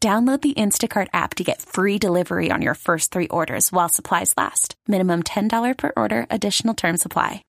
[0.00, 4.34] Download the Instacart app to get free delivery on your first three orders while supplies
[4.36, 4.76] last.
[4.86, 7.42] Minimum $10 per order, additional term supply.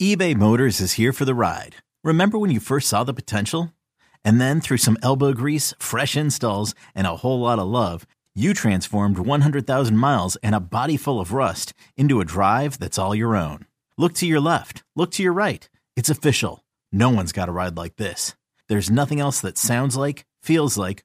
[0.00, 1.76] eBay Motors is here for the ride.
[2.04, 3.72] Remember when you first saw the potential?
[4.22, 8.52] And then through some elbow grease, fresh installs, and a whole lot of love, you
[8.52, 13.34] transformed 100,000 miles and a body full of rust into a drive that's all your
[13.34, 13.66] own.
[13.96, 15.68] Look to your left, look to your right.
[15.96, 16.64] It's official.
[16.92, 18.34] No one's got a ride like this.
[18.68, 21.04] There's nothing else that sounds like, feels like,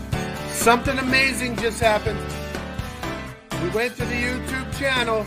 [0.61, 2.19] something amazing just happened.
[3.63, 5.23] We went to the YouTube channel.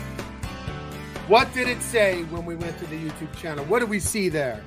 [1.27, 3.65] What did it say when we went to the YouTube channel?
[3.65, 4.63] What do we see there?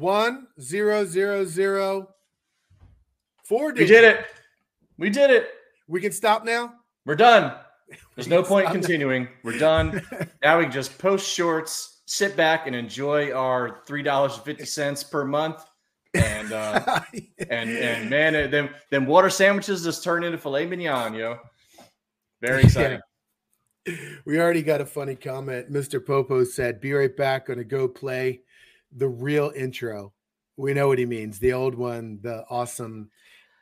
[0.00, 2.08] One zero zero zero
[3.44, 3.72] four.
[3.72, 4.26] We did it.
[4.98, 5.48] We did it.
[5.86, 6.74] We can stop now.
[7.06, 7.54] We're done.
[8.16, 9.28] There's no point continuing.
[9.44, 10.04] We're done.
[10.42, 15.04] now we can just post shorts, sit back, and enjoy our three dollars fifty cents
[15.04, 15.64] per month.
[16.14, 17.00] And uh,
[17.50, 21.38] and and man, uh, them them water sandwiches just turned into filet mignon, yo.
[22.40, 23.00] Very exciting.
[24.24, 25.70] We already got a funny comment.
[25.70, 26.04] Mr.
[26.04, 27.46] Popo said, "Be right back.
[27.46, 28.40] Gonna go play
[28.96, 30.12] the real intro."
[30.56, 31.38] We know what he means.
[31.38, 33.10] The old one, the awesome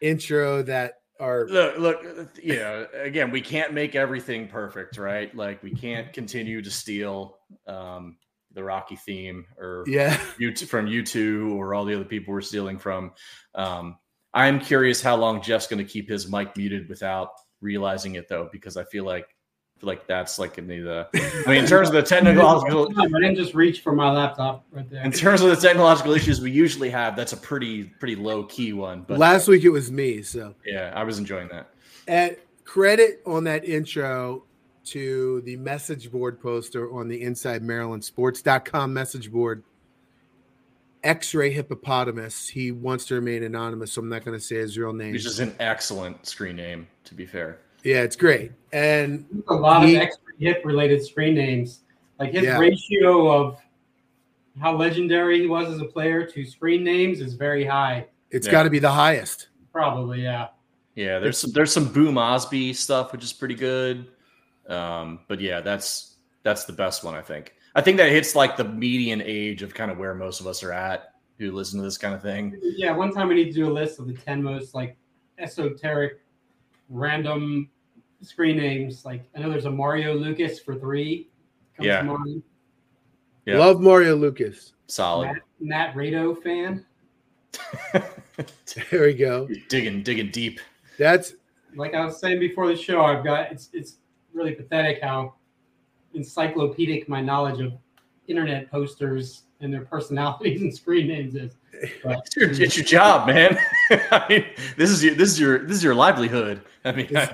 [0.01, 5.35] intro that are Look, look, you know, again, we can't make everything perfect, right?
[5.35, 8.17] Like we can't continue to steal um
[8.55, 12.79] the Rocky theme or yeah you from U2 or all the other people we're stealing
[12.79, 13.13] from.
[13.55, 13.97] Um,
[14.35, 18.49] I'm curious how long Jeff's going to keep his mic muted without realizing it though,
[18.53, 21.09] because I feel like I feel like that's like in the.
[21.15, 24.89] I mean, in terms of the technological, I didn't just reach for my laptop right
[24.89, 25.05] there.
[25.05, 28.73] in terms of the technological issues we usually have, that's a pretty pretty low key
[28.73, 29.05] one.
[29.07, 30.23] But last week it was me.
[30.23, 31.71] So yeah, I was enjoying that.
[32.07, 34.45] and credit on that intro
[34.85, 39.63] to the message board poster on the inside Maryland sports.com message board.
[41.05, 42.49] X-ray hippopotamus.
[42.49, 45.13] He wants to remain anonymous, so I'm not going to say his real name.
[45.13, 47.59] Which is an excellent screen name, to be fair.
[47.83, 48.53] Yeah, it's great.
[48.73, 51.81] And a lot he- of extra hip related screen names.
[52.21, 52.59] Like his Yeah.
[52.59, 53.59] ratio of
[54.61, 58.07] how legendary he was as a player to screen names is very high.
[58.31, 58.53] it's Yeah.
[58.53, 59.49] got to be the highest.
[59.73, 60.49] Probably, yeah.
[60.95, 64.07] Yeah, there's some there's some Boom Osby stuff, which is pretty good.
[64.73, 67.55] Um, but yeah, that's that's the best one, I think.
[67.75, 70.63] I think that hits like the median age of kind of where most of us
[70.63, 72.59] are at who listen to this kind of thing.
[72.63, 74.97] Yeah, one time we need to do a list of the 10 most like
[75.39, 76.21] esoteric
[76.89, 77.71] random
[78.21, 79.05] screen names.
[79.05, 81.29] Like I know there's a Mario Lucas for three.
[81.77, 82.03] Comes Yeah.
[82.03, 82.43] to mind.
[83.47, 83.59] Yeah.
[83.59, 84.75] Love Mario Lucas.
[84.87, 85.27] Solid.
[85.27, 86.85] Matt, Matt Rado fan.
[88.91, 89.47] There we go.
[89.69, 90.59] digging, digging deep.
[90.99, 91.35] That's
[91.75, 93.97] Like I was saying before the show, I've got it's it's
[94.35, 95.35] really pathetic how
[96.15, 97.73] encyclopedic my knowledge of
[98.29, 101.53] internet posters and their personalities and screen names is.
[102.05, 103.57] But It's your, it's your job, man.
[104.11, 104.45] I mean,
[104.77, 106.61] this is your this is your this is your livelihood.
[106.85, 107.31] I mean, It's-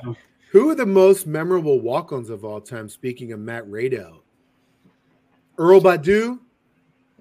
[0.50, 2.88] who are the most memorable walk-ons of all time.
[2.88, 4.20] Speaking of Matt Rado,
[5.58, 6.38] Earl Badu.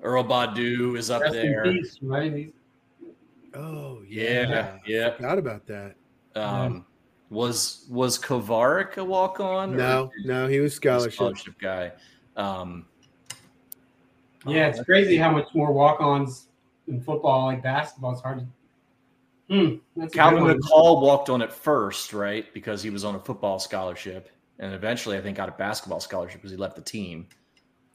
[0.01, 1.63] Earl Badu is up rest in there.
[1.63, 2.31] peace, right?
[2.33, 2.51] He's-
[3.53, 5.15] Oh Yeah, yeah.
[5.15, 5.95] Forgot about that.
[6.35, 6.85] Um,
[7.29, 9.75] was was Kovarik a walk on?
[9.75, 11.13] No, no, he was scholarship.
[11.13, 11.91] scholarship guy.
[12.35, 12.85] Um,
[14.45, 16.47] yeah, it's crazy how much more walk-ons
[16.87, 18.13] in football, like basketball.
[18.13, 18.45] It's hard to.
[19.53, 20.43] Hmm, that's Calvin.
[20.43, 22.53] McCall walked on it first, right?
[22.53, 24.29] Because he was on a football scholarship.
[24.59, 27.27] and eventually I think got a basketball scholarship because he left the team.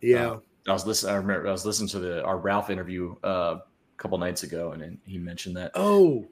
[0.01, 0.39] Yeah, uh,
[0.69, 1.13] I was listening.
[1.15, 3.63] I remember I was listening to the our Ralph interview uh, a
[3.97, 5.73] couple nights ago, and he mentioned that.
[5.75, 6.27] Oh,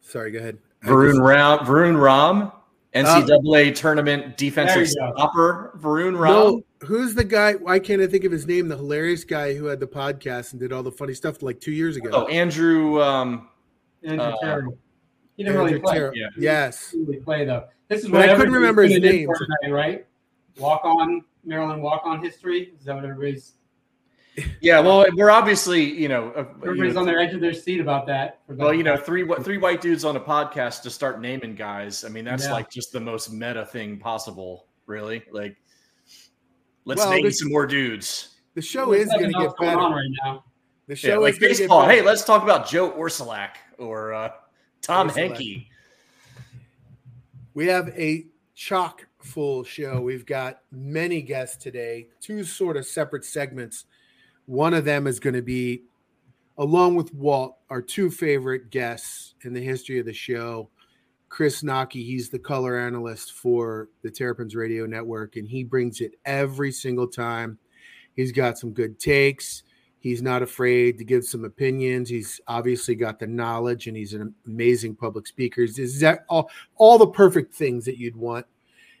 [0.00, 0.30] sorry.
[0.30, 0.58] Go ahead.
[0.84, 2.52] Varun Ram, Varun Ram,
[2.94, 5.78] NCAA uh, tournament defensive stopper.
[5.80, 6.32] Varun Ram.
[6.32, 7.54] No, who's the guy?
[7.54, 8.68] Why can't I think of his name?
[8.68, 11.72] The hilarious guy who had the podcast and did all the funny stuff like two
[11.72, 12.10] years ago.
[12.12, 13.02] Oh, Andrew.
[13.02, 13.48] Um,
[14.02, 14.78] Andrew uh, Terrell.
[15.36, 15.98] He didn't Andrew really play.
[15.98, 16.26] Ter- yeah.
[16.36, 16.90] Yes.
[16.90, 17.66] He really play though.
[17.88, 19.28] This is what I couldn't remember his name.
[19.34, 20.06] Tonight, right?
[20.58, 22.72] Walk on Maryland walk on history.
[22.78, 23.54] Is that what everybody's?
[24.60, 27.54] Yeah, well, we're obviously, you know, uh, everybody's you know, on their edge of their
[27.54, 28.40] seat about that.
[28.48, 32.04] Well, you know, three three white dudes on a podcast to start naming guys.
[32.04, 32.52] I mean, that's yeah.
[32.52, 35.22] like just the most meta thing possible, really.
[35.30, 35.56] Like,
[36.84, 38.36] let's well, name the, some more dudes.
[38.54, 40.44] The show is going to get better on right now.
[40.86, 41.86] The show yeah, like baseball.
[41.86, 44.30] Hey, let's talk about Joe Orsulak or uh,
[44.82, 45.66] Tom Henke.
[47.54, 50.00] We have a chock full show.
[50.00, 53.84] We've got many guests today, two sort of separate segments.
[54.48, 55.82] One of them is going to be,
[56.56, 60.70] along with Walt, our two favorite guests in the history of the show.
[61.28, 66.12] Chris Knoche, he's the color analyst for the Terrapins Radio Network, and he brings it
[66.24, 67.58] every single time.
[68.16, 69.64] He's got some good takes.
[69.98, 72.08] He's not afraid to give some opinions.
[72.08, 75.60] He's obviously got the knowledge, and he's an amazing public speaker.
[75.60, 76.50] Is that all?
[76.76, 78.46] All the perfect things that you'd want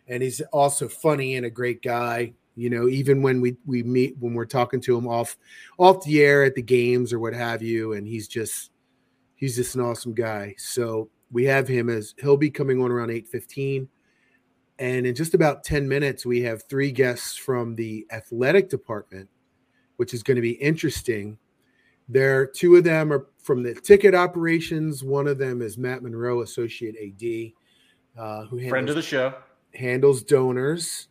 [0.08, 2.32] and he's also funny and a great guy.
[2.58, 5.36] You know, even when we we meet when we're talking to him off
[5.78, 8.72] off the air at the games or what have you, and he's just
[9.36, 10.56] he's just an awesome guy.
[10.58, 13.88] So we have him as he'll be coming on around eight fifteen,
[14.80, 19.28] and in just about ten minutes we have three guests from the athletic department,
[19.96, 21.38] which is going to be interesting.
[22.08, 25.04] There, two of them are from the ticket operations.
[25.04, 29.34] One of them is Matt Monroe, associate AD, uh, who handles, friend of the show
[29.74, 31.06] handles donors.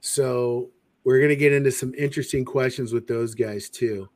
[0.00, 0.70] So
[1.04, 4.08] we're going to get into some interesting questions with those guys too.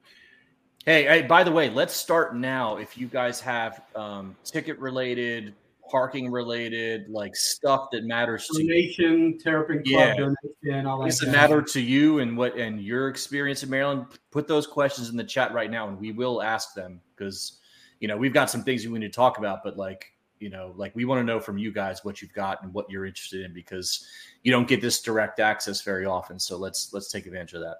[0.84, 2.76] Hey, hey, by the way, let's start now.
[2.76, 5.52] If you guys have um, ticket related,
[5.90, 10.14] parking related, like stuff that matters to donation, Terrapin Club yeah.
[10.14, 11.06] donation, all that.
[11.06, 14.06] Does it matter to you and what and your experience in Maryland?
[14.30, 17.58] Put those questions in the chat right now, and we will ask them because
[17.98, 19.64] you know we've got some things we need to talk about.
[19.64, 22.62] But like you know like we want to know from you guys what you've got
[22.62, 24.06] and what you're interested in because
[24.42, 26.38] you don't get this direct access very often.
[26.38, 27.78] So let's let's take advantage of that.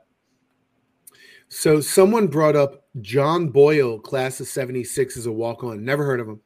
[1.48, 5.84] So someone brought up john boyle class of 76 as a walk-on.
[5.84, 6.40] Never heard of him.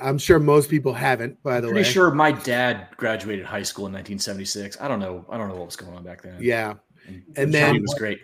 [0.00, 1.74] I'm sure most people haven't by the way.
[1.74, 1.92] Pretty way.
[1.92, 5.66] sure my dad graduated high school in 1976 i don't know i don't know what
[5.66, 6.36] was going on back then.
[6.40, 6.74] Yeah.
[7.06, 8.20] And, and then it was great.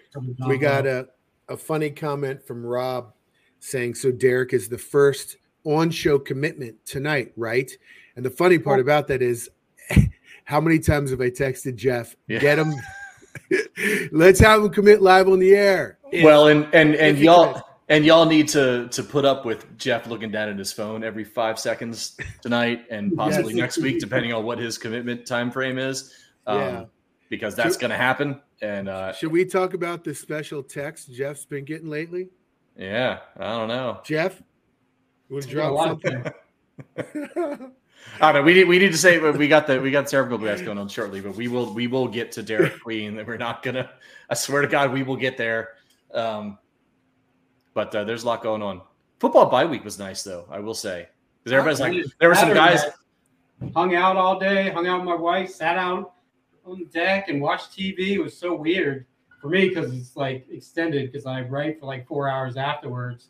[0.46, 1.08] we got a,
[1.48, 3.12] a funny comment from rob
[3.58, 5.36] saying so Derik is the first
[5.66, 7.70] on show commitment tonight, right?
[8.14, 9.50] And the funny part about that is
[10.44, 12.38] how many times have I texted Jeff, yeah.
[12.38, 12.72] get him,
[14.12, 15.98] let's have him commit live on the air.
[16.22, 20.30] Well, and and and y'all and y'all need to to put up with Jeff looking
[20.30, 23.60] down at his phone every five seconds tonight and possibly yes.
[23.60, 26.14] next week, depending on what his commitment time frame is.
[26.46, 26.84] Um, yeah.
[27.28, 28.40] Because that's going to happen.
[28.62, 32.28] And uh, should we talk about the special text Jeff's been getting lately?
[32.78, 34.00] Yeah, I don't know.
[34.04, 34.42] Jeff,
[35.28, 36.24] We'll drop something.
[38.20, 38.42] I don't know.
[38.42, 40.88] We need we need to say we got the we got Sarah Glass going on
[40.88, 43.16] shortly, but we will we will get to Derik Queen.
[43.16, 43.90] That we're not gonna.
[44.30, 45.70] I swear to God, we will get there.
[46.14, 46.58] Um,
[47.74, 48.80] but uh, there's a lot going on.
[49.18, 50.46] Football bye week was nice though.
[50.50, 51.08] I will say
[51.42, 52.82] because everybody's like there were some guys
[53.74, 56.14] hung out all day, hung out with my wife, sat out
[56.64, 58.12] on the deck and watched TV.
[58.12, 59.06] It was so weird
[59.40, 63.28] for me because it's like extended because I write for like four hours afterwards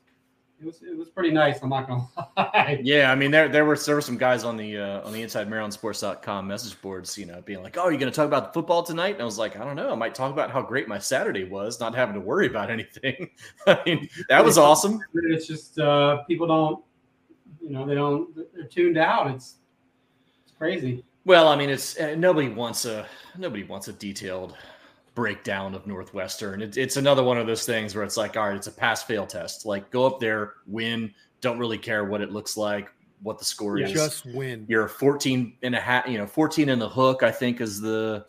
[0.61, 1.61] it was it was pretty nice.
[1.63, 2.81] I'm not gonna lie.
[2.83, 5.21] Yeah, I mean there there were there were some guys on the uh, on the
[5.21, 9.15] inside MarylandSports.com message boards, you know, being like, "Oh, you're gonna talk about football tonight?"
[9.15, 9.93] And I was like, "I don't know.
[9.93, 13.31] I might talk about how great my Saturday was, not having to worry about anything."
[13.67, 15.01] I mean, that was awesome.
[15.15, 16.83] It's just uh, people don't,
[17.61, 18.35] you know, they don't.
[18.55, 19.31] They're tuned out.
[19.31, 19.57] It's
[20.45, 21.05] it's crazy.
[21.27, 24.57] Well, I mean, it's uh, nobody wants a nobody wants a detailed
[25.17, 26.63] breakdown of Northwestern.
[26.63, 29.03] It, it's another one of those things where it's like, all right, it's a pass
[29.03, 29.67] fail test.
[29.67, 32.89] Like go up there, win, don't really care what it looks like,
[33.23, 33.91] what the score is.
[33.91, 34.65] Just win.
[34.69, 38.27] You're 14 and a half, you know, 14 in the hook, I think is the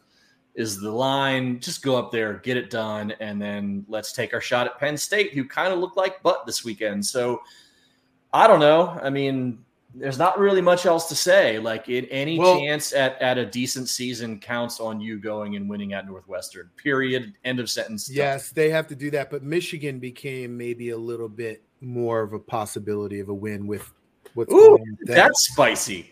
[0.56, 1.60] is the line.
[1.60, 4.98] Just go up there, get it done, and then let's take our shot at Penn
[4.98, 7.06] State, who kind of looked like butt this weekend.
[7.06, 7.42] So
[8.34, 8.98] I don't know.
[9.04, 9.60] I mean,
[10.00, 11.60] there's not really much else to say.
[11.60, 15.70] Like it, any well, chance at, at a decent season counts on you going and
[15.70, 16.70] winning at Northwestern.
[16.78, 17.34] Period.
[17.44, 18.10] End of sentence.
[18.10, 19.30] Yes, they have to do that.
[19.30, 23.92] But Michigan became maybe a little bit more of a possibility of a win with
[24.34, 26.12] what's Ooh, that's spicy.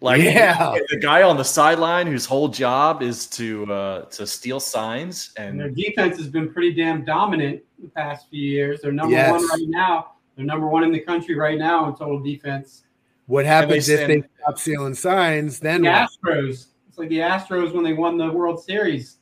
[0.00, 0.76] Like Yeah.
[0.90, 5.58] the guy on the sideline whose whole job is to uh, to steal signs And
[5.58, 8.82] their defense has been pretty damn dominant the past few years.
[8.82, 9.30] They're number Yes.
[9.30, 10.12] one right now.
[10.36, 12.83] They're number one in the country right now in total defense.
[13.26, 15.58] What happens if they stop stealing signs?
[15.60, 16.10] Then The what?
[16.24, 16.66] Astros.
[16.88, 19.16] It's like the Astros when they won the World Series,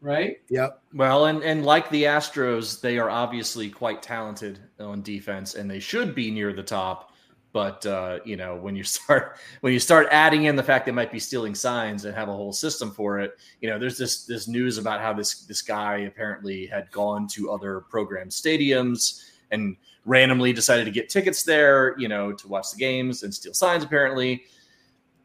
[0.00, 0.38] right?
[0.48, 0.80] Yep.
[0.94, 5.80] well, and and like the Astros, they are obviously quite talented on defense, and they
[5.80, 7.12] should be near the top.
[7.52, 10.92] But uh, you know, when you start when you start adding in the fact they
[10.92, 14.24] might be stealing signs and have a whole system for it, you know, there's this
[14.26, 19.76] this news about how this this guy apparently had gone to other program stadiums and
[20.06, 23.84] randomly decided to get tickets there, you know, to watch the games and steal signs.
[23.84, 24.44] Apparently,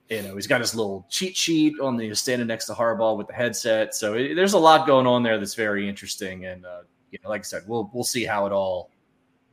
[0.09, 3.27] you know, he's got his little cheat sheet on the standing next to Harbaugh with
[3.27, 3.95] the headset.
[3.95, 6.45] So it, there's a lot going on there that's very interesting.
[6.45, 8.91] And uh, you know, like I said, we'll we'll see how it all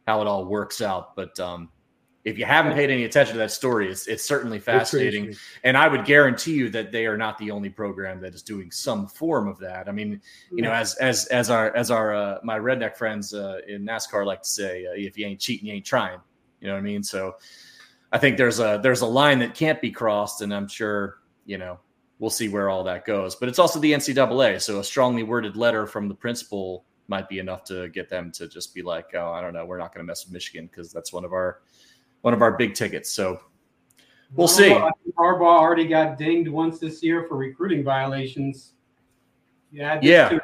[0.06, 1.14] how it all works out.
[1.14, 1.68] But um,
[2.24, 5.26] if you haven't paid any attention to that story, it's it's certainly fascinating.
[5.26, 5.60] Interesting.
[5.64, 8.70] And I would guarantee you that they are not the only program that is doing
[8.70, 9.88] some form of that.
[9.88, 10.20] I mean,
[10.50, 14.26] you know, as as as our as our uh, my redneck friends uh, in NASCAR
[14.26, 16.18] like to say, uh, if you ain't cheating, you ain't trying.
[16.60, 17.02] You know what I mean?
[17.02, 17.36] So
[18.12, 21.56] I think there's a there's a line that can't be crossed, and I'm sure you
[21.56, 21.78] know
[22.18, 23.36] we'll see where all that goes.
[23.36, 27.38] But it's also the NCAA, so a strongly worded letter from the principal might be
[27.38, 30.04] enough to get them to just be like, oh, I don't know, we're not going
[30.04, 31.62] to mess with Michigan because that's one of our
[32.22, 33.10] one of our big tickets.
[33.12, 33.40] So
[34.34, 34.70] we'll see.
[34.70, 38.72] Harbaugh, Harbaugh already got dinged once this year for recruiting violations.
[39.72, 39.98] Yeah.
[40.02, 40.38] Yeah.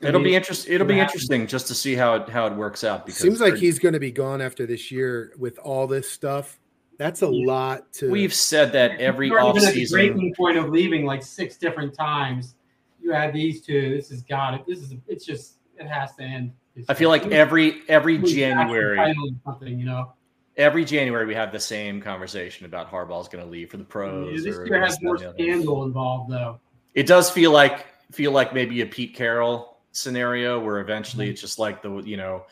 [0.00, 0.72] It'll be interesting.
[0.74, 1.04] It'll be Yeah.
[1.04, 3.06] interesting just to see how it how it works out.
[3.06, 6.58] Because Seems like he's going to be gone after this year with all this stuff.
[6.98, 7.46] That's a Yeah.
[7.46, 8.10] lot to.
[8.10, 9.90] We've said that every You've already been at the offseason.
[9.92, 12.54] breaking point of leaving like six different times.
[13.00, 13.94] You add these two.
[13.94, 14.62] This has got it.
[14.66, 14.94] This is.
[15.06, 15.58] It's just.
[15.78, 16.52] It has to end.
[16.76, 19.14] It's I feel like every every January,
[19.44, 19.78] something.
[19.78, 20.13] You know.
[20.56, 23.88] Every January we have the same conversation about Harbaugh's going to leave for the Yeah,
[23.88, 24.44] pros.
[24.44, 25.38] this or year has more and the other.
[25.38, 26.60] scandal involved though.
[26.94, 31.30] It does feel like feel like maybe a Pete Carroll scenario where eventually Mhm.
[31.30, 32.44] it's just like the you know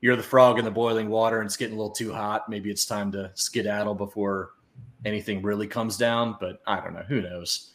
[0.00, 2.48] you're the frog in the boiling water and it's getting a little too hot.
[2.48, 4.52] Maybe it's time to skedaddle before
[5.04, 6.36] anything really comes down.
[6.40, 7.02] But I don't know.
[7.08, 7.72] Who knows?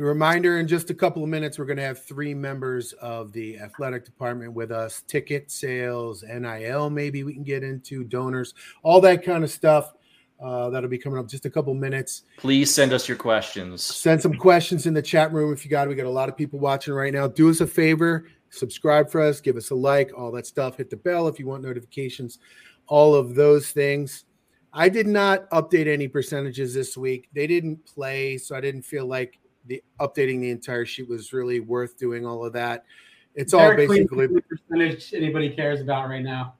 [0.00, 3.32] A reminder in just a couple of minutes, we're going to have three members of
[3.32, 9.00] the athletic department with us ticket sales, NIL, maybe we can get into donors, all
[9.00, 9.94] that kind of stuff.
[10.40, 12.22] Uh, that'll be coming up just a couple minutes.
[12.36, 13.82] Please send us your questions.
[13.82, 15.88] Send some questions in the chat room if you got.
[15.88, 15.90] it.
[15.90, 17.26] We got a lot of people watching right now.
[17.26, 20.76] Do us a favor, subscribe for us, give us a like, all that stuff.
[20.76, 22.38] Hit the bell if you want notifications,
[22.86, 24.26] all of those things.
[24.72, 27.28] I did not update any percentages this week.
[27.34, 31.60] They didn't play, so I didn't feel like the updating the entire sheet was really
[31.60, 32.84] worth doing all of that.
[33.34, 36.54] It's all Derik Queen basically is the percentage anybody cares about right now.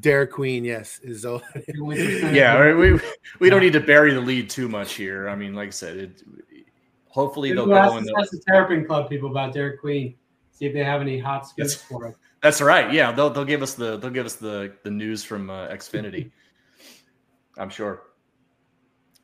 [0.00, 0.64] Dare Queen.
[0.64, 1.42] Yes, is all.
[1.54, 2.98] The only Yeah, we
[3.40, 5.28] we don't need to bury the lead too much here.
[5.28, 6.22] I mean, like I said, it,
[7.08, 8.06] hopefully they'll We'll ask, go in.
[8.18, 10.14] ask The, the Terrapin Club people about Derik Queen.
[10.52, 12.14] See if they have any hot scoops That's- for him.
[12.42, 12.92] that's right.
[12.92, 16.30] Yeah, they'll they'll give us the they'll give us the the news from uh, Xfinity.
[17.58, 18.02] I'm sure.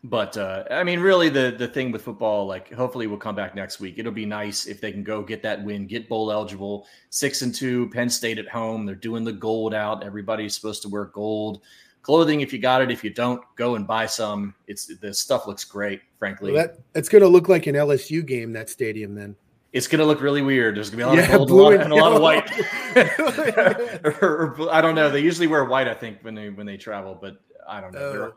[0.04, 3.56] But uh, I mean, really, the the thing with football, like, hopefully, we'll come back
[3.56, 3.96] next week.
[3.98, 7.52] It'll be nice if they can go get that win, get bowl eligible, six and
[7.52, 7.88] two.
[7.90, 10.04] Penn State at home, they're doing the gold out.
[10.04, 11.62] Everybody's supposed to wear gold
[12.02, 12.42] clothing.
[12.42, 14.54] If you got it, if you don't, go and buy some.
[14.68, 16.00] It's the stuff looks great.
[16.20, 18.52] Frankly, Well, that it's going to look like an LSU game.
[18.52, 19.34] That stadium then.
[19.72, 20.76] it's gonna look really weird.
[20.76, 22.22] There's gonna be a lot Yeah, of gold and a lot, and a lot of
[22.22, 22.50] white.
[24.22, 25.10] or, or- I don't know.
[25.10, 27.38] They usually wear white, I think, when they when they travel, but
[27.68, 27.98] I don't know.
[28.00, 28.32] Oh.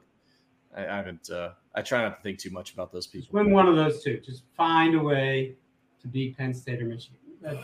[0.76, 1.30] I, I haven't.
[1.30, 3.40] Uh, I try not to think too much about those Just people.
[3.44, 4.20] win one of those two.
[4.24, 5.56] Just find a way
[6.02, 7.18] to beat Penn State or Michigan.
[7.42, 7.58] That-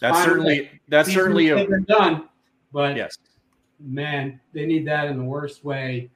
[0.00, 2.28] That's certainly that's These certainly a done,
[2.72, 3.16] but yes.
[3.80, 6.10] man, they need that in the worst way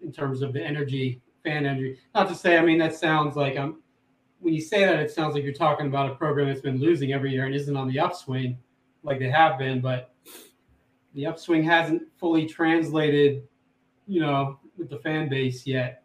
[0.00, 1.98] in terms of the energy, fan energy.
[2.14, 3.82] Not to say, I mean, that sounds like I'm.
[4.40, 7.12] When you say that, it sounds like you're talking about a program that's been losing
[7.14, 8.58] every year and isn't on the upswing
[9.02, 10.14] like they have been, but
[11.14, 13.44] the upswing hasn't fully translated,
[14.06, 16.02] you know, with the fan base yet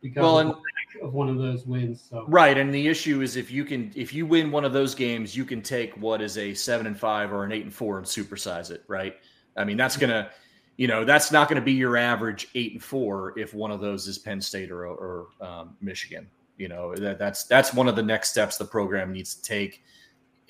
[0.00, 0.60] because Well, of, and- the
[1.02, 2.06] of one of those wins.
[2.08, 4.94] So Right, and the issue is if you can if you win one of those
[4.94, 7.98] games, you can take what is a seven and five or an eight and four
[7.98, 9.14] and supersize it, right?
[9.56, 10.30] I mean, that's gonna,
[10.76, 13.80] you know, that's not going to be your average eight and four if one of
[13.80, 16.26] those is Penn State or, or um, Michigan.
[16.56, 19.82] You know, that, that's that's one of the next steps the program needs to take.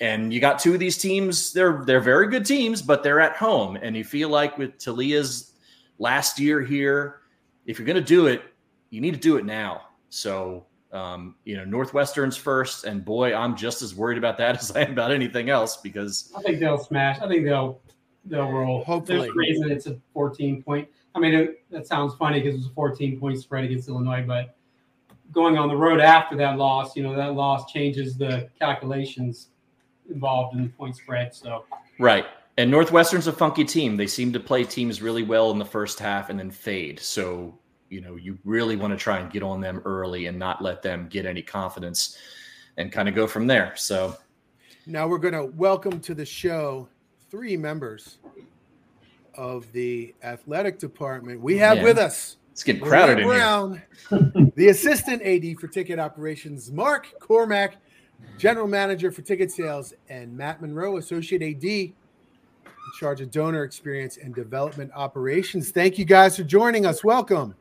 [0.01, 3.37] And you got two of these teams; they're they're very good teams, but they're at
[3.37, 5.55] home, and you feel like with Taulia's
[5.99, 7.23] last year here,
[7.69, 8.43] if you're going to do it,
[8.91, 9.83] you need to do it now.
[10.09, 14.75] So um, you know, Northwestern's first, and boy, I'm just as worried about that as
[14.75, 17.21] I am about anything else because I think they'll smash.
[17.21, 17.81] I think they'll
[18.25, 18.85] they'll roll.
[18.85, 19.19] Hopefully.
[19.19, 20.89] There's a reason it's a 14 point.
[21.15, 24.25] I mean, it, that sounds funny because it was a 14 point spread against Illinois,
[24.27, 24.57] but
[25.31, 29.51] going on the road after that loss, you know, that loss changes the calculations
[30.09, 31.35] involved in the point spread.
[31.35, 31.67] So
[31.99, 32.25] right.
[32.59, 33.97] And Northwestern's a funky team.
[33.97, 36.99] They seem to play teams really well in the first half and then fade.
[36.99, 37.57] So,
[37.89, 40.83] you know, you really want to try and get on them early and not let
[40.83, 42.19] them get any confidence
[42.77, 43.75] and kind of go from there.
[43.77, 44.17] So
[44.87, 46.89] now we're going to welcome to the show
[47.31, 48.19] three members
[49.37, 51.41] of the athletic department.
[51.41, 51.85] We have yeah.
[51.85, 54.33] with us it's getting crowded in Brown, here.
[54.57, 57.77] the assistant AD for ticket operations, Mark Cormack,
[58.37, 61.95] general manager for ticket sales, and Matt Monroe, associate AD
[62.89, 65.71] in charge of donor experience and development operations.
[65.71, 67.05] Thank you guys for joining us.
[67.05, 67.55] Welcome.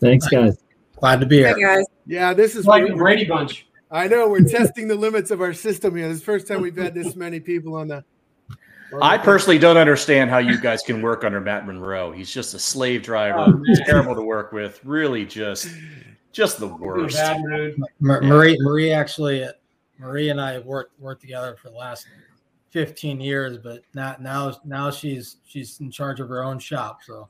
[0.00, 0.58] Thanks, guys.
[0.96, 1.54] Glad to be here.
[1.54, 1.84] Hey, guys.
[2.06, 3.66] Yeah, this is like a Brady Bunch.
[3.90, 6.08] I know we're testing the limits of our system here.
[6.08, 8.04] This is the first time we've had this many people on the
[9.02, 12.12] I personally don't understand how you guys can work under Matt Monroe.
[12.12, 14.80] He's just a slave driver, oh, terrible to work with.
[14.84, 15.68] Really, just
[16.32, 17.18] just the worst.
[18.00, 19.46] Marie, Marie actually,
[19.98, 22.06] Marie and I have worked worked together for the last
[22.70, 27.00] fifteen years, but now now now she's she's in charge of her own shop.
[27.04, 27.28] So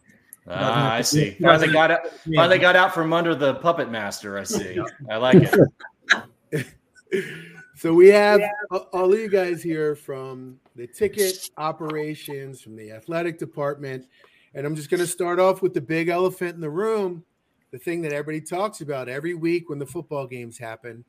[0.48, 1.36] ah, I see.
[1.40, 2.00] Finally got out.
[2.34, 4.38] Finally got out from under the puppet master.
[4.38, 4.78] I see.
[5.10, 5.48] I like
[6.52, 6.66] it.
[7.76, 8.78] So we have yeah.
[8.94, 14.06] all of you guys here from the ticket operations, from the athletic department.
[14.54, 17.22] And I'm just going to start off with the big elephant in the room,
[17.72, 21.04] the thing that everybody talks about every week when the football games happen.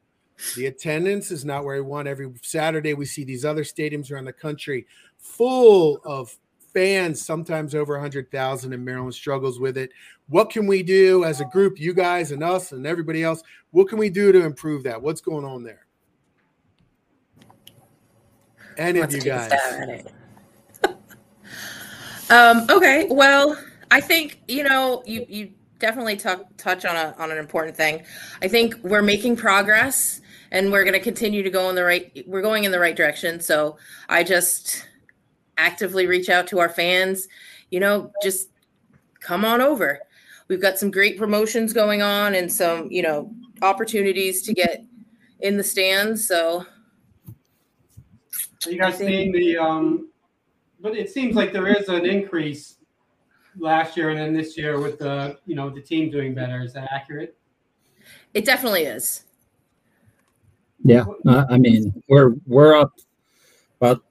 [0.56, 2.08] The attendance is not where we want.
[2.08, 4.86] Every Saturday, we see these other stadiums around the country
[5.18, 6.36] full of
[6.74, 9.92] fans, sometimes over 100,000, and Maryland struggles with it.
[10.30, 13.42] What can we do as a group, you guys and us and everybody else?
[13.72, 15.02] What can we do to improve that?
[15.02, 15.88] What's going on there?
[18.78, 19.52] Any of you guys?
[22.30, 23.58] um, okay, well,
[23.90, 28.04] I think you know you you definitely t- touch on a on an important thing.
[28.42, 32.24] I think we're making progress, and we're going to continue to go in the right.
[32.28, 33.40] We're going in the right direction.
[33.40, 33.78] So
[34.10, 34.88] I just
[35.58, 37.28] actively reach out to our fans.
[37.70, 38.50] You know, just
[39.20, 40.00] come on over.
[40.48, 44.84] We've got some great promotions going on and some you know opportunities to get
[45.40, 46.28] in the stands.
[46.28, 46.66] So
[48.66, 49.58] are you guys seeing the?
[49.58, 50.10] Um,
[50.80, 52.76] but it seems like there is an increase
[53.60, 56.62] last year and then this year with the you know the team doing better.
[56.62, 57.38] Is that accurate?
[58.34, 59.24] It definitely is.
[60.84, 62.94] Yeah, uh, I mean we're we're up
[63.80, 64.04] about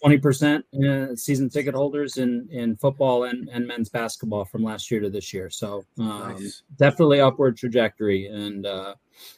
[0.00, 4.90] twenty percent in season ticket holders in in football and, and men's basketball from last
[4.90, 5.50] year to this year.
[5.50, 6.62] So um, nice.
[6.76, 8.94] definitely upward trajectory, and uh,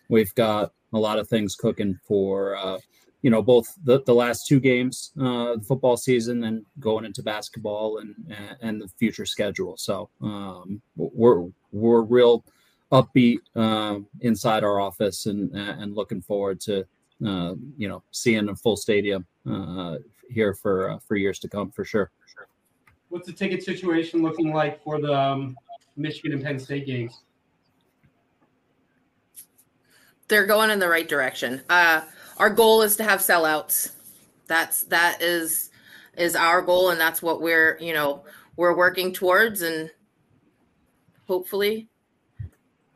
[0.08, 2.78] we've got a lot of things cooking for uh,
[3.22, 7.22] you know both the, the last two games uh the football season and going into
[7.22, 8.14] basketball and
[8.60, 12.44] and the future schedule so um we're we're real
[12.92, 16.86] upbeat uh, inside our office and and looking forward to
[17.26, 19.96] uh you know seeing a full stadium uh
[20.30, 22.10] here for uh, for years to come for sure.
[23.08, 25.56] What's the ticket situation looking like for the um,
[25.96, 27.22] michigan and penn state games?
[30.28, 31.62] They're going in the right direction.
[31.68, 32.02] Uh
[32.38, 33.92] our goal is to have sellouts.
[34.46, 35.70] That's that is
[36.16, 38.24] is our goal, and that's what we're you know
[38.56, 39.90] we're working towards, and
[41.26, 41.88] hopefully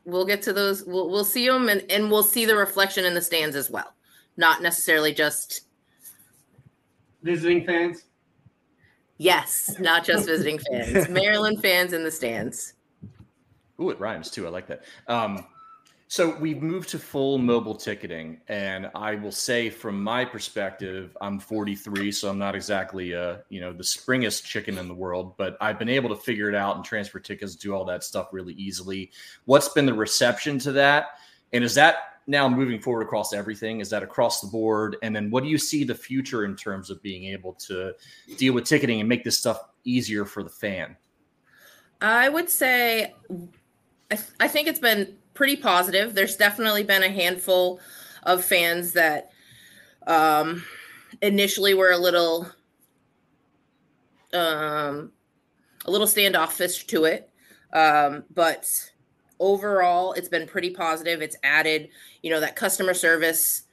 [0.05, 0.85] we'll get to those.
[0.85, 3.95] We'll we'll see them, and and we'll see the reflection in the stands as well,
[4.37, 5.62] not necessarily just
[7.23, 8.05] visiting fans.
[9.19, 11.09] Yes, not just visiting fans.
[11.11, 12.75] Maryland fans in the stands.
[13.81, 14.47] Ooh, it rhymes too.
[14.47, 14.85] I like that.
[15.07, 15.45] Um,
[16.12, 21.38] so we've moved to full mobile ticketing, and I will say, from my perspective, I'm
[21.38, 25.57] 43, so I'm not exactly, uh, you know, the springest chicken in the world, but
[25.59, 28.53] I've been able to figure it out and transfer tickets, do all that stuff really
[28.53, 29.11] easily.
[29.46, 31.12] What's been the reception to that,
[31.55, 33.81] and is that now moving forward across everything?
[33.81, 34.98] Is that across the board?
[35.03, 37.94] And then, what do you see the future in terms of being able to
[38.37, 40.94] deal with ticketing and make this stuff easier for the fan?
[42.03, 43.14] I would say,
[44.11, 46.14] I, th- I think it's been pretty positive.
[46.14, 47.81] There's definitely been a handful
[48.25, 49.31] of fans that
[50.07, 50.64] um,
[51.21, 52.49] initially were a little
[54.33, 55.12] um,
[55.85, 57.31] a little standoffish to it,
[57.73, 58.66] um, but
[59.38, 61.21] overall, it's been pretty positive.
[61.21, 61.90] It's added,
[62.23, 63.64] you know, that customer service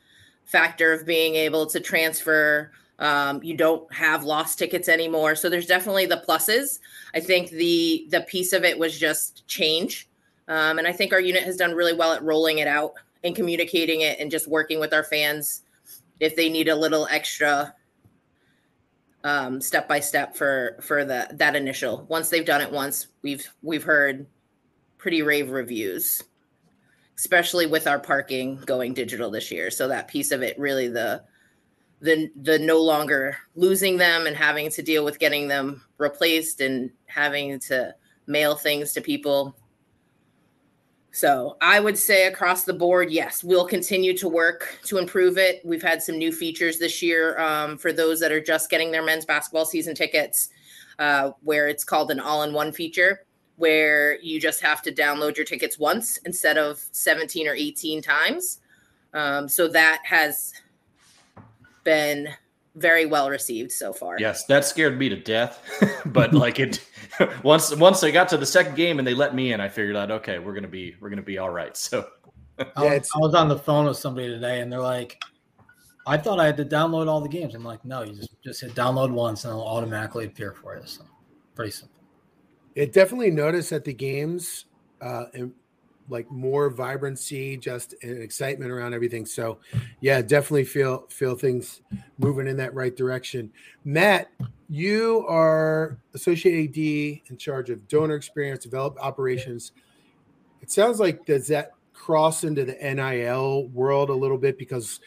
[0.43, 2.72] factor of being able to transfer.
[2.98, 6.80] Um, you don't have lost tickets anymore, so there's definitely the pluses.
[7.13, 10.09] I think the the piece of it was just change
[10.50, 13.36] um, and I think our unit has done really well at rolling it out and
[13.36, 15.62] communicating it and just working with our fans
[16.20, 17.74] if they need a little extra
[19.24, 22.06] um, step by step for for the that initial.
[22.10, 24.26] Once they've done it once, we've we've heard
[24.98, 26.24] pretty rave reviews,
[27.18, 29.70] especially with our parking going digital this year.
[29.70, 31.24] So that piece of it really the
[32.02, 36.90] the the no longer losing them and having to deal with getting them replaced and
[37.06, 37.94] having to
[38.26, 39.56] mail things to people.
[41.12, 45.62] So I would say across the board, yes, we'll continue to work to improve it.
[45.65, 49.04] We've had some new features this year um, for those that are just getting their
[49.04, 50.50] men's basketball season tickets,
[51.00, 53.26] uh, where it's called an all-in-one feature
[53.60, 58.62] where you just have to download your tickets once instead of 17 or 18 times.
[59.13, 60.54] Um, so that has
[61.84, 62.30] been
[62.75, 64.17] very well received so far.
[64.19, 65.62] Yes, that scared me to death.
[66.08, 66.86] but like it
[67.43, 69.95] once once I got to the second game and they let me in, I figured
[69.95, 71.75] out okay, we're gonna be we're gonna be all right.
[71.75, 72.08] So
[72.75, 75.21] I, was, I was on the phone with somebody today and they're like,
[76.05, 77.55] I thought I had to download all the games.
[77.55, 80.84] I'm like, no, you just just hit download once and it'll automatically appear for you.
[80.86, 81.03] So
[81.55, 81.95] pretty simple.
[82.75, 84.65] It definitely noticed that the games,
[85.01, 85.51] uh, and
[86.10, 89.26] like more vibrancy, just an excitement around everything.
[89.26, 89.60] So,
[90.02, 91.82] yeah, definitely feel feel things
[92.17, 93.52] moving in that right direction.
[93.86, 94.30] Matt,
[94.69, 99.72] you are associate AD in charge of donor experience, develop operations.
[100.62, 105.00] It sounds like does that cross into the NIL world a little bit because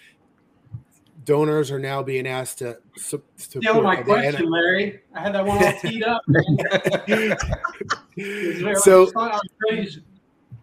[1.24, 5.02] donors are now being asked to steal my question, Larry.
[5.14, 6.22] I had that one all teed up.
[8.82, 9.06] so,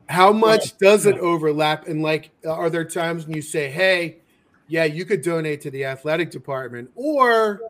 [0.10, 1.88] how much does it overlap?
[1.88, 4.18] And like, are there times when you say, "Hey,
[4.68, 7.62] yeah, you could donate to the athletic department, or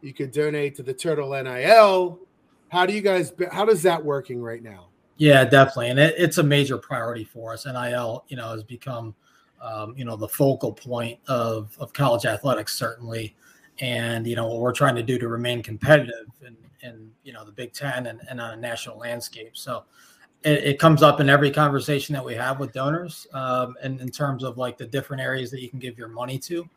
[0.00, 2.20] you could donate to the Turtle NIL"?
[2.68, 3.32] How do you guys?
[3.50, 4.88] How does that working right now?
[5.16, 7.66] Yeah, definitely, and it, it's a major priority for us.
[7.66, 9.14] NIL, you know, has become
[9.64, 13.34] um, you know, the focal point of, of college athletics, certainly.
[13.80, 17.44] And, you know, what we're trying to do to remain competitive in, in you know,
[17.44, 19.56] the Big Ten and, and on a national landscape.
[19.56, 19.84] So
[20.44, 24.10] it, it, comes up in every conversation that we have with donors um, and in
[24.10, 26.68] terms of like the different areas that you can give your money to.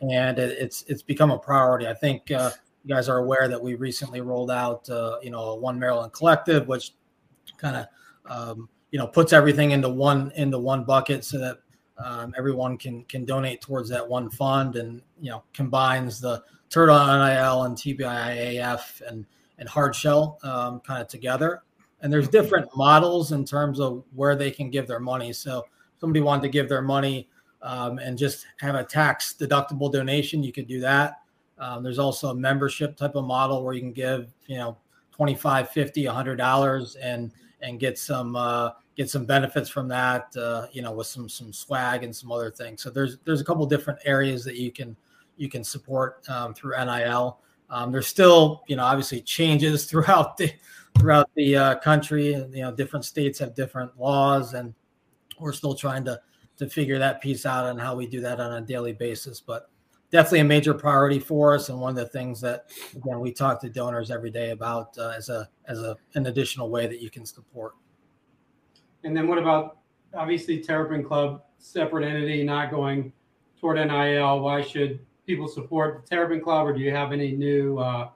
[0.00, 1.88] And it, it's, it's become a priority.
[1.88, 2.50] I think uh,
[2.84, 6.12] you guys are aware that we recently rolled out, uh, you know, a One Maryland
[6.12, 6.92] Collective, which
[7.56, 7.86] kind of,
[8.30, 11.58] um, you know, puts everything into one into one bucket so that
[11.98, 16.96] um, everyone can can donate towards that one fund, and you know combines the Turtle
[16.96, 19.26] NIL and TBIAF and
[19.58, 21.62] and hard shell um, kind of together.
[22.00, 25.32] And there's different models in terms of where they can give their money.
[25.32, 25.64] So
[26.00, 27.28] somebody wanted to give their money
[27.62, 31.22] um, and just have a tax deductible donation, you could do that.
[31.58, 34.76] Um, there's also a membership type of model where you can give, you know,
[35.12, 40.66] 25, 50, 100 dollars and and get some uh, get some benefits from that, uh,
[40.72, 42.82] you know, with some some swag and some other things.
[42.82, 44.96] So there's there's a couple different areas that you can
[45.36, 47.40] you can support um, through NIL.
[47.70, 50.52] Um, there's still, you know, obviously changes throughout the
[50.98, 54.74] throughout the uh, country, and you know, different states have different laws, and
[55.38, 56.20] we're still trying to
[56.58, 59.40] to figure that piece out and how we do that on a daily basis.
[59.40, 59.70] But
[60.10, 63.60] definitely a major priority for us, and one of the things that again we talk
[63.60, 67.10] to donors every day about uh, as a as a an additional way that you
[67.10, 67.74] can support.
[69.04, 69.78] And then what about
[70.14, 73.12] obviously Terrapin Club, separate entity, not going
[73.60, 74.40] toward NIL?
[74.40, 78.10] Why should people support the Terrapin Club, or do you have any new uh,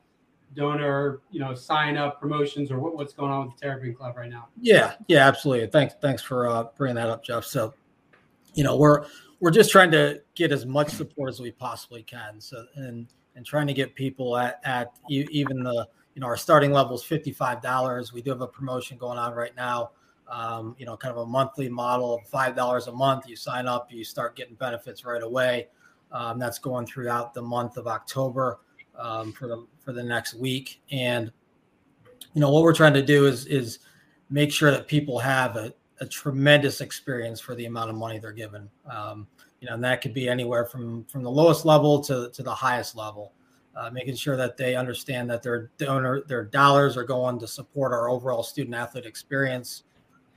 [0.55, 4.17] donor, you know, sign up promotions, or what, what's going on with the Terrapin Club
[4.17, 4.49] right now?
[4.61, 5.69] Yeah, yeah, absolutely.
[5.69, 7.45] Thanks, thanks for uh, bringing that up, Jeff.
[7.45, 7.75] So,
[8.55, 9.07] you know, we're
[9.41, 12.41] we're just trying to get as much support as we possibly can.
[12.41, 16.73] So, and and trying to get people at at even the you know our starting
[16.73, 18.12] level is fifty five dollars.
[18.12, 19.91] We do have a promotion going on right now
[20.33, 23.29] um, you know, kind of a monthly model of five dollars a month.
[23.29, 25.69] You sign up, you start getting benefits right away.
[26.11, 28.61] Um, that's going throughout the month of October
[28.99, 30.81] um, for the for the next week.
[30.91, 31.33] And
[32.35, 33.81] you know what we're trying to do is is
[34.31, 38.33] make sure that people have a, a tremendous experience for the amount of money they're
[38.33, 38.69] given.
[38.91, 39.27] Um,
[39.61, 42.55] you know, and that could be anywhere from from the lowest level to to the
[42.55, 43.33] highest level.
[43.75, 47.91] Uh, making sure that they understand that their donor their dollars are going to support
[47.93, 49.85] our overall student athlete experience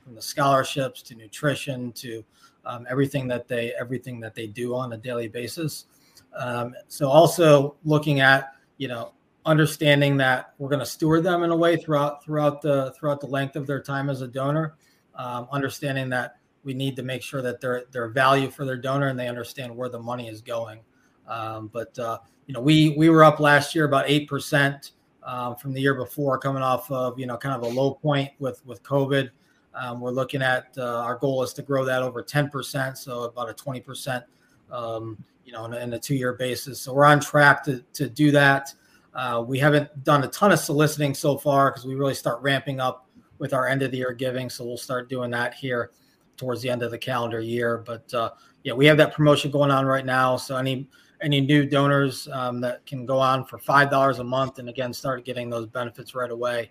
[0.02, 2.24] from the scholarships to nutrition to
[2.64, 5.86] um, everything that they everything that they do on a daily basis.
[6.36, 9.12] Um, so also looking at you know
[9.44, 13.26] understanding that we're going to steward them in a way throughout throughout the throughout the
[13.26, 14.74] length of their time as a donor.
[15.14, 19.08] Um, understanding that we need to make sure that they're they're value for their donor
[19.08, 20.80] and they understand where the money is going.
[21.26, 25.56] Um, but uh, you know we we were up last year about eight percent um,
[25.56, 28.64] from the year before, coming off of you know kind of a low point with
[28.66, 29.30] with COVID.
[29.76, 33.50] Um, we're looking at uh, our goal is to grow that over 10%, so about
[33.50, 34.24] a 20%,
[34.72, 36.80] um, you know, in a, a two-year basis.
[36.80, 38.74] So we're on track to to do that.
[39.14, 42.80] Uh, we haven't done a ton of soliciting so far because we really start ramping
[42.80, 44.50] up with our end of the year giving.
[44.50, 45.92] So we'll start doing that here
[46.36, 47.78] towards the end of the calendar year.
[47.78, 48.30] But uh,
[48.62, 50.36] yeah, we have that promotion going on right now.
[50.36, 50.88] So any
[51.22, 54.92] any new donors um, that can go on for five dollars a month, and again
[54.92, 56.70] start getting those benefits right away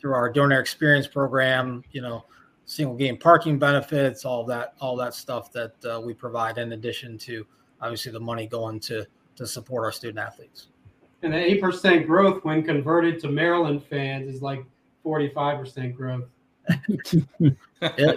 [0.00, 1.84] through our donor experience program.
[1.92, 2.24] You know,
[2.64, 7.18] single game parking benefits, all that all that stuff that uh, we provide in addition
[7.18, 7.46] to
[7.80, 9.06] obviously the money going to
[9.36, 10.68] to support our student athletes.
[11.22, 14.64] And the eight percent growth when converted to Maryland fans is like
[15.02, 16.24] forty five percent growth.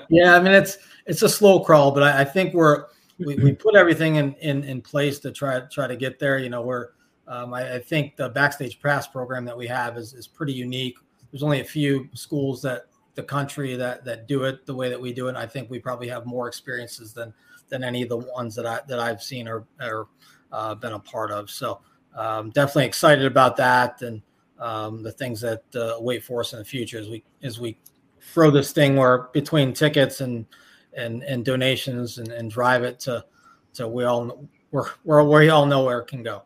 [0.10, 2.86] yeah, I mean it's it's a slow crawl, but I, I think we're
[3.20, 6.38] we, we put everything in, in in place to try try to get there.
[6.38, 6.89] You know, we're
[7.28, 10.98] um, I, I, think the backstage pass program that we have is, is pretty unique.
[11.32, 15.02] There's only a few schools that the country that that do it the way that
[15.02, 15.30] we do it.
[15.30, 17.34] And I think we probably have more experiences than
[17.70, 20.08] than any of the ones that I that I've seen or or
[20.52, 21.50] uh, been a part of.
[21.50, 21.82] So
[22.16, 24.22] um, definitely excited about that and
[24.60, 27.78] um, the things that uh, wait for us in the future as we as we
[28.22, 30.46] throw this thing where between tickets and
[30.96, 33.24] and and donations and, and drive it to
[33.74, 36.44] to we all where where we all know where it can go.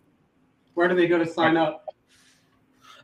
[0.73, 1.85] Where do they go to sign up?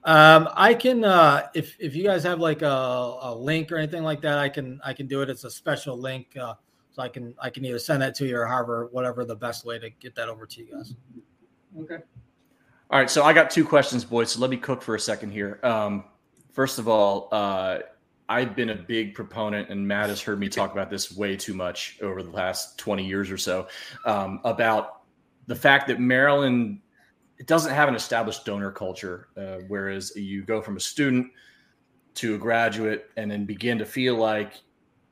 [0.04, 4.04] Um, I can uh, if if you guys have like a, a link or anything
[4.04, 5.30] like that, I can I can do it.
[5.30, 6.54] It's a special link, uh,
[6.98, 9.66] so I can I can either send that to you or however whatever the best
[9.66, 10.96] way to get that over to you guys.
[11.80, 12.00] Okay.
[12.90, 14.32] All right, so I got two questions, boys.
[14.32, 15.60] So let me cook for a second here.
[15.62, 16.06] Um,
[16.54, 17.80] first of all, uh,
[18.30, 21.54] I've been a big proponent, and Matt has heard me talk about this way too
[21.54, 23.68] much over the last 20 years or so
[24.06, 25.02] um, about
[25.48, 26.80] the fact that Maryland
[27.38, 31.28] it doesn't have an established donor culture, uh, whereas you go from a student
[32.16, 34.62] to a graduate and then begin to feel like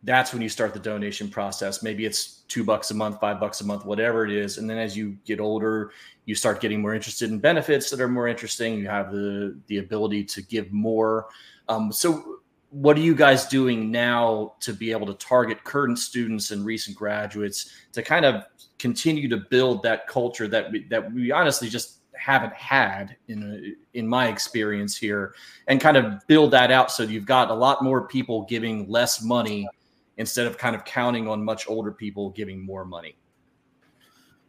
[0.05, 1.81] that's when you start the donation process.
[1.81, 4.59] Maybe it's two bucks a month, five bucks a month, whatever it is.
[4.59, 5.91] And then as you get older,
[6.25, 8.77] you start getting more interested in benefits that are more interesting.
[8.77, 11.27] You have the the ability to give more.
[11.67, 12.39] Um, so
[12.69, 16.95] what are you guys doing now to be able to target current students and recent
[16.95, 18.43] graduates to kind of
[18.77, 23.97] continue to build that culture that we, that we honestly just haven't had in a,
[23.97, 25.33] in my experience here
[25.67, 29.23] and kind of build that out so you've got a lot more people giving less
[29.23, 29.67] money
[30.17, 33.17] instead of kind of counting on much older people giving more money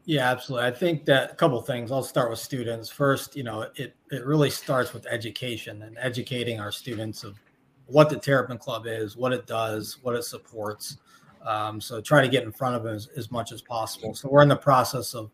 [0.05, 3.66] yeah absolutely i think that a couple things i'll start with students first you know
[3.76, 7.38] it it really starts with education and educating our students of
[7.87, 10.98] what the Terrapin Club is, what it does, what it supports.
[11.42, 14.14] Um, so try to get in front of them as, as, much as possible.
[14.14, 15.31] So we're in the process of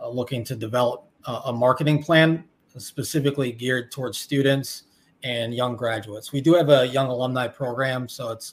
[0.00, 2.44] uh, looking to develop a, a, marketing plan
[2.76, 4.82] specifically geared towards students
[5.22, 6.30] and young graduates.
[6.30, 8.52] We do have a young alumni program, so it's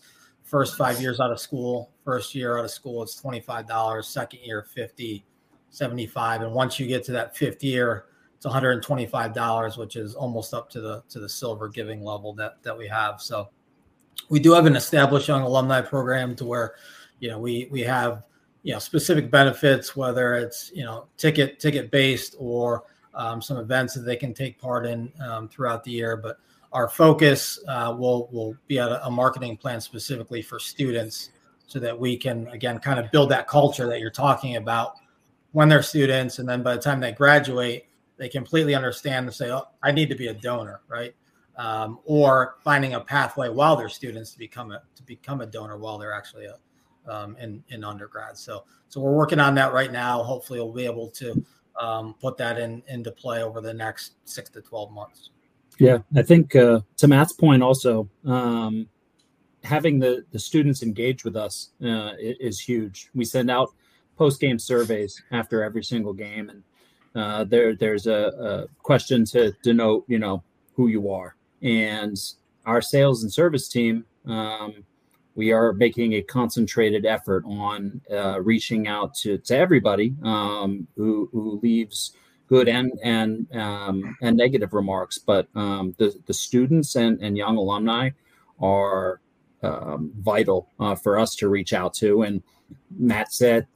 [0.53, 4.61] first five years out of school, first year out of school it's $25, second year
[4.61, 5.25] 50,
[5.71, 10.69] 75, and once you get to that fifth year, it's $125, which is almost up
[10.69, 13.19] to the to the silver giving level that that we have.
[13.19, 13.49] So
[14.29, 16.75] we do have an established young alumni program to where,
[17.19, 18.21] you know, we we have
[18.61, 22.83] you know specific benefits, whether it's you know ticket ticket based or
[23.15, 26.15] um, some events that they can take part in um, throughout the year.
[26.15, 26.37] But
[26.73, 31.29] our focus uh, will will be at a, a marketing plan specifically for students,
[31.67, 34.95] so that we can again kind of build that culture that you're talking about
[35.53, 37.85] when they're students, and then by the time they graduate,
[38.17, 41.15] they completely understand and say, "Oh, I need to be a donor," right?
[41.57, 45.77] Um, or finding a pathway while they're students to become a to become a donor
[45.77, 46.57] while they're actually a,
[47.07, 48.37] um, in in undergrad.
[48.37, 50.23] So so we're working on that right now.
[50.23, 51.45] Hopefully, we'll be able to
[51.79, 55.29] um, put that in into play over the next six to twelve months.
[55.79, 58.87] Yeah, I think uh, to Matt's point, also um,
[59.63, 63.09] having the the students engage with us uh, is huge.
[63.15, 63.73] We send out
[64.17, 66.63] post game surveys after every single game, and
[67.15, 70.43] uh, there there's a, a, question to denote you know
[70.75, 72.17] who you are and
[72.65, 74.83] our sales and service team um,
[75.35, 81.29] we are making a concentrated effort on uh, reaching out to, to everybody um, who,
[81.31, 82.15] who leaves
[82.47, 87.57] good and and um, and negative remarks but um, the, the students and, and young
[87.57, 88.09] alumni
[88.59, 89.19] are
[89.61, 92.43] um, vital uh, for us to reach out to and
[92.97, 93.67] matt said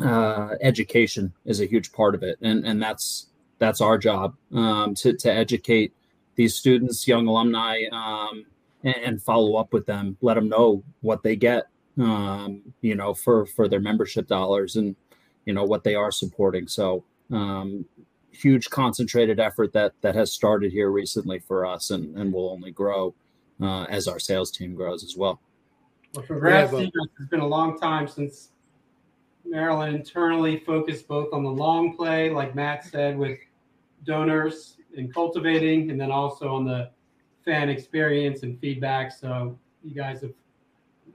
[0.00, 3.26] uh, education is a huge part of it, and and that's
[3.58, 5.92] that's our job um, to to educate
[6.34, 8.46] these students, young alumni, um,
[8.82, 11.64] and, and, follow up with them, let them know what they get,
[11.98, 14.96] um, you know, for for their membership dollars, and
[15.44, 16.66] you know what they are supporting.
[16.68, 17.84] So um,
[18.32, 22.70] huge concentrated effort that that has started here recently for us, and and will only
[22.70, 23.14] grow
[23.60, 25.40] uh, as our sales team grows as well.
[26.14, 26.86] Well, congrats, yeah,
[27.18, 28.50] It's been a long time since
[29.44, 33.38] Maryland internally focused both on the long play, like Matt said, with
[34.04, 36.90] donors and cultivating, and then also on the
[37.44, 39.12] fan experience and feedback.
[39.12, 40.32] So you guys have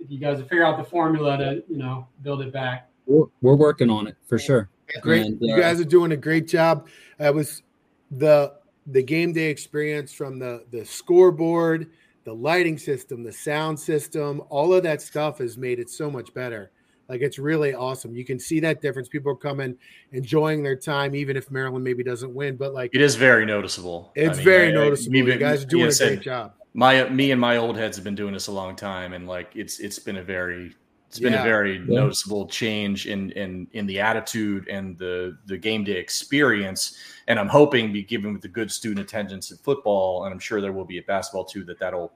[0.07, 2.89] you guys figure out the formula to you know build it back.
[3.05, 4.69] We're, we're working on it for sure.
[5.01, 6.87] Great, and, uh, you guys are doing a great job.
[7.19, 7.63] It was
[8.11, 8.53] the
[8.87, 11.91] the game day experience from the the scoreboard,
[12.23, 16.33] the lighting system, the sound system, all of that stuff has made it so much
[16.33, 16.71] better.
[17.09, 18.15] Like it's really awesome.
[18.15, 19.07] You can see that difference.
[19.07, 19.77] People are coming,
[20.11, 22.57] enjoying their time, even if Maryland maybe doesn't win.
[22.57, 24.11] But like it is very noticeable.
[24.15, 25.15] It's I mean, very I, noticeable.
[25.15, 26.53] I, you guys are doing a great job.
[26.73, 29.51] My me and my old heads have been doing this a long time, and like
[29.55, 30.75] it's it's been a very
[31.07, 31.41] it's been yeah.
[31.41, 31.85] a very yeah.
[31.87, 36.97] noticeable change in in in the attitude and the the game day experience.
[37.27, 40.61] And I'm hoping, be given with the good student attendance at football, and I'm sure
[40.61, 42.11] there will be at basketball too, that that'll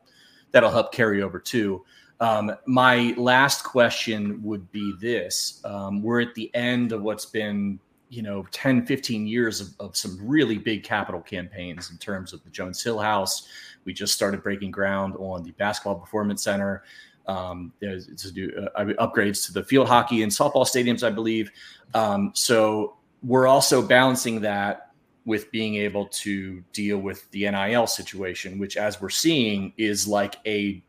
[0.52, 1.84] that'll help carry over too.
[2.20, 7.80] Um, my last question would be this um, We're at the end of what's been,
[8.10, 12.44] you know, 10, 15 years of, of, some really big capital campaigns in terms of
[12.44, 13.48] the Jones Hill House.
[13.86, 16.84] We just started breaking ground on the Basketball Performance Center.
[17.28, 21.52] Um, to do uh, upgrades to the field hockey and softball stadiums, I believe.
[21.94, 24.92] Um, so we're also balancing that
[25.26, 30.36] with being able to deal with the NIL situation, which, as we're seeing, is like
[30.46, 30.82] a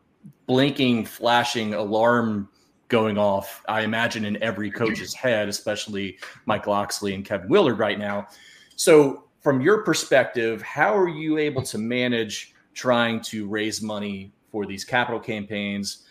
[0.47, 2.49] blinking, flashing alarm
[2.89, 7.99] going off, I imagine, in every coach's head, especially Mike Locksley and Kevin Willard right
[7.99, 8.29] now.
[8.77, 14.67] So, from your perspective, how are you able to manage trying to raise money for
[14.67, 16.07] these capital campaigns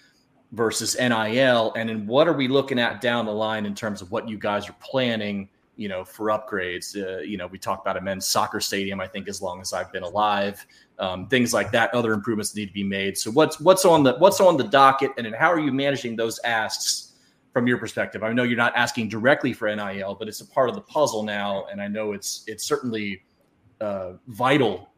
[0.51, 1.73] versus NIL?
[1.75, 4.37] And then what are we looking at down the line in terms of what you
[4.37, 5.49] guys are planning?
[5.81, 6.95] you know, for upgrades.
[6.95, 8.99] Uh, you know, we talked about a men's soccer stadium.
[8.99, 10.63] I think as long as I've been alive,
[10.99, 11.91] um, things like that.
[11.93, 13.17] Other improvements need to be made.
[13.17, 16.15] So what's what's on the what's on the docket, and then how are you managing
[16.15, 17.13] those asks
[17.51, 18.21] from your perspective?
[18.23, 21.23] I know you're not asking directly for NIL, but it's a part of the puzzle
[21.23, 23.23] now, and I know it's it's certainly
[23.79, 24.89] uh, vital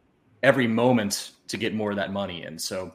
[0.42, 2.58] every moment to get more of that money in.
[2.58, 2.92] So.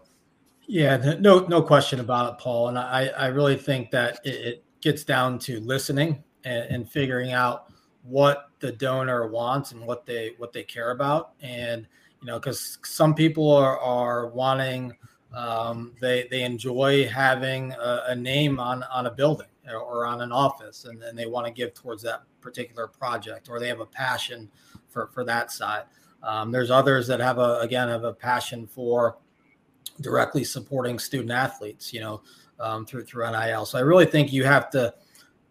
[0.71, 2.67] Yeah, no, no question about it, Paul.
[2.67, 7.65] And I, I really think that it, gets down to listening and, and, figuring out
[8.03, 11.31] what the donor wants and what they what they care about.
[11.41, 11.85] And
[12.21, 14.95] you know, because some people are, are wanting,
[15.35, 20.31] um, they, they enjoy having a, a, name on, on a building or on an
[20.31, 23.85] office, and then they want to give towards that particular project, or they have a
[23.85, 24.49] passion
[24.87, 25.83] for, for that side.
[26.23, 29.17] Um, there's others that have a, again, have a passion for
[30.01, 32.21] directly supporting student athletes, you know,
[32.59, 33.65] um, through, through NIL.
[33.65, 34.93] So I really think you have to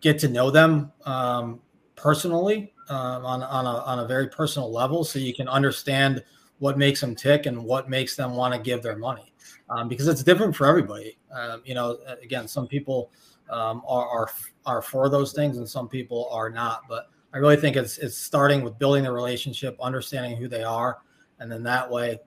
[0.01, 1.61] get to know them um,
[1.97, 6.23] personally um, on, on, a, on a very personal level so you can understand–
[6.59, 9.33] what makes them tick and what makes them want to give their money
[9.71, 13.11] um, because it's different for everybody um, you know again some people
[13.51, 14.31] um, are, are
[14.67, 18.17] are for those things and some people are not but i really think it's it's
[18.17, 20.99] starting with building the relationship understanding who they are
[21.41, 22.19] and then that way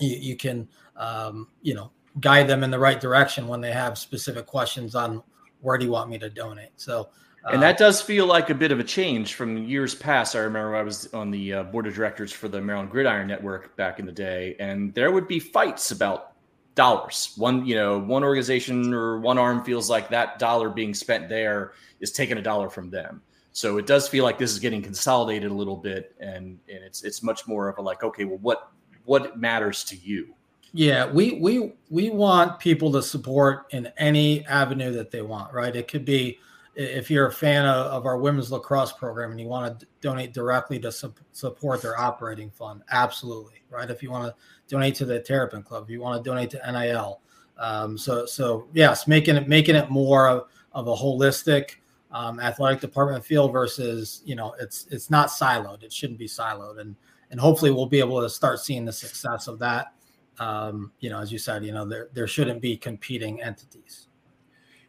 [0.00, 3.96] you, you can um, you know guide them in the right direction when they have
[3.96, 5.22] specific questions on
[5.60, 7.08] where do you want me to donate so
[7.50, 10.36] and that does feel like a bit of a change from years past.
[10.36, 13.74] I remember I was on the uh, board of directors for the Maryland Gridiron Network
[13.76, 16.34] back in the day, and there would be fights about
[16.74, 17.32] dollars.
[17.36, 21.72] One, you know, one organization or one arm feels like that dollar being spent there
[22.00, 23.20] is taking a dollar from them.
[23.52, 27.02] So it does feel like this is getting consolidated a little bit, and and it's
[27.02, 28.70] it's much more of a like, okay, well, what
[29.04, 30.34] what matters to you?
[30.72, 35.52] Yeah, we we we want people to support in any avenue that they want.
[35.52, 35.74] Right?
[35.74, 36.38] It could be
[36.74, 40.32] if you're a fan of, of, our women's lacrosse program and you want to donate
[40.32, 43.90] directly to su- support their operating fund, absolutely, right?
[43.90, 44.34] If you want to
[44.68, 47.20] donate to the Terrapin Club, you want to donate to NIL,
[47.58, 51.76] um, so so yes, making it making it more of, of a holistic
[52.10, 55.82] um, athletic department feel versus you know it's it's not siloed.
[55.82, 56.96] It shouldn't be siloed, and
[57.30, 59.92] and hopefully we'll be able to start seeing the success of that.
[60.38, 64.08] Um, you know, as you said, you know there there shouldn't be competing entities.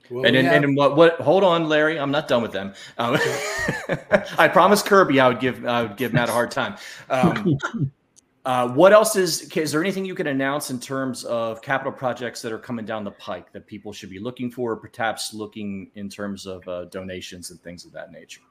[0.10, 2.74] Well, and, have- and what what hold on, Larry, I'm not done with them.
[2.98, 3.18] Um,
[4.38, 6.76] I promised Kirby I would give I would give Matt a hard time.
[7.10, 7.58] Um,
[8.46, 12.42] uh, what else is is there anything you can announce in terms of capital projects
[12.42, 16.10] that are coming down the pike that people should be looking for, perhaps looking in
[16.10, 18.42] terms of uh, donations and things of that nature?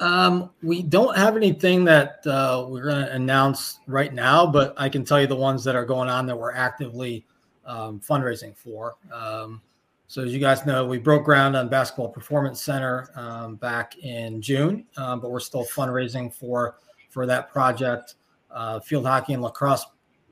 [0.00, 4.88] Um, we don't have anything that uh, we're going to announce right now, but I
[4.88, 7.26] can tell you the ones that are going on that we're actively
[7.66, 8.94] um, fundraising for.
[9.12, 9.60] Um,
[10.06, 14.42] so as you guys know, we broke ground on Basketball Performance Center um, back in
[14.42, 16.76] June, um, but we're still fundraising for
[17.10, 18.16] for that project.
[18.50, 19.84] Uh, field hockey and lacrosse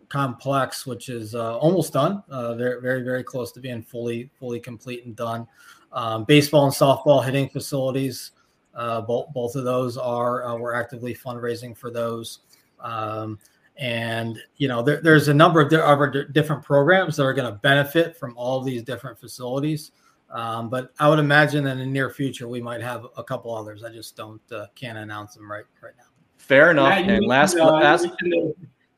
[0.08, 4.58] complex, which is uh, almost done, uh, very very very close to being fully fully
[4.58, 5.46] complete and done.
[5.92, 8.32] Um, baseball and softball hitting facilities,
[8.78, 12.38] uh, both both of those are uh, we're actively fundraising for those.
[12.80, 13.38] Um,
[13.80, 17.58] And you know, there, there's a number of other different programs that are going to
[17.60, 19.92] benefit from all these different facilities.
[20.30, 23.54] Um, but I would imagine that in the near future we might have a couple
[23.54, 23.84] others.
[23.84, 26.10] I just don't uh, can't announce them right right now.
[26.38, 26.88] Fair enough.
[26.88, 28.08] Matt, and last, uh, last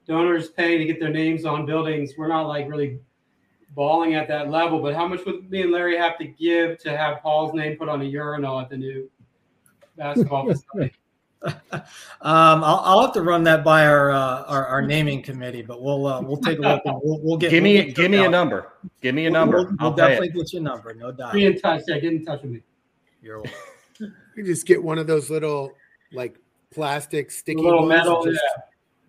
[0.07, 2.15] donors pay to get their names on buildings.
[2.17, 2.99] We're not like really
[3.75, 6.97] balling at that level, but how much would me and Larry have to give to
[6.97, 9.11] have Paul's name put on a urinal at the new
[10.01, 10.95] basketball facility?
[11.43, 11.53] um,
[12.21, 16.07] I'll, I'll, have to run that by our uh, our, our, naming committee, but we'll
[16.07, 16.83] uh, we'll take a look.
[16.85, 17.51] And we'll, we'll get.
[17.51, 18.27] Give me we'll give me out.
[18.27, 18.73] a number.
[19.01, 19.59] Give me a number.
[19.59, 20.93] We'll, we'll definitely get your number.
[20.93, 21.33] No doubt.
[21.33, 21.83] Be in touch.
[21.87, 22.63] Yeah, get in touch with me.
[23.23, 23.53] You're welcome.
[24.37, 25.73] You just get one of those little
[26.13, 26.39] like
[26.71, 28.27] plastic sticky little metal.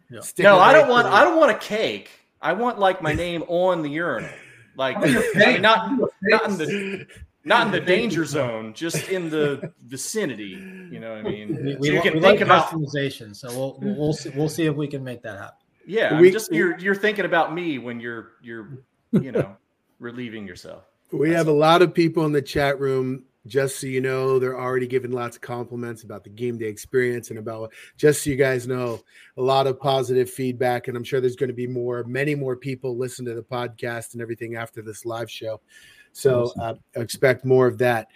[0.10, 0.20] Yeah.
[0.39, 1.08] No, I don't want.
[1.08, 2.10] I don't want a cake.
[2.42, 4.30] I want like my name on the urinal.
[4.76, 5.92] Like I mean, not
[6.24, 7.08] not in the
[7.44, 10.58] not in the danger zone, just in the vicinity.
[10.92, 11.56] You know what I mean?
[11.56, 13.36] We, we, so you can we think like about customization.
[13.36, 15.58] So we'll we'll see, we'll see if we can make that happen.
[15.86, 19.56] Yeah, we, just you're you're thinking about me when you're you're you know
[20.00, 20.84] relieving yourself.
[21.12, 23.26] We That's have a lot of people in the chat room.
[23.48, 27.32] Just so you know, they're already giving lots of compliments about the game day experience
[27.32, 29.02] and about just so you guys know,
[29.36, 30.88] a lot of positive feedback.
[30.88, 34.14] And I'm sure there's going to be more, many more people listen to the podcast
[34.14, 35.60] and everything after this live show.
[36.14, 38.07] So uh, expect more of that.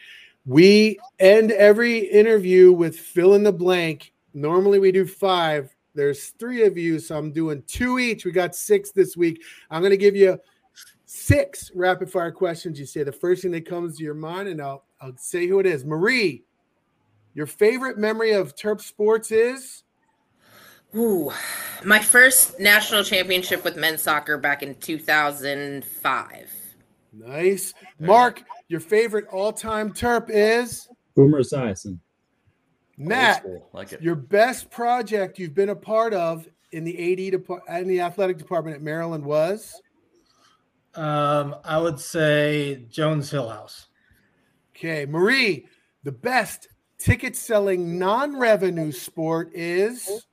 [0.46, 4.14] We end every interview with fill in the blank.
[4.34, 5.76] Normally we do five.
[5.96, 8.26] There's three of you, so I'm doing two each.
[8.26, 9.42] We got six this week.
[9.72, 10.40] I'm going to give you
[11.06, 12.80] six rapid fire questions.
[12.80, 15.60] You say the first thing that comes to your mind, and I'll I'll say who
[15.60, 15.86] it is.
[15.86, 16.44] Marie,
[17.34, 19.84] your favorite memory of Terp Sports is?
[20.96, 21.32] Ooh,
[21.84, 26.65] my first national championship with men's soccer back in 2005.
[27.18, 27.74] Nice.
[28.00, 32.00] Mark, your favorite all-time terp is Boomer Esiason.
[32.98, 34.02] Matt, like it.
[34.02, 38.38] your best project you've been a part of in the AD department in the athletic
[38.38, 39.82] department at Maryland was?
[40.94, 43.88] Um, I would say Jones Hill House.
[44.76, 45.68] Okay, Marie,
[46.04, 50.26] the best ticket selling non-revenue sport is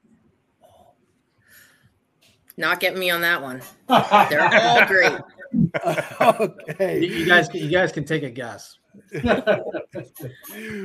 [2.57, 3.61] not getting me on that one.
[3.89, 5.13] They're all great.
[5.85, 7.05] okay.
[7.05, 8.79] You guys, you guys can take a guess.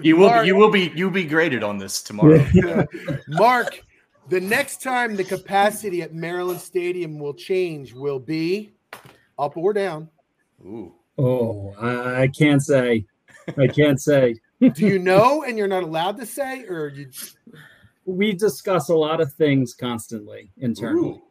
[0.01, 2.45] you will, Mark, you will be, you'll be graded on this tomorrow.
[3.27, 3.81] Mark,
[4.29, 8.71] the next time the capacity at Maryland Stadium will change will be
[9.37, 10.09] up or down.
[10.65, 10.93] Ooh.
[11.17, 13.05] Oh, I can't say.
[13.57, 14.35] I can't say.
[14.59, 17.09] Do you know and you're not allowed to say, or you?
[18.05, 21.09] We discuss a lot of things constantly internally.
[21.09, 21.21] Ooh.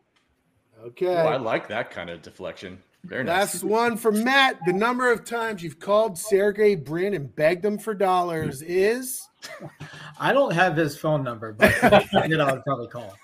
[0.86, 1.06] Okay.
[1.06, 2.78] Ooh, I like that kind of deflection.
[3.06, 3.54] Very nice.
[3.54, 4.58] Last one from Matt.
[4.66, 9.26] The number of times you've called Sergey Brin and begged him for dollars is?
[10.20, 11.72] I don't have his phone number, but
[12.28, 13.16] you know, I'd probably call.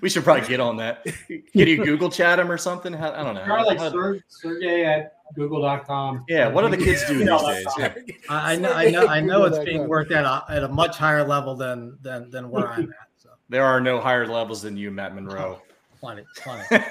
[0.00, 1.04] We should probably get on that.
[1.04, 2.94] Can you Google chat him or something?
[2.94, 3.44] I don't know.
[3.44, 6.24] Probably like Ser- Sergey at google.com.
[6.28, 7.66] Yeah, what do the kids do these days?
[7.78, 7.94] Yeah.
[8.28, 11.26] I know, I know, I know it's being worked at a, at a much higher
[11.26, 13.08] level than than than where I'm at.
[13.18, 15.60] So there are no higher levels than you, Matt Monroe.
[16.00, 16.86] Plenty, plenty.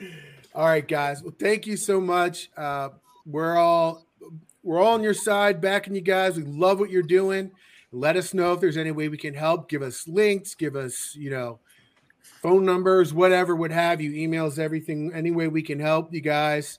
[0.54, 1.22] All right, guys.
[1.22, 2.50] Well, thank you so much.
[2.56, 2.90] Uh,
[3.24, 4.04] we're all
[4.62, 6.36] we're all on your side, backing you guys.
[6.36, 7.50] We love what you're doing.
[7.90, 9.68] Let us know if there's any way we can help.
[9.68, 10.54] Give us links.
[10.54, 11.58] Give us, you know,
[12.22, 14.12] phone numbers, whatever, what have you.
[14.12, 15.12] Emails, everything.
[15.14, 16.78] Any way we can help you guys.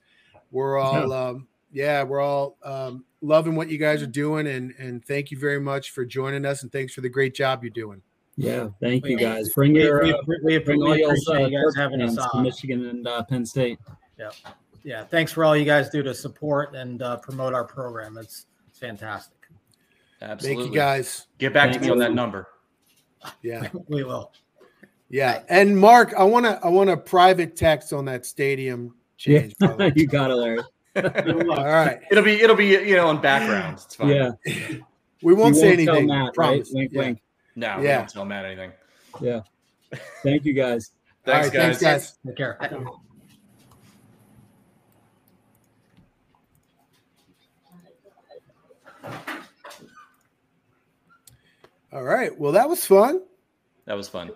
[0.51, 4.73] We're all, yeah, um, yeah we're all um, loving what you guys are doing, and
[4.77, 7.71] and thank you very much for joining us, and thanks for the great job you're
[7.71, 8.01] doing.
[8.35, 9.49] Yeah, thank you guys.
[9.53, 10.13] Bring your uh,
[10.43, 12.43] we, bring all your uh, you guys having us on.
[12.43, 13.77] Michigan and uh, Penn State.
[14.17, 14.29] Yeah,
[14.83, 15.03] yeah.
[15.03, 18.17] Thanks for all you guys do to support and uh, promote our program.
[18.17, 19.37] It's, it's fantastic.
[20.21, 20.63] Absolutely.
[20.63, 21.27] Thank you guys.
[21.37, 21.91] Get back Thank to me you.
[21.93, 22.47] on that number.
[23.43, 24.31] Yeah, we will.
[25.09, 29.53] Yeah, and Mark, I want to I want a private text on that stadium change.
[29.61, 29.91] Yeah.
[29.95, 30.59] you got it, Larry.
[30.95, 31.99] all right.
[32.09, 33.79] It'll be it'll be you know in background.
[33.85, 34.09] It's fine.
[34.09, 34.31] Yeah.
[35.21, 36.07] We won't say won't anything.
[36.07, 36.71] Matt, promise.
[36.73, 36.81] Right?
[36.81, 36.99] Wink, yeah.
[36.99, 37.21] wink.
[37.55, 37.99] No, yeah.
[37.99, 38.71] don't tell Matt anything.
[39.21, 39.41] Yeah.
[40.23, 40.91] Thank you guys.
[41.25, 41.79] thanks, right, guys.
[41.79, 42.17] thanks, guys.
[42.25, 42.57] Take care.
[51.91, 52.37] All right.
[52.37, 53.21] Well, that was fun.
[53.85, 54.31] That was fun.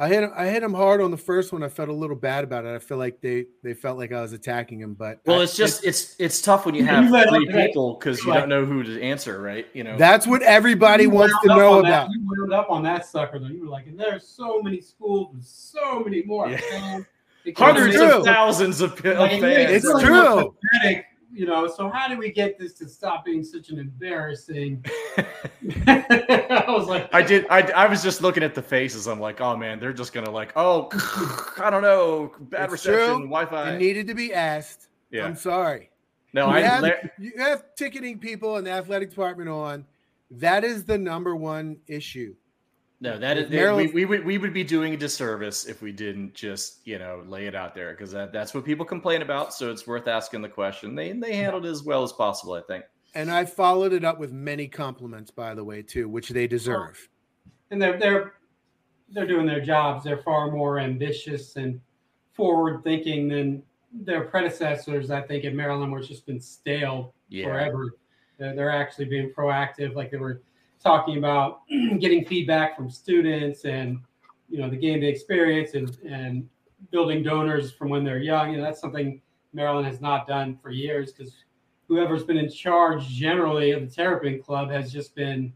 [0.00, 1.62] I hit I hit him hard on the first one.
[1.62, 2.74] I felt a little bad about it.
[2.74, 5.54] I feel like they they felt like I was attacking him, but well, I, it's
[5.54, 9.02] just it's it's tough when you have three people because you don't know who to
[9.02, 9.66] answer, right?
[9.74, 12.08] You know, that's what everybody you wants to know about.
[12.10, 13.48] You wound up on that sucker though.
[13.48, 16.48] You were like, there's so many schools with so many more.
[16.48, 17.00] Yeah.
[17.54, 19.84] Hundreds of thousands of, of fans.
[19.84, 20.54] It's true.
[21.32, 24.84] You know, so how do we get this to stop being such an embarrassing?
[25.86, 27.46] I was like, I did.
[27.50, 29.06] I, I was just looking at the faces.
[29.06, 30.88] I'm like, oh man, they're just gonna like, oh,
[31.62, 33.28] I don't know, bad It's reception, true.
[33.28, 33.74] Wi-Fi.
[33.74, 34.88] It needed to be asked.
[35.10, 35.24] yeah.
[35.24, 35.90] I'm sorry.
[36.32, 36.60] no, you, I.
[36.60, 39.84] have, la- you have ticketing people in the athletic department on.
[40.32, 42.34] That is the number one issue.
[43.02, 45.90] No, that is If we, we would we would be doing a disservice if we
[45.90, 49.54] didn't just you know lay it out there because that, that's what people complain about.
[49.54, 50.94] So it's worth asking the question.
[50.94, 52.84] They they handled it as well as possible, I think.
[53.14, 57.08] And I followed it up with many compliments, by the way, too, which they deserve.
[57.70, 58.34] and they're they're
[59.12, 60.04] they're doing their jobs.
[60.04, 61.80] They're far more ambitious and
[62.32, 65.10] forward thinking than their predecessors.
[65.10, 67.44] I think in Maryland, where it's just been stale Yeah.
[67.46, 67.94] forever.
[68.38, 70.42] They're, they're actually being proactive, like they were
[70.82, 71.60] talking about
[71.98, 73.98] getting feedback from students and
[74.48, 76.48] you know the game day experience and and
[76.90, 78.50] building donors from when they're young.
[78.50, 79.20] You know that's something
[79.52, 81.34] Maryland has not done for years because
[81.88, 85.52] whoever's been in charge generally of the Terrapin Club has just been,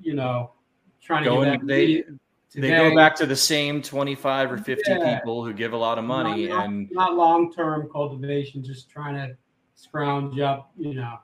[0.00, 0.52] you know,
[1.00, 2.18] trying to Going- get that they- money
[2.54, 5.18] They go back to the same 25 or 50 Yeah.
[5.18, 9.14] people who give a lot of money not, and not long term cultivation, just trying
[9.14, 9.34] to
[9.74, 11.18] scrounge up, you know.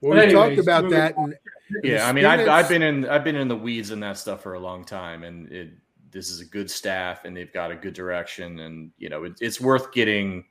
[0.00, 1.16] Well, But we anyways, talked about that.
[1.16, 1.34] And
[1.82, 4.42] yeah, I mean I've, I've been in I've been in the weeds in that stuff
[4.42, 5.70] for a long time and it
[6.10, 9.32] this is a good staff and they've got a good direction and you know it,
[9.40, 10.44] it's worth getting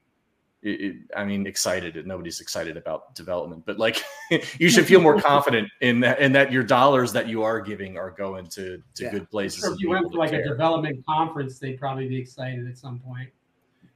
[0.61, 4.03] it, it- I mean excited nobody's excited about development but like
[4.59, 7.97] you should feel more confident in that in that your dollars that you are giving
[7.97, 9.11] are going to to Yeah.
[9.11, 12.17] good places Sure, if you went to like that a development conference, they'd probably be
[12.17, 13.29] excited at some point.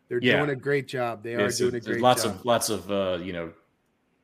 [0.07, 0.37] they're Yeah.
[0.37, 1.23] doing a great job.
[1.23, 2.35] They are It's- doing a there's great lots job.
[2.35, 3.51] of lots of uh, you know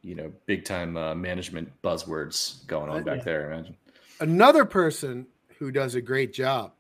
[0.04, 3.24] you know big time uh, management buzzwords going on Uh, back yeah.
[3.24, 3.51] there.
[3.54, 3.78] Imagine,
[4.20, 5.26] Another person
[5.60, 6.74] who does a great job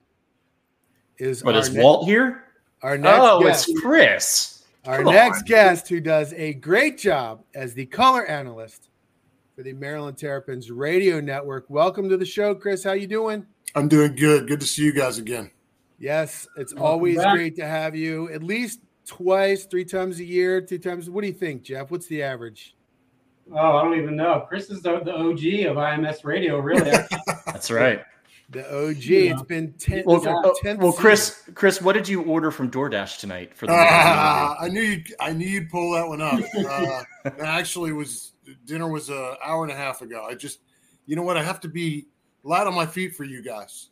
[1.17, 2.43] is but is ne- Walt here?
[2.81, 3.69] our next Oh, guest.
[3.69, 4.63] it's Chris.
[4.85, 5.45] Our Come next on.
[5.45, 8.89] guest, who does a great job as the color analyst
[9.55, 11.69] for the Maryland Terrapins Radio Network.
[11.69, 12.83] Welcome to the show, Chris.
[12.83, 13.45] How you doing?
[13.75, 14.47] I'm doing good.
[14.47, 15.49] Good to see you guys again.
[15.99, 17.35] Yes, it's Welcome always back.
[17.35, 18.29] great to have you.
[18.31, 21.09] At least twice, three times a year, two times.
[21.09, 21.89] What do you think, Jeff?
[21.89, 22.75] What's the average?
[23.51, 24.45] Oh, I don't even know.
[24.47, 26.91] Chris is the, the OG of IMS radio, really.
[27.45, 28.01] That's right.
[28.49, 28.97] The OG.
[29.03, 29.31] Yeah.
[29.33, 30.03] It's been ten.
[30.05, 31.01] Well, this is our uh, 10th well, season.
[31.01, 33.73] Chris, Chris, what did you order from DoorDash tonight for the?
[33.73, 36.39] Ah, I knew you'd, I knew you'd pull that one up.
[36.55, 38.33] Uh, it actually, was
[38.65, 40.25] dinner was an hour and a half ago.
[40.29, 40.59] I just,
[41.05, 41.37] you know what?
[41.37, 42.07] I have to be
[42.43, 43.89] light on my feet for you guys.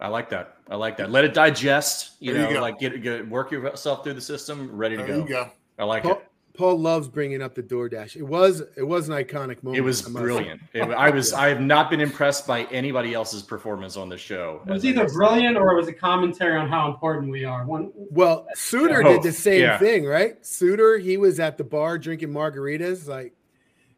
[0.00, 0.58] I like that.
[0.70, 1.10] I like that.
[1.10, 2.12] Let it digest.
[2.20, 2.60] You There know, go.
[2.60, 5.22] like get, get work yourself through the system, ready to There go.
[5.22, 5.50] you go.
[5.78, 6.27] I like Paul, it.
[6.58, 8.16] Paul loves bringing up the DoorDash.
[8.16, 9.76] It was it was an iconic moment.
[9.78, 10.60] It was I brilliant.
[10.74, 11.32] It- I was.
[11.32, 14.60] I have not been impressed by anybody else's performance on the show.
[14.66, 17.64] it was either brilliant or it was a commentary on how important we are.
[17.64, 19.78] One, Well, Suter Oh, did the same yeah.
[19.78, 20.44] thing, right?
[20.44, 23.06] Suter, he was at the bar drinking margaritas.
[23.06, 23.34] Like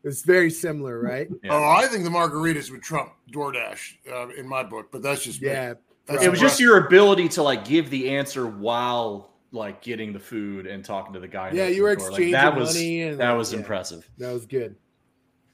[0.05, 1.29] it's very similar, right?
[1.43, 1.53] Yeah.
[1.55, 5.41] Oh, I think the margaritas would trump DoorDash uh, in my book, but that's just
[5.41, 5.49] me.
[5.49, 5.75] Yeah.
[6.05, 10.19] That's it was just your ability to like give the answer while like getting the
[10.21, 11.51] food and talking to the guy.
[11.53, 12.11] Yeah, you were door.
[12.11, 14.09] Like, exchanging that was money and that was yeah, impressive.
[14.19, 14.77] That was good.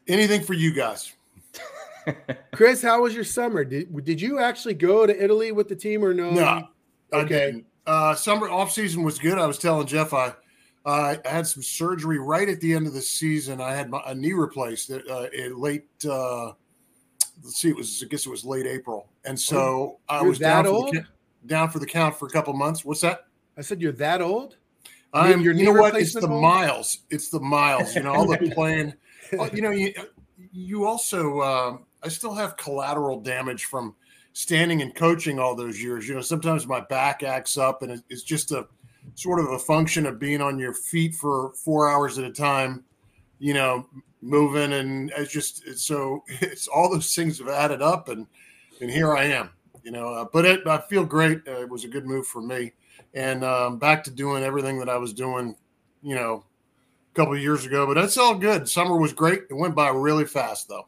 [0.08, 1.12] anything for you guys.
[2.52, 3.64] Chris, how was your summer?
[3.64, 6.30] Did did you actually go to Italy with the team or no?
[6.30, 6.68] No, I
[7.16, 7.28] Okay.
[7.46, 7.66] didn't.
[7.86, 9.38] Uh, summer off season was good.
[9.38, 10.34] I was telling Jeff I
[10.84, 13.60] uh, I had some surgery right at the end of the season.
[13.60, 15.86] I had my, a knee replaced at, uh, in late.
[16.08, 16.52] Uh,
[17.42, 20.28] let's see, it was I guess it was late April, and so I Oh, You're
[20.30, 21.04] was down for, the,
[21.46, 22.84] down for the count for a couple months.
[22.84, 23.24] What's that?
[23.56, 24.56] I said you're that old?
[25.12, 25.96] I'm, your you know what?
[25.96, 26.42] It's the old?
[26.42, 26.98] miles.
[27.10, 27.94] It's the miles.
[27.94, 28.94] You know, all the playing.
[29.38, 29.94] oh, you know, you
[30.52, 31.40] you also.
[31.40, 33.94] Um, I still have collateral damage from
[34.32, 36.06] standing and coaching all those years.
[36.06, 38.66] You know, sometimes my back acts up, and it's just a
[39.14, 42.84] sort of a function of being on your feet for four hours at a time.
[43.38, 43.88] You know,
[44.20, 48.26] moving, and it's just it's so it's all those things have added up, and
[48.80, 49.50] and here I am.
[49.82, 51.40] You know, uh, but it, I feel great.
[51.46, 52.72] Uh, it was a good move for me
[53.14, 55.56] and um, back to doing everything that I was doing,
[56.02, 56.44] you know,
[57.12, 57.86] a couple of years ago.
[57.86, 58.68] But that's all good.
[58.68, 59.42] Summer was great.
[59.50, 60.86] It went by really fast, though.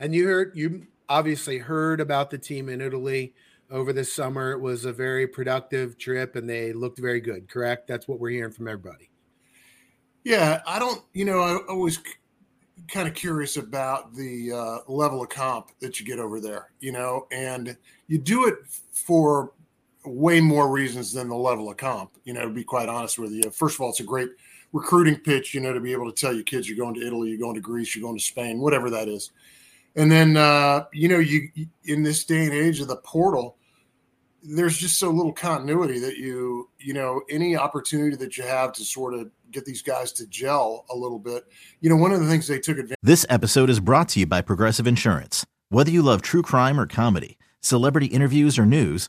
[0.00, 3.34] And you heard you obviously heard about the team in Italy
[3.70, 4.52] over the summer.
[4.52, 7.86] It was a very productive trip and they looked very good, correct?
[7.86, 9.10] That's what we're hearing from everybody.
[10.24, 11.98] Yeah, I don't, you know, I, I was
[12.88, 16.92] kind of curious about the uh, level of comp that you get over there, you
[16.92, 17.76] know, and
[18.06, 18.56] you do it
[18.92, 19.52] for
[20.04, 23.32] way more reasons than the level of comp, you know, to be quite honest with
[23.32, 23.50] you.
[23.50, 24.30] First of all, it's a great
[24.72, 27.30] recruiting pitch, you know, to be able to tell your kids you're going to Italy,
[27.30, 29.30] you're going to Greece, you're going to Spain, whatever that is.
[29.96, 31.48] And then, uh, you know, you
[31.84, 33.56] in this day and age of the portal,
[34.44, 38.84] there's just so little continuity that you you know any opportunity that you have to
[38.84, 41.44] sort of get these guys to gel a little bit
[41.80, 44.26] you know one of the things they took advantage this episode is brought to you
[44.26, 49.08] by progressive insurance whether you love true crime or comedy celebrity interviews or news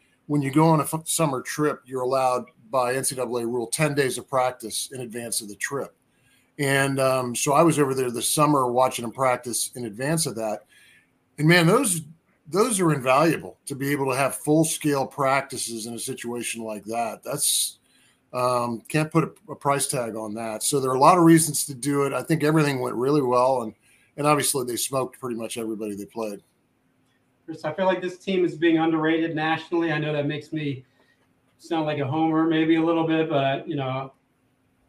[0.31, 4.17] when you go on a f- summer trip, you're allowed by NCAA rule 10 days
[4.17, 5.93] of practice in advance of the trip.
[6.57, 10.35] And um, so I was over there this summer watching them practice in advance of
[10.35, 10.65] that
[11.41, 12.01] and man, those
[12.47, 16.83] those are invaluable to be able to have full scale practices in a situation like
[16.85, 17.23] that.
[17.23, 17.79] That's
[18.33, 20.63] um, can't put a, a, price tag on that.
[20.63, 22.13] So there are a lot of reasons to do it.
[22.13, 23.73] I think everything went really well, and
[24.17, 26.41] and obviously they smoked pretty much everybody they played.
[27.51, 29.91] Chris, I feel like this team is being underrated nationally.
[29.91, 30.85] I know that makes me
[31.57, 34.13] sound like a homer, maybe a little bit, but you know,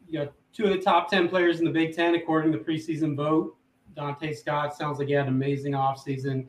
[0.08, 2.64] you got two of the top ten players in the Big Ten according to the
[2.64, 3.56] preseason vote.
[3.96, 6.46] Donta Scott sounds like he had an amazing offseason.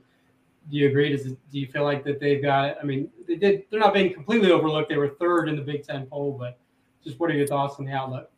[0.69, 1.09] Do you agree?
[1.09, 2.77] Does do you feel like that they've got?
[2.79, 3.63] I mean, they did.
[3.71, 4.89] They're not being completely overlooked.
[4.89, 6.59] They were third in the Big Ten poll, but
[7.03, 8.29] just what are your thoughts on the outlook?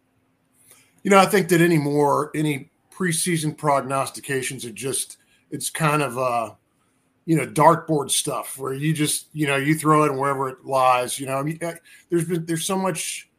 [1.03, 5.17] You know, I think that any more any preseason prognostications are just
[5.51, 6.51] it's kind of uh
[7.26, 11.19] you know dartboard stuff where you just you know you throw it wherever it lies.
[11.19, 11.59] You know, I mean,
[12.09, 13.30] there's been there's so much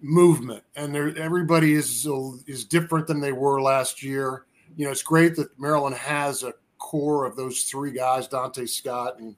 [0.00, 2.06] movement and there everybody is
[2.46, 4.44] is different than they were last year
[4.78, 9.18] you know, it's great that Maryland has a core of those three guys, Donta Scott
[9.18, 9.34] and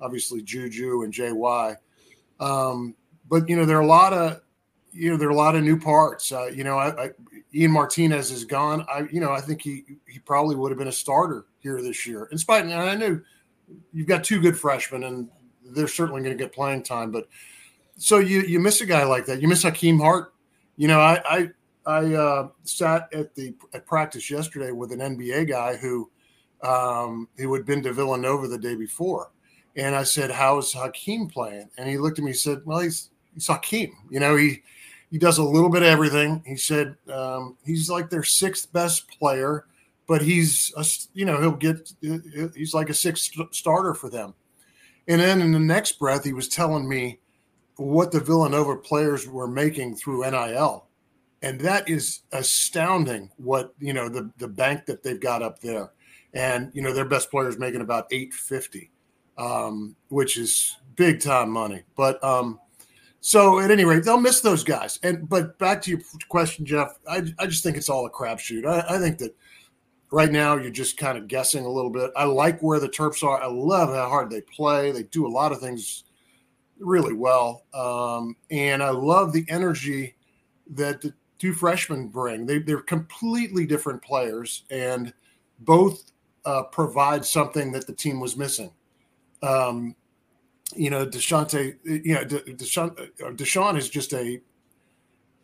[0.00, 1.76] obviously Juju and JY.
[2.40, 2.96] Um,
[3.28, 4.40] but you know, there are a lot of
[4.92, 6.32] you know, there are a lot of new parts.
[6.32, 7.10] Uh, you know, I, I,
[7.54, 8.84] Ian Martinez is gone.
[8.92, 12.06] I, you know, I think he he probably would have been a starter here this
[12.06, 12.28] year.
[12.32, 13.20] In spite, and I know
[13.92, 15.28] you've got two good freshmen, and
[15.64, 17.10] they're certainly going to get playing time.
[17.10, 17.28] But
[17.96, 19.40] so you you miss a guy like that.
[19.40, 20.34] You miss Hakim Hart.
[20.76, 21.50] You know, I, I
[21.86, 26.10] I uh, sat at the at practice yesterday with an NBA guy who
[26.62, 29.30] um, who had been to Villanova the day before,
[29.76, 33.10] and I said, "How's Hakeem playing?" And he looked at me and said, "Well, he's
[33.34, 33.92] he's Hakim.
[34.10, 34.62] You know, he
[35.10, 39.08] he does a little bit of everything." He said um, he's like their sixth best
[39.08, 39.66] player,
[40.06, 40.84] but he's a,
[41.14, 41.92] you know he'll get
[42.54, 44.34] he's like a sixth starter for them.
[45.08, 47.18] And then in the next breath, he was telling me
[47.76, 50.86] what the Villanova players were making through NIL
[51.42, 55.90] and that is astounding what you know the the bank that they've got up there
[56.34, 58.90] and you know their best players making about 850
[59.38, 62.58] um, which is big time money but um,
[63.20, 64.98] so at any rate they'll miss those guys.
[65.02, 68.66] And but back to your question jeff i, I just think it's all a crapshoot.
[68.66, 69.34] I, I think that
[70.10, 72.10] right now you're just kind of guessing a little bit.
[72.16, 73.40] I like where the terps are.
[73.40, 74.90] I love how hard they play.
[74.90, 76.04] They do a lot of things
[76.78, 77.64] really well.
[77.74, 80.16] Um, and i love the energy
[80.70, 82.46] that the two freshmen bring.
[82.46, 85.12] They, they're completely different players, and
[85.60, 86.12] both
[86.44, 88.70] uh, provide something that the team was missing.
[89.42, 89.96] Um,
[90.76, 94.40] you know, Deshante, you know, DeShawn, uh, DeShawn is just a,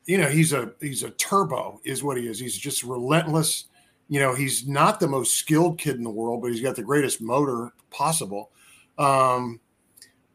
[0.06, 2.38] you know, he's a he's a turbo, is what he is.
[2.38, 3.64] He's just relentless.
[4.08, 6.82] You know, he's not the most skilled kid in the world, but he's got the
[6.82, 8.50] greatest motor possible.
[8.98, 9.60] Um,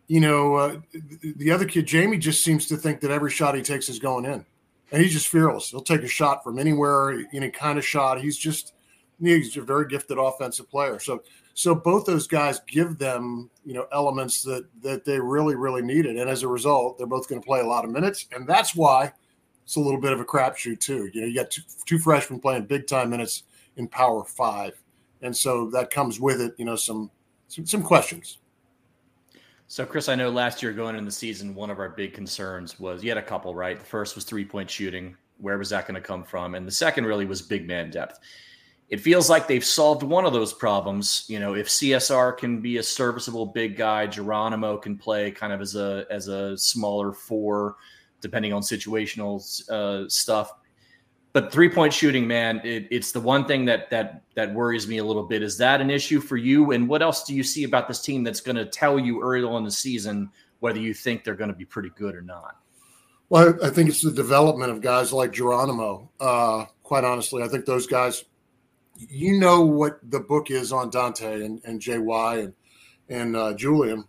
[0.08, 0.82] you know, uh,
[1.22, 4.26] the other kid, Jamie, just seems to think that every shot he takes is going
[4.26, 4.46] in
[4.92, 5.70] and he's just fearless.
[5.70, 8.22] He'll take a shot from anywhere, any kind of shot.
[8.22, 8.74] He's just
[9.22, 11.00] he's a very gifted offensive player.
[11.00, 11.24] So
[11.54, 16.18] so both those guys give them you know elements that that they really really needed,
[16.18, 18.76] and as a result, they're both going to play a lot of minutes, and that's
[18.76, 19.12] why
[19.64, 21.10] it's a little bit of a crapshoot too.
[21.14, 23.44] You know, you got two, two freshmen playing big time minutes
[23.78, 24.82] in Power Five,
[25.22, 26.54] and so that comes with it.
[26.58, 27.12] You know, some
[27.48, 28.38] some, some questions.
[29.68, 32.78] So, Chris, I know last year going into the season, one of our big concerns
[32.78, 33.80] was you had a couple, right?
[33.80, 35.16] The first was three point shooting.
[35.38, 36.56] Where was that going to come from?
[36.56, 38.20] And the second really was big man depth.
[38.92, 41.26] It feels like they've solved one of those problems.
[41.28, 45.62] You know, if CSR can be a serviceable big guy, Geronimo can play kind of
[45.62, 47.78] as a as a smaller four,
[48.20, 50.54] depending on situational uh, stuff
[51.34, 54.98] but three point shooting, man, it, it's the one thing that that that worries me
[54.98, 55.42] a little bit.
[55.42, 56.72] Is that an issue for you?
[56.72, 59.44] And what else do you see about this team that's going to tell you early
[59.44, 60.30] on in the season
[60.60, 62.58] whether you think they're going to be pretty good or not?
[63.30, 66.10] Well, I think it's the development of guys like Geronimo.
[66.20, 68.26] Uh, quite honestly, I think those guys,
[69.10, 72.54] you know what the book is on Donta and, and JY and
[73.10, 74.06] and uh, Julian.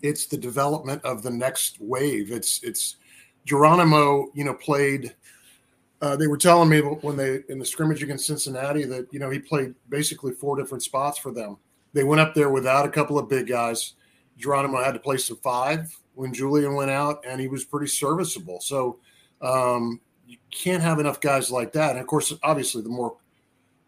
[0.00, 2.32] it's the development of the next wave.
[2.32, 2.96] It's it's
[3.44, 5.14] Geronimo, you know, played.
[6.00, 9.30] Uh, they were telling me when they in the scrimmage against Cincinnati that you know
[9.30, 11.56] he played basically four different spots for them.
[11.92, 13.94] They went up there without a couple of big guys.
[14.38, 18.60] Geronimo had to play some five when Julian went out, and he was pretty serviceable.
[18.60, 18.98] So
[19.40, 21.90] um, you can't have enough guys like that.
[21.90, 23.16] And of course, obviously, the more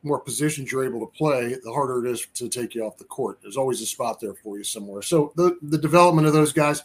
[0.05, 3.05] more positions you're able to play, the harder it is to take you off the
[3.05, 3.38] court.
[3.42, 5.02] There's always a spot there for you somewhere.
[5.02, 6.82] So the the development of those guys,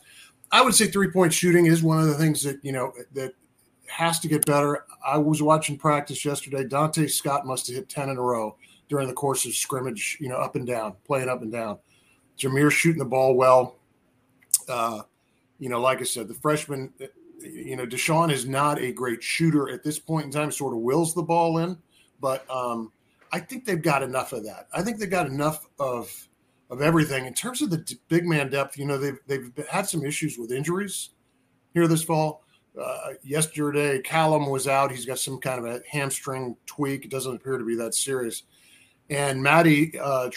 [0.52, 3.34] I would say three point shooting is one of the things that you know that
[3.88, 4.86] has to get better.
[5.06, 6.64] I was watching practice yesterday.
[6.64, 8.56] Donta Scott must have hit ten in a row
[8.88, 10.18] during the course of scrimmage.
[10.20, 11.78] You know, up and down, playing up and down.
[12.38, 13.76] Jahmir shooting the ball well.
[14.68, 15.02] Uh,
[15.60, 16.94] you know, like I said, the freshman,
[17.42, 20.52] you know, DeShawn is not a great shooter at this point in time.
[20.52, 21.78] Sort of wills the ball in,
[22.22, 22.94] but um,
[23.32, 24.68] I think they've got enough of that.
[24.74, 26.28] I think they've got enough of
[26.70, 28.78] of everything in terms of the big man depth.
[28.78, 31.10] You know, they've they've had some issues with injuries
[31.74, 32.44] here this fall.
[32.80, 34.92] Uh, yesterday, Caelum was out.
[34.92, 37.06] He's got some kind of a hamstring tweak.
[37.06, 38.44] It doesn't appear to be that serious.
[39.10, 40.30] And Mady uh,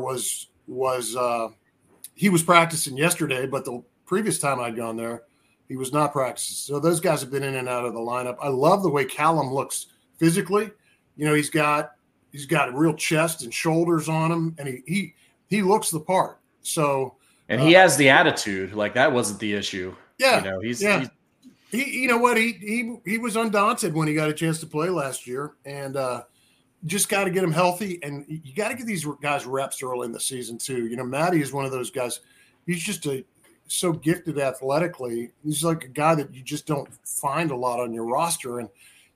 [0.00, 1.48] was was uh,
[2.14, 5.22] he was practicing yesterday, but the previous time I'd gone there,
[5.68, 6.56] he was not practicing.
[6.56, 8.36] So those guys have been in and out of the lineup.
[8.42, 9.86] I love the way Caelum looks
[10.18, 10.70] physically.
[11.16, 11.92] You know, he's got
[12.32, 15.14] he's got a real chest and shoulders on him, and he he
[15.48, 16.38] he looks the part.
[16.62, 17.16] So
[17.48, 18.74] and he uh, has the attitude.
[18.74, 19.94] Like that wasn't the issue.
[20.18, 21.00] Yeah, you know, he's, yeah.
[21.00, 21.08] He's,
[21.70, 22.36] he, you know what?
[22.36, 25.96] He he he was undaunted when he got a chance to play last year, and
[25.96, 26.22] uh,
[26.86, 27.98] just got to get him healthy.
[28.02, 30.86] And you got to get these guys reps early in the season too.
[30.86, 32.20] You know, Mady is one of those guys.
[32.66, 33.24] He's just a
[33.66, 35.30] so gifted athletically.
[35.44, 38.68] He's like a guy that you just don't find a lot on your roster, and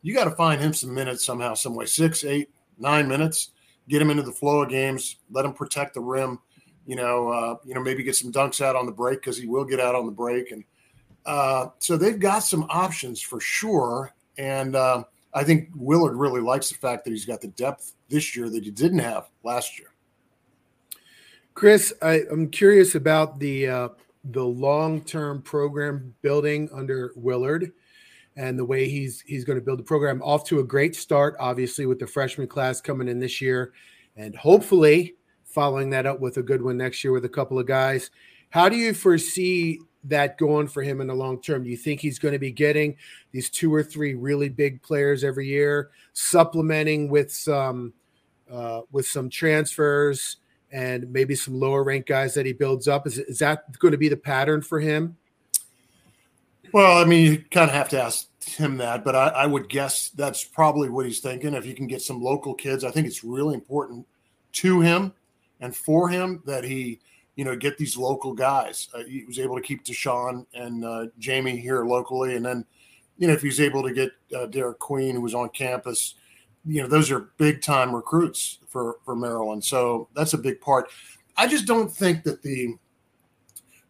[0.02, 1.86] you got to find him some minutes somehow, some way.
[1.86, 2.50] Six, eight,
[2.82, 3.50] nine minutes,
[3.88, 6.38] get him into the flow of games, let him protect the rim.
[6.86, 9.46] You know, uh, you know, maybe get some dunks out on the break because he
[9.46, 10.64] will get out on the break, and
[11.24, 14.12] uh, so they've got some options for sure.
[14.36, 18.36] And uh, I think Willard really likes the fact that he's got the depth this
[18.36, 19.88] year that he didn't have last year.
[21.54, 23.88] Chris, I, am curious about the uh,
[24.24, 27.72] the long term program building under Willard
[28.36, 30.22] and the way he's he's going to build the program.
[30.22, 33.72] Off to a great start obviously with the freshman class coming in this year.
[34.16, 37.66] And hopefully following that up with a good one next year with a couple of
[37.66, 38.10] guys.
[38.50, 41.64] How do you foresee that going for him in the long term?
[41.64, 42.96] Do you think he's going to be getting
[43.30, 47.92] these two or three really big players every year supplementing with some
[48.50, 50.36] uh, with some transfers
[50.70, 53.06] and maybe some lower ranked guys that he builds up?
[53.06, 55.16] Is, is that going to be the pattern for him
[56.72, 59.68] well, I mean, you kind of have to ask him that, but I, I, would
[59.68, 61.54] guess that's probably what he's thinking.
[61.54, 64.06] If you can get some local kids, I think it's really important
[64.52, 65.12] to him
[65.60, 67.00] and for him that he,
[67.36, 68.88] you know, get these local guys.
[68.94, 72.64] Uh, he was able to keep DeShawn and uh, Jamie here locally, and then,
[73.18, 76.14] you know, if he's able to get uh, Derik Queen, who was on campus,
[76.66, 79.64] you know, those are big time recruits for for Maryland.
[79.64, 80.88] So that's a big part.
[81.36, 82.76] I just don't think that the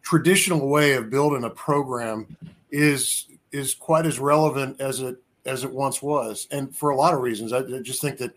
[0.01, 2.37] traditional way of building a program
[2.73, 5.15] is is quite as relevant as it
[5.45, 7.53] as it once was, and for a lot of reasons.
[7.53, 8.35] I, I just think that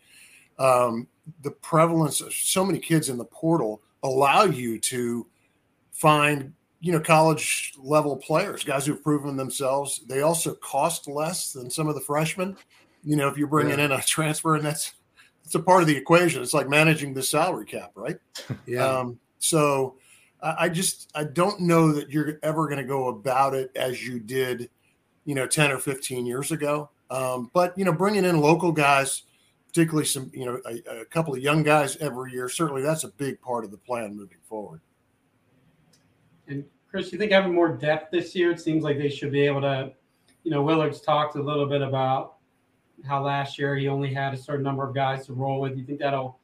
[0.58, 1.08] um,
[1.42, 5.26] the prevalence of so many kids in the portal allow you to
[5.90, 10.02] find you know college level players, guys who've proven themselves.
[10.06, 12.56] They also cost less than some of the freshmen.
[13.02, 13.86] You know, if you're bringing yeah.
[13.86, 14.92] in a transfer, and that's
[15.44, 16.42] it's a part of the equation.
[16.42, 18.18] It's like managing the salary cap, right?
[18.66, 18.84] Yeah.
[18.84, 19.94] Um, so
[20.58, 24.20] I just I don't know that you're ever going to go about it as you
[24.20, 24.70] did,
[25.24, 26.90] you know, ten or fifteen years ago.
[27.10, 29.22] Um, but you know, bringing in local guys,
[29.68, 33.08] particularly some you know a, a, couple of young guys every year, certainly that's a
[33.08, 34.80] big part of the plan moving forward.
[36.48, 39.42] And Chris, you think having more depth this year, it seems like they should be
[39.42, 39.92] able to.
[40.44, 42.36] You know, Willard's talked a little bit about
[43.04, 45.76] how last year he only had a certain number of guys to roll with.
[45.76, 46.38] You think that'll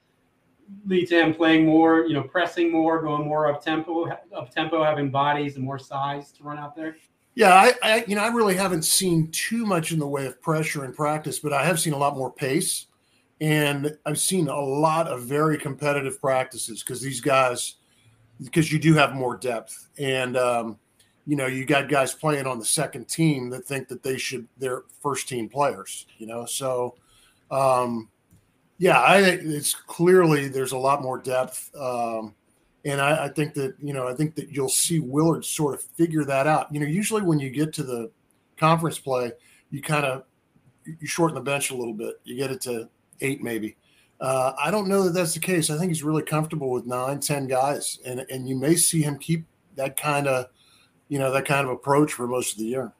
[0.86, 4.82] lead to him playing more, you know, pressing more, going more up tempo, up tempo,
[4.82, 6.96] having bodies and more size to run out there?
[7.34, 10.40] Yeah, I, I, you know I really haven't seen too much in the way of
[10.42, 12.86] pressure in practice, but I have seen a lot more pace,
[13.40, 17.76] and I've seen a lot of very competitive practices because these guys,
[18.42, 20.78] because you do have more depth, and um,
[21.26, 24.46] you know you got guys playing on the second team that think that they should
[24.58, 26.96] they're first team players, you know, so.
[27.50, 28.08] Um,
[28.83, 32.35] yeah, I think it's clearly there's a lot more depth, um,
[32.85, 35.83] and I, I, think that you know I think that you'll see Willard sort of
[35.83, 36.74] figure that out.
[36.74, 38.11] You know, usually when you get to the
[38.57, 39.30] conference play,
[39.70, 40.24] you kind of
[40.85, 42.20] you shorten the bench a little bit.
[42.24, 42.89] You get it to
[43.20, 43.76] eight maybe.
[44.20, 45.70] Uh, I don't know that that's the case.
[45.70, 49.16] I think he's really comfortable with nine, ten guys, and and you may see him
[49.16, 49.45] keep
[49.76, 50.47] that kind of
[51.09, 52.93] you know that kind of approach for most of the year.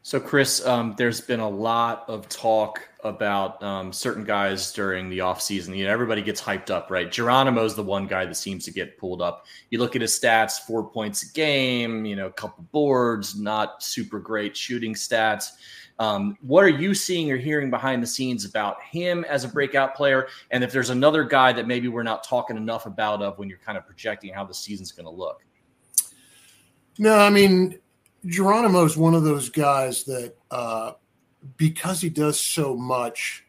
[0.00, 5.18] So, Chris, um, there's been a lot of talk about um, certain guys during the
[5.18, 5.76] offseason.
[5.76, 7.10] You know, everybody gets hyped up, right?
[7.10, 9.46] Geronimo's the one guy that seems to get pulled up.
[9.70, 13.82] You look at his stats, four points a game, you know, a couple boards, not
[13.82, 15.50] super great shooting stats.
[15.98, 19.94] Um, what are you seeing or hearing behind the scenes about him as a breakout
[19.94, 20.28] player?
[20.50, 23.58] And if there's another guy that maybe we're not talking enough about of when you're
[23.58, 25.44] kind of projecting how the season's going to look?
[26.98, 27.78] No, I mean,
[28.26, 30.92] Geronimo is one of those guys that uh,
[31.56, 33.44] because he does so much,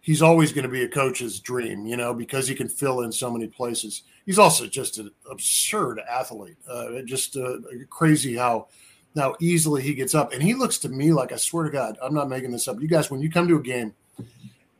[0.00, 3.12] he's always going to be a coach's dream, you know, because he can fill in
[3.12, 4.02] so many places.
[4.24, 6.56] He's also just an absurd athlete.
[6.68, 7.58] Uh, just uh,
[7.90, 8.68] crazy how
[9.16, 10.34] how easily he gets up.
[10.34, 12.80] And he looks to me like I swear to God, I'm not making this up.
[12.80, 13.94] You guys, when you come to a game,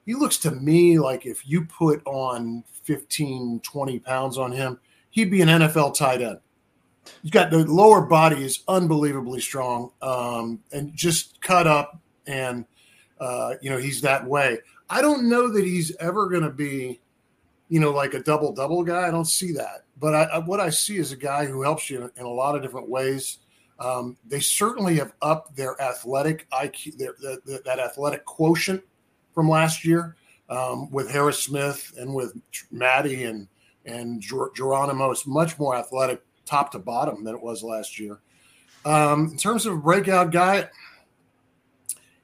[0.04, 4.78] he looks to me like if you put on 15, 20 pounds on him,
[5.10, 6.40] he'd be an NFL tight end
[7.22, 12.64] he's got the lower body is unbelievably strong um, and just cut up and
[13.20, 14.58] uh, you know he's that way.
[14.88, 17.00] I don't know that he's ever going to be
[17.68, 19.06] you know like a double double guy.
[19.06, 19.84] I don't see that.
[19.98, 22.30] But I, I, what i see is a guy who helps you in, in a
[22.30, 23.38] lot of different ways.
[23.78, 28.82] Um, they certainly have upped their athletic iq their, their, that athletic quotient
[29.34, 30.16] from last year
[30.48, 32.32] um, with harris smith and with
[32.70, 33.48] maddie and
[33.84, 35.10] and Ger- geronimo.
[35.10, 38.20] Is much more athletic top to bottom than it was last year.
[38.84, 40.68] Um, in terms of breakout guy,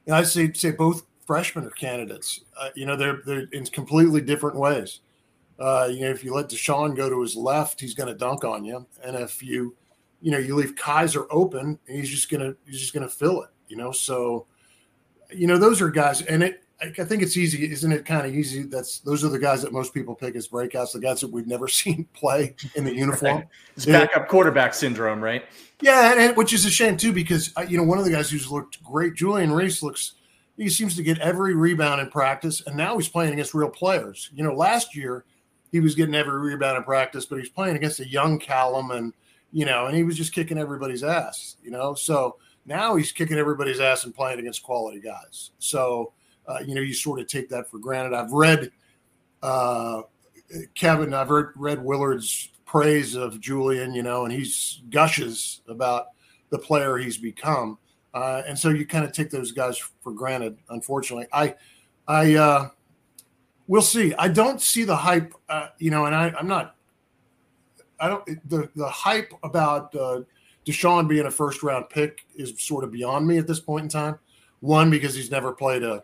[0.07, 2.41] know, I say say both freshmen are candidates.
[2.59, 5.01] Uh, you know, they're they're in completely different ways.
[5.59, 8.45] Uh, you know, if you let DeShawn go to his left, he's going to dunk
[8.45, 9.77] on you, and if you,
[10.21, 13.51] you know, you leave Kaiser open, he's just gonna he's just gonna fill it.
[13.69, 14.47] You know, so,
[15.31, 18.05] you know, those are guys, and it I think it's easy, isn't it?
[18.05, 18.63] Kind of easy.
[18.63, 20.93] That's those are the guys that most people pick as breakouts.
[20.93, 23.45] The guys that we've never seen play in the uniform.
[23.77, 25.45] It's backup quarterback syndrome, right?
[25.81, 28.11] Yeah, and, and, which is a shame too, because uh, you know one of the
[28.11, 30.15] guys who's looked great, Julian Reese, looks.
[30.57, 34.31] He seems to get every rebound in practice, and now he's playing against real players.
[34.35, 35.25] You know, last year
[35.71, 39.15] he was getting every rebound in practice, but he's playing against a young Caelum, and
[39.51, 41.57] you know, and he was just kicking everybody's ass.
[41.63, 45.51] You know, so now he's kicking everybody's ass and playing against quality guys.
[45.59, 46.13] So
[46.47, 48.15] uh, you know, you sort of take that for granted.
[48.15, 48.71] I've read
[49.43, 50.03] uh,
[50.75, 56.07] Kevin, I've read, read Willard's praise of Julian, you know, and he's gushes about
[56.51, 57.79] the player he's become.
[58.15, 60.57] Uh, and so you kind of take those guys for granted.
[60.69, 61.55] Unfortunately, I,
[62.07, 62.69] I, uh,
[63.67, 64.15] we'll see.
[64.15, 66.77] I don't see the hype, uh, you know, and I, I'm not.
[67.99, 68.27] I don't.
[68.49, 70.23] The the hype about uh,
[70.67, 73.89] DeShawn being a first round pick is sort of beyond me at this point in
[73.89, 74.19] time.
[74.61, 76.03] One because he's never played a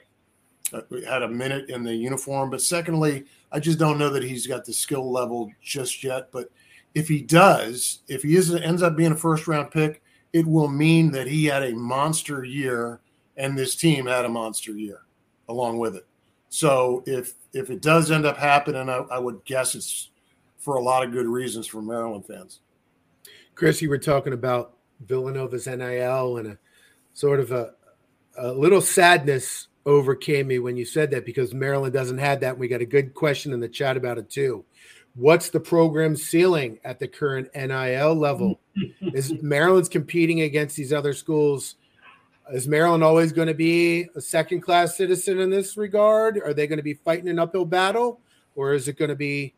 [0.72, 2.50] Uh, had a minute in the uniform.
[2.50, 6.30] But secondly, I just don't know that he's got the skill level just yet.
[6.32, 6.50] But
[6.94, 10.02] if he does, if he is ends up being a first round pick,
[10.32, 13.00] it will mean that he had a monster year
[13.36, 15.02] and this team had a monster year
[15.48, 16.06] along with it.
[16.50, 20.10] So if if it does end up happening, I, I would guess it's
[20.58, 22.60] for a lot of good reasons for Maryland fans.
[23.54, 24.74] Chris, you were talking about
[25.06, 26.58] Villanova's NIL and a
[27.14, 27.74] sort of a,
[28.36, 32.58] a little sadness overcame me when you said that because Maryland doesn't have that.
[32.58, 34.64] We got a good question in the chat about it too.
[35.14, 38.60] What's the program ceiling at the current NIL level?
[39.00, 41.76] Is Maryland's competing against these other schools?
[42.52, 46.38] Is Maryland always going to be a second class citizen in this regard?
[46.38, 48.20] Are they going to be fighting an uphill battle
[48.54, 49.54] or is it going to be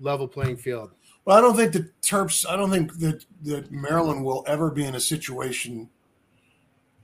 [0.00, 0.90] level playing field?
[1.24, 4.84] Well, I don't think the Terps, I don't think that, that Maryland will ever be
[4.84, 5.88] in a situation.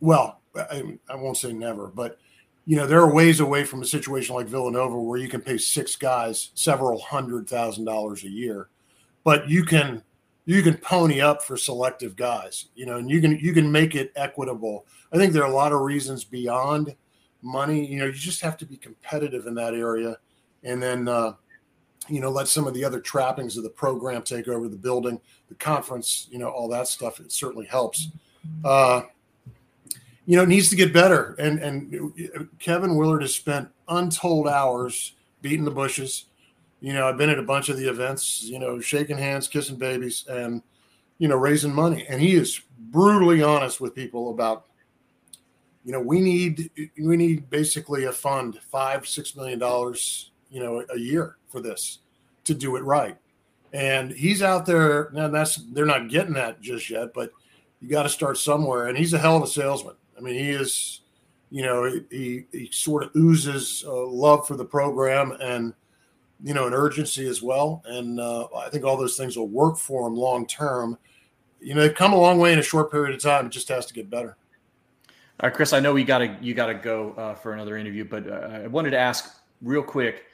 [0.00, 2.18] Well, I, I won't say never, but
[2.68, 5.56] you know, there are ways away from a situation like Villanova where you can pay
[5.56, 8.68] six guys several hundred thousand dollars a year,
[9.24, 10.02] but you can
[10.44, 13.94] you can pony up for selective guys, you know, and you can you can make
[13.94, 14.84] it equitable.
[15.14, 16.94] I think there are a lot of reasons beyond
[17.40, 17.86] money.
[17.86, 20.18] You know, you just have to be competitive in that area,
[20.62, 21.36] and then uh,
[22.06, 25.18] you know let some of the other trappings of the program take over the building,
[25.48, 27.18] the conference, you know, all that stuff.
[27.18, 28.08] It certainly helps.
[28.62, 29.04] Uh,
[30.28, 31.34] you know, it needs to get better.
[31.38, 36.26] And and Kevin Willard has spent untold hours beating the bushes.
[36.82, 39.76] You know, I've been at a bunch of the events, you know, shaking hands, kissing
[39.76, 40.62] babies, and
[41.16, 42.04] you know, raising money.
[42.10, 44.66] And he is brutally honest with people about,
[45.82, 46.70] you know, we need
[47.00, 52.00] we need basically a fund, five, six million dollars, you know, a year for this
[52.44, 53.16] to do it right.
[53.72, 57.32] And he's out there, and that's they're not getting that just yet, but
[57.80, 58.88] you got to start somewhere.
[58.88, 59.94] And he's a hell of a salesman.
[60.18, 61.00] I mean, he is,
[61.50, 65.36] you know, he, he sort of oozes uh, love for the program.
[65.40, 65.72] And,
[66.42, 67.82] you know, an urgency as well.
[67.86, 70.98] And uh, I think all those things will work for him long term.
[71.60, 73.46] You know, they've come a long way in a short period of time.
[73.46, 74.36] It just has to get better.
[75.40, 75.72] All right, Chris.
[75.72, 78.90] I know we gotta you gotta go uh, for another interview, but uh, I wanted
[78.90, 80.24] to ask real quick.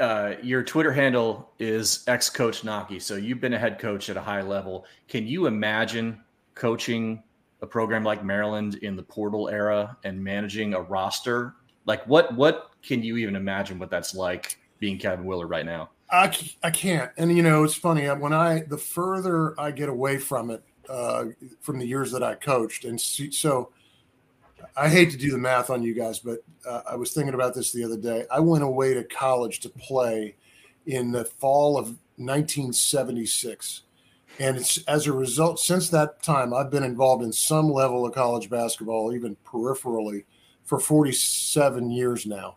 [0.00, 3.02] Uh, your Twitter handle is ex coach Knoche.
[3.02, 4.86] So you've been a head coach at a high level.
[5.08, 6.20] Can you imagine
[6.54, 7.22] coaching
[7.60, 11.54] a program like Maryland in the portal era and managing a roster?
[11.86, 15.90] Like what what can you even imagine what that's like being Kevin Willard right now?
[16.10, 17.10] I, I can't.
[17.18, 20.62] And you know, it's funny uh, when I the further I get away from it
[20.88, 21.26] uh,
[21.60, 23.70] from the years that I coached, and so
[24.76, 27.54] I hate to do the math on you guys, but uh, I was thinking about
[27.54, 28.24] this the other day.
[28.30, 30.36] I went away to college to play
[30.86, 31.86] in the fall of
[32.16, 33.82] 1976.
[34.38, 38.14] And it's as a result, since that time, I've been involved in some level of
[38.14, 40.24] college basketball, even peripherally,
[40.64, 42.56] for 47 years now,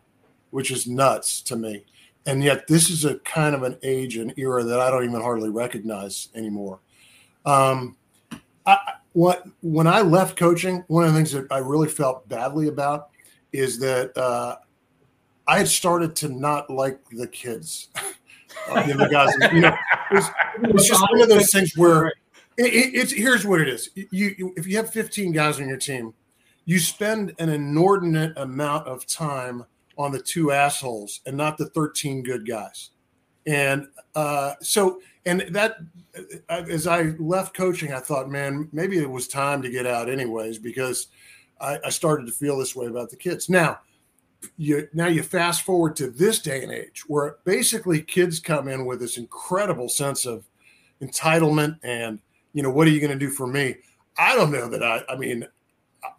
[0.52, 1.86] which is nuts to me.
[2.28, 5.22] And yet, this is a kind of an age and era that I don't even
[5.22, 6.80] hardly recognize anymore.
[7.46, 7.98] Um,
[8.66, 8.78] I,
[9.14, 13.10] what when I left coaching, one of the things that I really felt badly about
[13.52, 14.58] is that uh,
[15.48, 17.90] I had started to not like the kids.
[18.70, 19.76] uh, the guys, you know,
[20.12, 20.30] it was,
[20.64, 22.08] it was, just one of those things where
[22.58, 23.90] it, it, it's here's what it is.
[23.96, 26.14] You, you if you have 15 guys on your team,
[26.66, 29.66] you spend an inordinate amount of time
[29.98, 32.92] on the two assholes and not the 13 good guys.
[33.46, 35.78] And uh, so, and that,
[36.50, 40.10] uh, as I left coaching, I thought, man, maybe it was time to get out
[40.10, 41.08] anyways, because
[41.60, 43.50] I, I started to feel this way about the kids.
[43.50, 43.80] Now,
[44.58, 48.86] you now you fast forward to this day and age where basically kids come in
[48.86, 50.46] with this incredible sense of
[51.02, 52.20] entitlement and
[52.54, 53.76] you know what are you going to do for me
[54.18, 55.46] i don't know that i i mean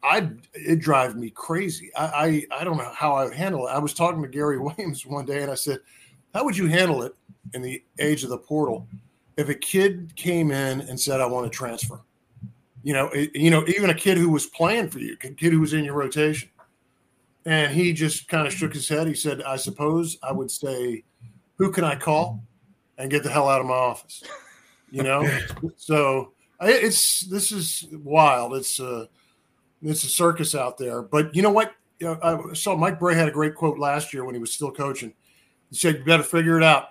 [0.03, 1.91] I it drives me crazy.
[1.97, 3.71] I, I I don't know how I would handle it.
[3.71, 5.81] I was talking to Gary Williams one day, and I said,
[6.35, 7.15] "How would you handle it
[7.55, 8.87] in the age of the portal
[9.37, 12.01] if a kid came in and said, I want to transfer?"
[12.85, 15.53] You know, it, you know, even a kid who was playing for you, a kid
[15.53, 16.49] who was in your rotation,
[17.45, 19.07] and he just kind of shook his head.
[19.07, 21.05] He said, "I suppose I would say,
[21.57, 22.43] who can I call
[22.99, 24.23] and get the hell out of my office?"
[24.91, 25.29] You know,
[25.77, 28.55] so it's this is wild.
[28.55, 29.09] It's a,
[29.83, 31.03] it's a circus out there.
[31.03, 31.75] But you know what?
[32.05, 35.13] I saw Mike Brey had a great quote last year when he was still coaching.
[35.71, 36.89] He said, "You better figure it out.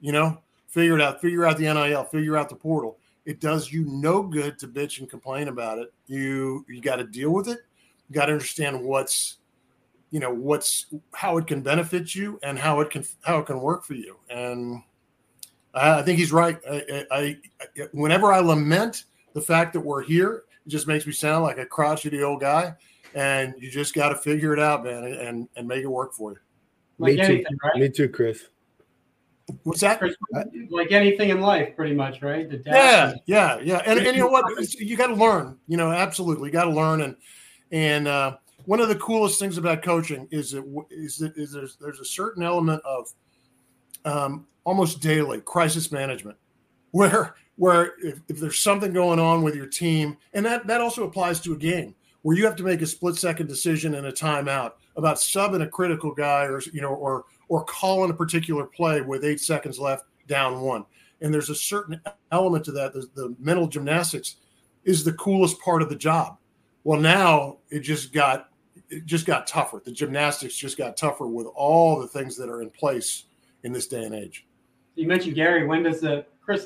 [0.00, 1.20] You know, figure it out.
[1.20, 2.04] Figure out the NIL.
[2.04, 2.98] Figure out the portal.
[3.24, 5.92] It does you no good to bitch and complain about it.
[6.06, 7.58] You you got to deal with it.
[8.08, 9.37] You got to understand what's
[10.10, 13.60] you know what's how it can benefit you and how it can how it can
[13.60, 14.16] work for you.
[14.30, 14.82] And
[15.74, 16.58] I, I think he's right.
[16.70, 17.38] I, I,
[17.76, 19.04] I whenever I lament
[19.34, 22.74] the fact that we're here it just makes me sound like a crotchety old guy.
[23.14, 26.32] And you just got to figure it out, man, and and make it work for
[26.32, 26.38] you.
[26.98, 27.58] Like me anything, too.
[27.64, 27.80] Right?
[27.80, 28.44] Me too, Chris.
[29.62, 30.02] What's that?
[30.68, 32.50] Like anything in life, pretty much, right?
[32.66, 33.80] yeah, yeah, yeah.
[33.86, 34.44] And, and you know what?
[34.74, 35.56] You got to learn.
[35.68, 37.00] You know, absolutely, you got to learn.
[37.00, 37.16] And
[37.72, 38.36] and uh,
[38.68, 42.04] one of the coolest things about coaching is that is that is there's there's a
[42.04, 43.10] certain element of
[44.04, 46.36] um, almost daily crisis management,
[46.90, 51.04] where where if, if there's something going on with your team, and that, that also
[51.04, 54.12] applies to a game where you have to make a split second decision in a
[54.12, 59.00] timeout about subbing a critical guy or you know or or calling a particular play
[59.00, 60.84] with eight seconds left down one.
[61.22, 62.02] And there's a certain
[62.32, 64.36] element to that the, the mental gymnastics
[64.84, 66.36] is the coolest part of the job.
[66.84, 68.47] Well now it just got
[68.90, 72.62] it just got tougher the gymnastics just got tougher with all the things that are
[72.62, 73.24] in place
[73.62, 74.46] in this day and age
[74.94, 76.64] you mentioned gary when does the chris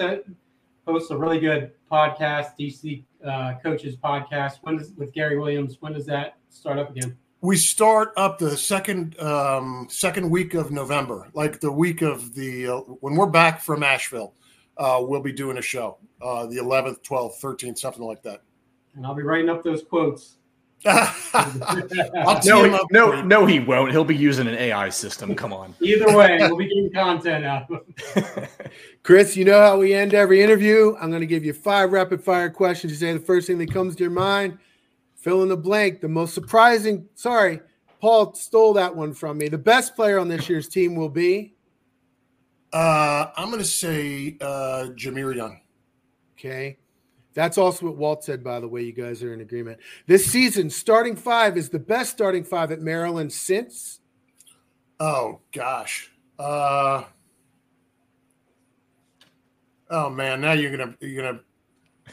[0.86, 4.58] hosts a really good podcast, DC uh, Coaches Podcast.
[4.62, 5.76] When does with Gary Williams?
[5.80, 7.16] When does that start up again?
[7.40, 12.68] We start up the second um, second week of November, like the week of the
[12.68, 14.34] uh, when we're back from Asheville.
[14.76, 18.42] Uh, we'll be doing a show, uh, the 11th, 12th, 13th, something like that.
[18.94, 20.38] And I'll be writing up those quotes.
[22.44, 23.92] no, no, no, he won't.
[23.92, 25.34] He'll be using an AI system.
[25.36, 25.74] Come on.
[25.80, 27.68] Either way, we'll be getting content out.
[29.04, 30.96] Chris, you know how we end every interview.
[31.00, 32.92] I'm going to give you five rapid fire questions.
[32.92, 34.58] You say the first thing that comes to your mind.
[35.14, 36.00] Fill in the blank.
[36.00, 37.08] The most surprising.
[37.14, 37.60] Sorry,
[38.00, 39.48] Paul stole that one from me.
[39.48, 41.54] The best player on this year's team will be.
[42.72, 45.60] Uh, I'm going to say uh, Jahmir Young.
[46.36, 46.78] Okay.
[47.34, 48.82] That's also what Walt said, by the way.
[48.82, 49.78] You guys are in agreement.
[50.06, 54.00] This season, starting five is the best starting five at Maryland since.
[55.00, 56.10] Oh gosh.
[56.38, 57.04] Uh,
[59.90, 61.40] oh man, now you're gonna you're gonna.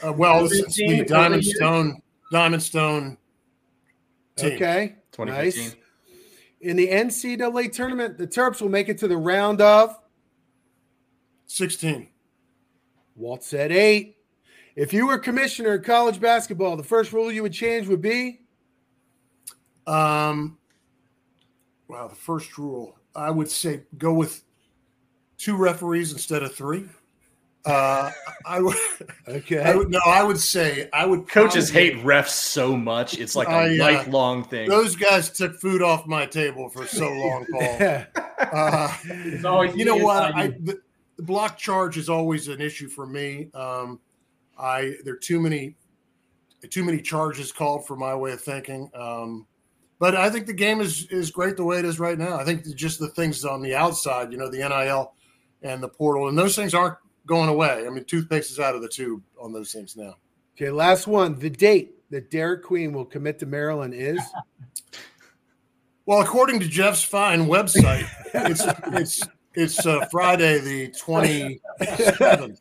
[0.05, 2.01] Uh, well, this is the Diamond Stone
[2.31, 3.17] Diamond Stone.
[4.35, 4.53] Team.
[4.53, 5.75] Okay, nice.
[6.61, 9.97] In the NCAA tournament, the Terps will make it to the round of
[11.47, 12.07] 16.
[13.15, 14.18] Walt said eight.
[14.75, 18.39] If you were commissioner of college basketball, the first rule you would change would be?
[19.87, 20.57] Um,
[21.87, 22.95] wow, the first rule.
[23.15, 24.43] I would say go with
[25.37, 26.85] two referees instead of three.
[27.65, 28.11] Uh,
[28.45, 28.75] I would.
[29.27, 29.59] Okay.
[29.61, 31.27] I would, no, I would say I would.
[31.27, 34.67] Coaches probably- hate refs so much; it's like a I, uh, lifelong thing.
[34.67, 37.61] Those guys took food off my table for so long, Paul.
[37.61, 38.05] Yeah.
[38.39, 40.29] Uh, It's always you know what?
[40.31, 40.81] inside I the,
[41.17, 43.49] the block charge is always an issue for me.
[43.53, 43.99] Um,
[44.59, 45.75] I there are too many
[46.69, 48.91] too many charges called for my way of thinking.
[48.93, 49.47] Um,
[49.99, 52.37] but I think the game is is great the way it is right now.
[52.37, 55.13] I think just the things on the outside, you know, the NIL
[55.61, 57.85] and the portal, and those things aren't going away.
[57.85, 60.15] I mean, toothpaste is out of the tube on those things now.
[60.55, 61.37] Okay, last one.
[61.37, 64.19] The date that Derik Queen will commit to Maryland is?
[66.09, 68.63] Well, according to Jeff's fine website, it's
[68.99, 71.61] it's it's uh, Friday the twenty
[72.17, 72.59] seventh,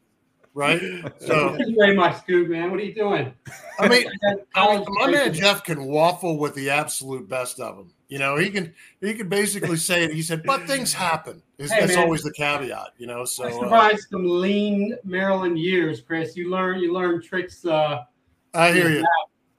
[0.58, 0.80] right?
[1.20, 2.70] So you very much, Scoot, man.
[2.72, 3.32] What are you doing?
[3.78, 4.06] I mean,
[4.56, 5.32] I mean, my man.
[5.32, 7.92] Jeff can waffle with the absolute best of them.
[8.08, 10.12] You know, he can he can basically say it.
[10.12, 12.04] He said, "But things happen." Is Hey, that's man.
[12.04, 13.24] always the caveat, you know.
[13.24, 16.36] So I uh, survived some lean Maryland years, Chris.
[16.36, 18.04] You learn you learn tricks uh,
[18.52, 19.04] I hear you.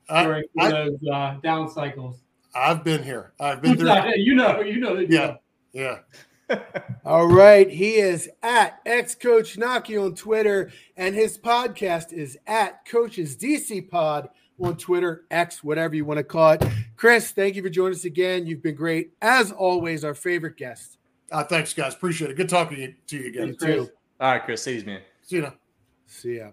[0.10, 2.18] During I, those uh, down cycles.
[2.54, 3.32] I've been here.
[3.40, 3.94] I've been through.
[4.16, 4.98] you know, you know.
[4.98, 5.36] Yeah,
[5.72, 6.00] yeah.
[7.06, 7.70] All right.
[7.70, 13.90] He is at ex coach Knoche on Twitter, and his podcast is at Coaches DC
[13.90, 14.30] Pod
[14.60, 16.64] on Twitter, X, whatever you want to call it.
[16.96, 18.46] Chris, thank you for joining us again.
[18.46, 19.14] You've been great.
[19.22, 20.98] As always, our favorite guest.
[21.32, 21.94] Uh, thanks, guys.
[21.94, 22.38] Appreciate it.
[22.38, 23.48] Good talking to you again.
[23.48, 23.90] You too.
[24.20, 25.02] All right, Chris, see you, man.
[25.22, 25.54] See you now.
[26.08, 26.50] See ya.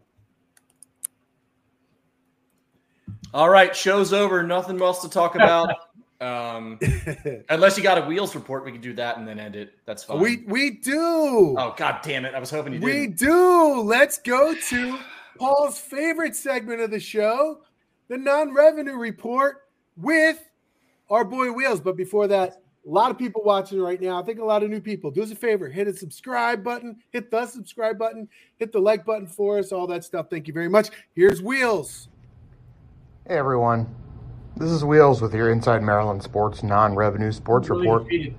[3.35, 4.43] All right, show's over.
[4.43, 5.75] Nothing else to talk about.
[6.21, 6.79] Um,
[7.49, 9.75] unless you got a wheels report, we can do that and then end it.
[9.85, 10.21] That's fine.
[10.21, 11.57] we we do.
[11.59, 12.35] oh god damn it!
[12.35, 13.17] I was hoping you we did.
[13.17, 13.81] do.
[13.83, 14.99] Let's go to
[15.39, 17.61] Paul's favorite segment of the show,
[18.09, 19.65] the non-revenue report
[19.97, 20.43] with
[21.11, 21.81] our boy Wheels.
[21.81, 24.21] But before that, a lot of people watching right now.
[24.21, 25.11] I think a lot of new people.
[25.11, 29.05] Do us a favor, hit a subscribe button, hit the subscribe button, hit the like
[29.05, 30.29] button for us, all that stuff.
[30.31, 30.91] Thank you very much.
[31.15, 32.09] Here's Wheels.
[33.29, 33.93] Hey everyone,
[34.57, 38.05] this is Wheels with your Inside Maryland Sports non-revenue sports Really report.
[38.05, 38.35] defeated.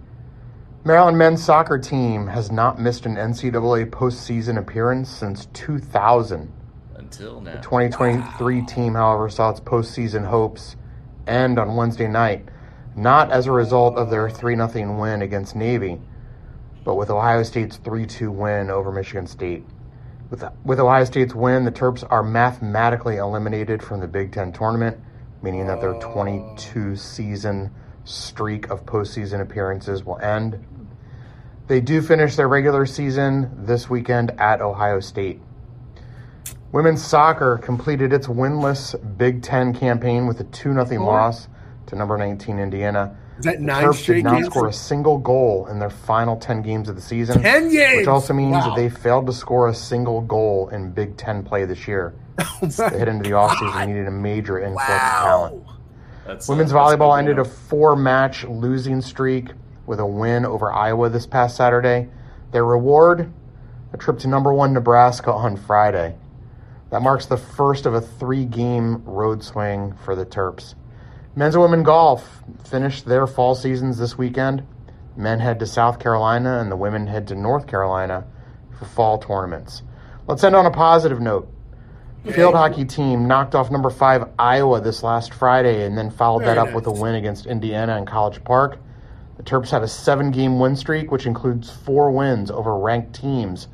[0.84, 6.52] Maryland men's soccer team has not missed an NCAA postseason appearance since 2000.
[6.96, 7.54] Until now.
[7.54, 10.76] The 2023 team, however, saw its postseason hopes
[11.28, 12.48] end on Wednesday night,
[12.96, 16.02] not as a result of their 3 0 win against Navy,
[16.84, 19.66] but with Ohio State's 3 2 win over Michigan State.
[20.30, 24.98] With, with Ohio State's win, the Terps are mathematically eliminated from the Big Ten tournament,
[25.42, 27.72] meaning that their 22 season
[28.04, 30.64] streak of postseason appearances will end.
[31.68, 35.42] They do finish their regular season this weekend at Ohio State.
[36.72, 41.48] Women's soccer completed its winless Big Ten campaign with a 2 0 loss
[41.88, 43.18] to number 19 Indiana.
[43.40, 44.46] Is that The nine Terps straight did not games?
[44.48, 47.98] score a single goal in their final 10 games of the season, Ten games.
[48.00, 48.70] which also means Wow.
[48.70, 52.14] that they failed to score a single goal in Big Ten play this year.
[52.62, 55.64] Oh They hit into the offseason and needed a major influx of talent.
[56.26, 59.50] That's, Women's uh, that's volleyball good, ended a four match losing streak
[59.86, 62.10] with a win over Iowa this past Saturday.
[62.52, 63.32] Their reward
[63.94, 66.16] a trip to number one Nebraska on Friday.
[66.90, 70.76] That marks the first of a three game road swing for the Terps.
[71.38, 74.66] Men's and women golf finished their fall seasons this weekend.
[75.16, 78.26] Men head to South Carolina and the women head to North Carolina
[78.80, 79.84] for fall tournaments.
[80.26, 81.48] Let's end on a positive note.
[82.34, 86.58] Field hockey team knocked off number five Iowa this last Friday and then followed that
[86.58, 88.80] up with a win against Indiana in College Park.
[89.38, 93.68] The Terps have a seven game win streak, which includes four wins over ranked teams.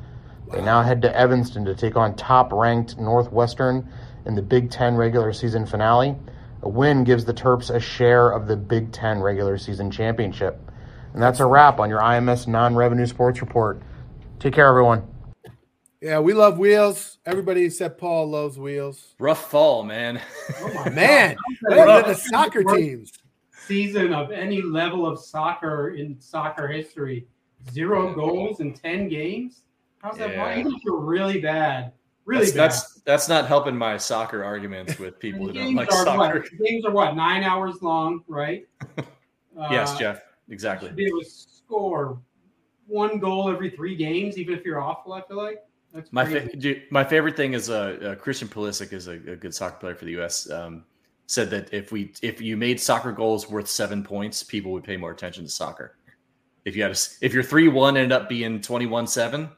[0.52, 3.88] They now head to Evanston to take on top ranked Northwestern
[4.26, 6.14] in the Big Ten regular season finale.
[6.64, 10.58] A win gives the Terps a share of the Big Ten regular season championship.
[11.12, 13.82] And that's a wrap on your IMS non revenue sports report.
[14.38, 15.06] Take care, everyone.
[16.00, 17.18] Yeah, we love Wheels.
[17.26, 19.14] Everybody except Paul loves Wheels.
[19.18, 20.20] Rough fall, man.
[20.60, 21.36] Oh my Man,
[21.68, 21.76] God.
[21.76, 23.12] better than the soccer teams.
[23.66, 27.26] Season of any level of soccer in soccer history.
[27.70, 29.62] Zero goals in ten games.
[29.98, 30.30] How's that?
[30.30, 30.58] Yeah.
[30.58, 31.92] Even if you're really bad,
[32.24, 36.40] really that's, that's that's not helping my soccer arguments with people who don't like soccer.
[36.40, 36.58] what?
[36.64, 37.16] Games are what?
[37.16, 38.66] Nine hours long, right?
[39.70, 40.20] yes, Uh, Jeff.
[40.48, 40.90] Exactly.
[40.90, 42.18] be able to score
[42.86, 45.12] one goal every three games, even if you're awful.
[45.14, 45.58] I feel like
[45.92, 49.36] that's My fa- dude, my favorite thing is uh, uh, Christian Pulisic is a, a
[49.36, 50.50] good soccer player for the U.S.
[50.50, 50.84] Um,
[51.26, 54.96] said that if we if you made soccer goals worth seven points, people would pay
[54.98, 55.96] more attention to soccer.
[56.66, 59.48] If you had a, if your three one ended up being twenty one seven,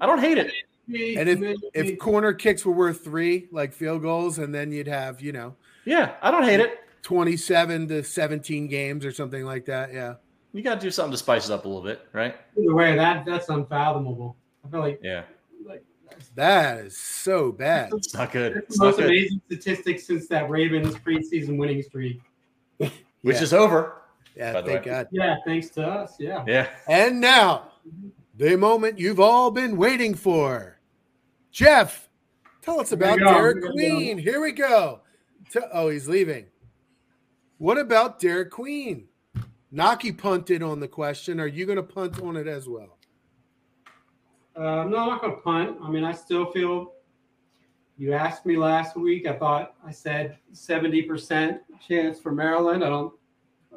[0.00, 0.52] I don't hate it.
[0.88, 5.20] And if if corner kicks were worth three, like field goals, and then you'd have
[5.20, 6.80] you know, yeah, I don't hate it.
[7.02, 9.92] Twenty-seven to seventeen games or something like that.
[9.92, 10.14] Yeah,
[10.52, 12.36] you got to do something to spice it up a little bit, right?
[12.56, 14.36] Either way, that that's unfathomable.
[14.64, 15.22] I feel like yeah,
[15.64, 15.84] like
[16.36, 17.92] that is so bad.
[17.94, 18.56] It's not good.
[18.56, 22.20] It's the most amazing statistics since that Ravens preseason winning streak,
[22.78, 22.92] which
[23.22, 23.42] yeah.
[23.42, 24.02] is over.
[24.36, 25.08] Yeah, thank God.
[25.10, 26.16] Yeah, thanks to us.
[26.18, 26.44] Yeah.
[26.46, 26.68] Yeah.
[26.88, 27.72] And now,
[28.36, 30.75] the moment you've all been waiting for.
[31.56, 32.10] Jeff,
[32.60, 34.18] tell us about Derik Queen.
[34.18, 35.00] Here we go.
[35.72, 36.44] Oh, he's leaving.
[37.56, 39.08] What about Derik Queen?
[39.72, 41.40] Knoche punted on the question.
[41.40, 42.98] Are you going to punt on it as well?
[44.54, 45.78] Uh, no, I'm not going to punt.
[45.82, 46.92] I mean, I still feel.
[47.96, 49.26] You asked me last week.
[49.26, 52.84] I thought I said 70% chance for Maryland.
[52.84, 53.14] I don't.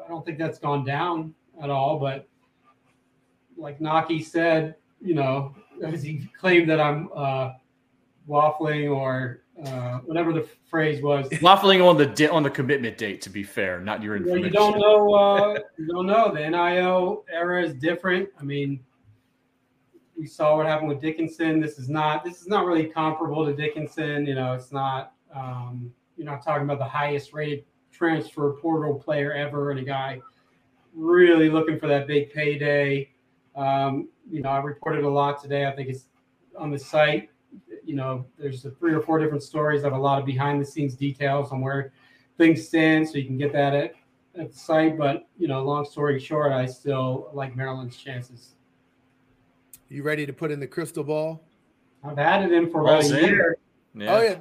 [0.06, 1.34] I don't think that's gone down
[1.64, 1.98] at all.
[1.98, 2.28] But
[3.56, 7.52] like Naki said, you know, as he claimed that I'm uh,
[8.30, 11.28] waffling or uh, whatever the phrase was.
[11.30, 13.22] Waffling on the di- on the commitment date.
[13.22, 14.54] To be fair, not your information.
[14.54, 15.14] Well, you don't know.
[15.14, 16.32] Uh, you don't know.
[16.34, 18.30] The NIL era is different.
[18.40, 18.80] I mean,
[20.18, 21.60] we saw what happened with Dickinson.
[21.60, 22.24] This is not.
[22.24, 24.26] This is not really comparable to Dickinson.
[24.26, 25.14] You know, it's not.
[25.34, 30.22] Um, you're not talking about the highest rated transfer portal player ever, and a guy
[30.94, 33.10] really looking for that big payday.
[33.56, 35.66] Um, you know, I reported a lot today.
[35.66, 36.06] I think it's
[36.58, 37.30] on the site.
[37.90, 40.66] You know, there's three or four different stories that have a lot of behind the
[40.66, 41.92] scenes details on where
[42.38, 43.96] things stand, so you can get that at,
[44.38, 44.96] at the site.
[44.96, 48.54] But you know, long story short, I still like Maryland's chances.
[49.88, 51.42] You ready to put in the crystal ball?
[52.04, 53.58] I've had it in for about a year.
[53.96, 54.16] Yeah.
[54.16, 54.36] Oh yeah.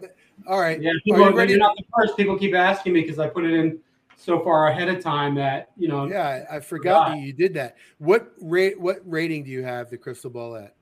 [0.46, 0.78] All right.
[0.78, 0.92] Yeah.
[1.06, 1.52] People, are you ready?
[1.52, 2.18] You're not the first.
[2.18, 3.78] People keep asking me because I put it in
[4.18, 6.04] so far ahead of time that you know.
[6.06, 7.78] Yeah, I forgot that you did that.
[7.96, 8.78] What rate?
[8.78, 10.74] What rating do you have the crystal ball at?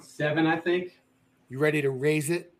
[0.00, 0.98] Seven, I think.
[1.48, 2.52] You ready to raise it?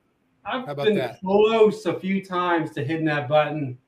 [0.45, 1.21] I've How about been that?
[1.21, 3.79] close a few times to hitting that button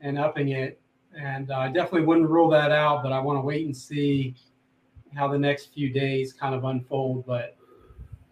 [0.00, 0.80] and upping it,
[1.18, 3.02] and I uh, definitely wouldn't rule that out.
[3.02, 4.36] But I want to wait and see
[5.14, 7.26] how the next few days kind of unfold.
[7.26, 7.56] But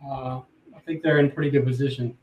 [0.04, 0.40] uh,
[0.74, 2.16] I think they're in pretty good position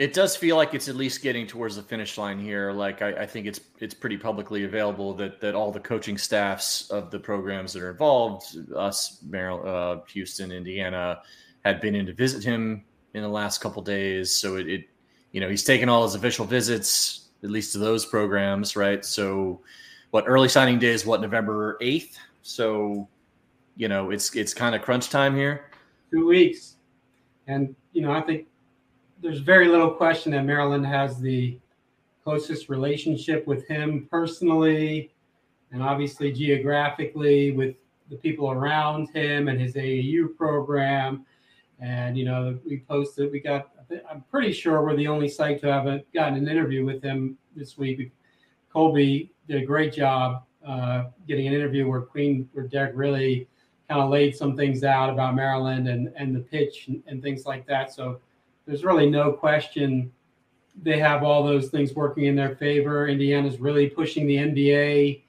[0.00, 2.72] it does feel like it's at least getting towards the finish line here.
[2.72, 6.88] Like I, I, think it's it's pretty publicly available that that all the coaching staffs
[6.88, 11.20] of the programs that are involved, us, Maryland, uh, Houston, Indiana,
[11.66, 12.82] had been in to visit him
[13.14, 14.34] in the last couple days.
[14.34, 14.84] So it, it,
[15.32, 19.04] you know, he's taken all his official visits, at least to those programs, right?
[19.04, 19.60] So,
[20.10, 22.18] what early signing day is what November eighth.
[22.42, 23.08] So,
[23.76, 25.66] you know, it's it's kind of crunch time here.
[26.12, 26.76] Two weeks,
[27.46, 28.46] and you know, I think
[29.22, 31.60] there's very little question that Maryland has the
[32.24, 35.12] closest relationship with him personally
[35.72, 37.76] and obviously geographically with
[38.08, 41.24] the people around him and his AAU program.
[41.80, 43.70] And, you know, we posted, we got,
[44.10, 45.84] I'm pretty sure we're the only site to have
[46.14, 48.12] gotten an interview with him this week.
[48.72, 53.48] Colby did a great job uh, getting an interview where Queen, where Derik really
[53.88, 57.46] kind of laid some things out about Maryland and, and the pitch and, and things
[57.46, 57.92] like that.
[57.92, 58.20] So
[58.66, 60.12] there's really no question
[60.82, 63.08] they have all those things working in their favor.
[63.08, 65.22] Indiana's really pushing the NBA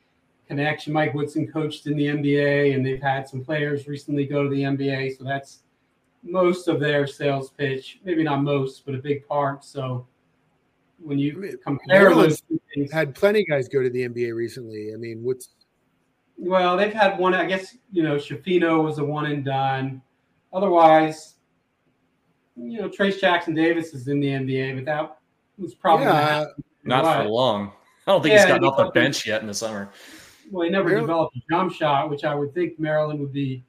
[0.48, 0.94] connection.
[0.94, 4.61] Mike Woodson coached in the NBA, and they've had some players recently go to the
[4.61, 5.18] NBA.
[5.18, 5.64] So that's
[6.23, 7.99] most of their sales pitch.
[8.03, 9.64] Maybe not most, but a big part.
[9.64, 10.07] So
[10.99, 14.93] when you compare Maryland's those things, had plenty of guys go to the NBA recently.
[14.93, 15.49] I mean, what's
[16.38, 17.34] well, they've had one.
[17.34, 20.02] I guess you know, Schifino was a one and done.
[20.53, 21.35] Otherwise,
[22.56, 25.18] you know, Trayce Jackson Davis is in the NBA, but that
[25.57, 26.45] was probably yeah,
[26.84, 27.72] not, not for long.
[28.07, 29.91] I don't think yeah, he's gotten off the bench yet in the summer.
[30.49, 31.02] Well, he never really?
[31.02, 33.64] developed a jump shot, which I would think Maryland would be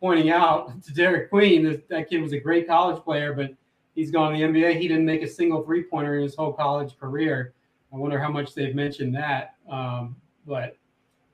[0.00, 1.64] pointing out to Derik Queen.
[1.64, 3.52] That, that kid was a great college player, but
[3.94, 4.80] he's gone to the NBA.
[4.80, 7.54] He didn't make a single three pointer in his whole college career.
[7.92, 9.54] I wonder how much they've mentioned that.
[9.70, 10.16] Um,
[10.46, 10.76] but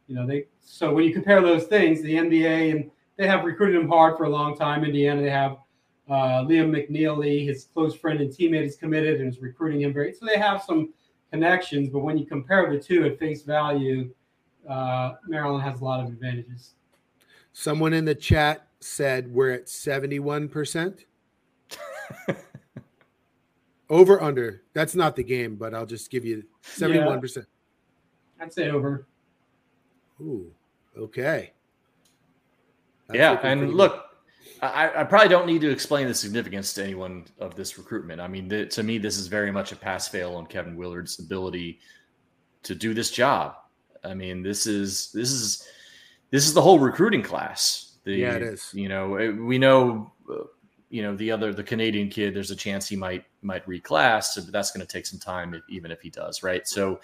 [0.07, 3.81] you know, they so when you compare those things, the NBA and they have recruited
[3.81, 4.85] him hard for a long time.
[4.85, 5.59] Indiana, they have
[6.09, 10.12] uh, Liam McNeely, his close friend and teammate, is committed and is recruiting him very.
[10.12, 10.93] So they have some
[11.31, 14.12] connections, but when you compare the two at face value,
[14.69, 16.74] uh, Maryland has a lot of advantages.
[17.55, 21.06] Someone in the chat said we're at seventy-one percent.
[23.89, 24.62] over under.
[24.74, 27.47] That's not the game, but I'll just give you seventy-one percent.
[28.40, 29.06] I'd say over.
[30.20, 30.52] Ooh,
[30.98, 31.52] okay.
[33.06, 34.05] That's yeah, and look,
[34.60, 38.20] I, I, probably don't need to explain the significance to anyone of this recruitment.
[38.20, 41.18] I mean, the, to me, this is very much a pass fail on Kevin Willard's
[41.18, 41.81] ability
[42.62, 43.56] to do this job.
[44.02, 45.68] I mean, this is this is
[46.30, 47.98] this is the whole recruiting class.
[48.05, 48.70] The, yeah, it is.
[48.74, 49.09] You know,
[49.40, 50.44] we know, uh,
[50.90, 54.52] you know the other the Canadian kid, there's a chance he might might reclass, but
[54.52, 56.66] that's going to take some time, if, even if he does, right?
[56.68, 57.01] So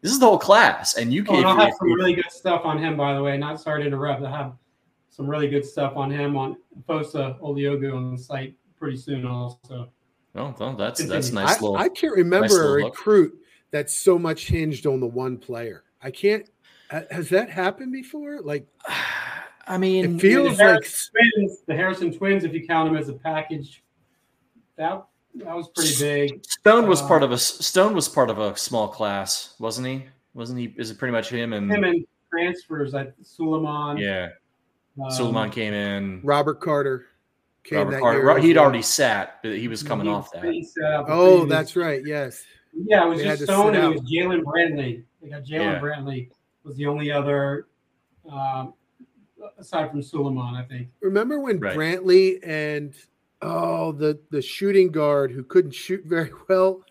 [0.00, 1.36] this is the whole class, and you Oh, can.
[1.36, 3.36] and I'll have some really good stuff on him, by the way.
[3.38, 4.22] Not sorry to interrupt.
[4.24, 4.52] I have
[5.10, 6.56] some really good stuff on him on
[6.88, 9.24] Fosa Oliogu on the site pretty soon.
[9.26, 9.88] Also,
[10.34, 11.76] Oh, well, that's that's nice I, little.
[11.76, 12.96] I can't remember nice a little look.
[12.96, 13.38] recruit
[13.70, 15.84] that's so much hinged on the one player.
[16.02, 16.48] I can't.
[16.92, 18.40] Ha- Has that happened before?
[18.40, 18.66] Like
[19.66, 23.08] I mean, it feels the like twins, the Harrison twins, if you count them as
[23.08, 23.82] a package,
[24.76, 25.04] that
[25.36, 26.44] that was pretty big.
[26.44, 30.04] Stone was Uh, part of a Stone was part of a small class, wasn't he?
[30.34, 30.74] Wasn't he?
[30.76, 33.98] Is it pretty much him and Him and transfers, like Sulaimon.
[34.00, 34.30] yeah?
[35.02, 36.20] um, Sulaimon came in.
[36.24, 37.06] Robert Carter
[37.64, 38.18] came Robert Carter.
[38.20, 38.38] year.
[38.40, 38.64] He'd well.
[38.64, 40.44] already sat, but he was coming he- off that.
[40.44, 42.02] he set up a Oh, that's right.
[42.04, 42.42] Yes.
[42.74, 45.04] Yeah, it was They just to Stone and it was Jaylen Brantley.
[45.22, 45.80] They got Jaylen Yeah.
[45.80, 46.30] Brantley
[46.64, 47.66] was the only other
[48.30, 48.74] um,
[49.58, 50.88] aside from Sulaimon, I think.
[51.00, 51.76] Remember when Right.
[51.76, 52.94] Brantley and
[53.40, 56.82] oh the the shooting guard who couldn't shoot very well.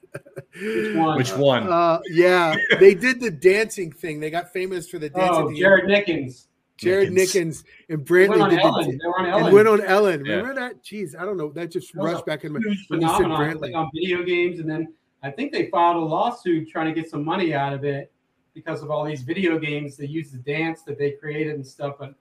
[0.62, 1.18] Which one?
[1.18, 1.68] Which one?
[1.72, 4.20] Uh, yeah, they did the dancing thing.
[4.20, 5.44] They got famous for the dancing.
[5.44, 5.56] Oh, thing.
[5.58, 6.48] Jared Nickens.
[6.76, 7.64] Jared Nickens.
[7.64, 8.86] Nickens and They went Brantley on did Ellen.
[8.88, 9.54] the They were on and Ellen.
[9.54, 10.26] went on Ellen.
[10.26, 10.32] Yeah.
[10.34, 10.84] Remember that?
[10.84, 11.52] Jeez, I don't know.
[11.54, 13.62] That just That rushed back in my huge when you said phenomenon I Brantley.
[13.62, 14.94] think, on video games, and then
[15.24, 18.12] I think they filed a lawsuit trying to get some money out of it
[18.54, 19.98] because of all these video games.
[19.98, 22.16] They use the dance that they created and stuff, but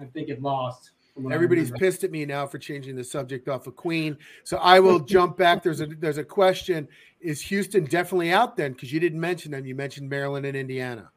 [0.00, 0.90] I think it lost.
[1.14, 4.16] from what I Everybody's pissed at me now for changing the subject off of Queen.
[4.44, 5.62] So I will jump back.
[5.62, 6.88] There's a there's a question.
[7.20, 8.72] Is Houston definitely out then?
[8.72, 9.66] Because you didn't mention them.
[9.66, 11.10] You mentioned Maryland and Indiana.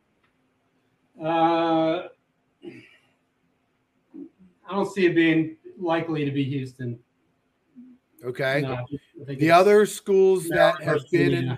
[1.21, 2.07] Uh,
[2.63, 2.73] I
[4.69, 6.97] don't see it being likely to be Houston.
[8.23, 8.61] Okay.
[8.61, 8.85] No,
[9.27, 11.57] The other schools that have been in.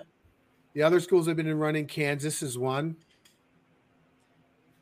[0.74, 1.86] The other schools have been in running.
[1.86, 2.96] Kansas is one.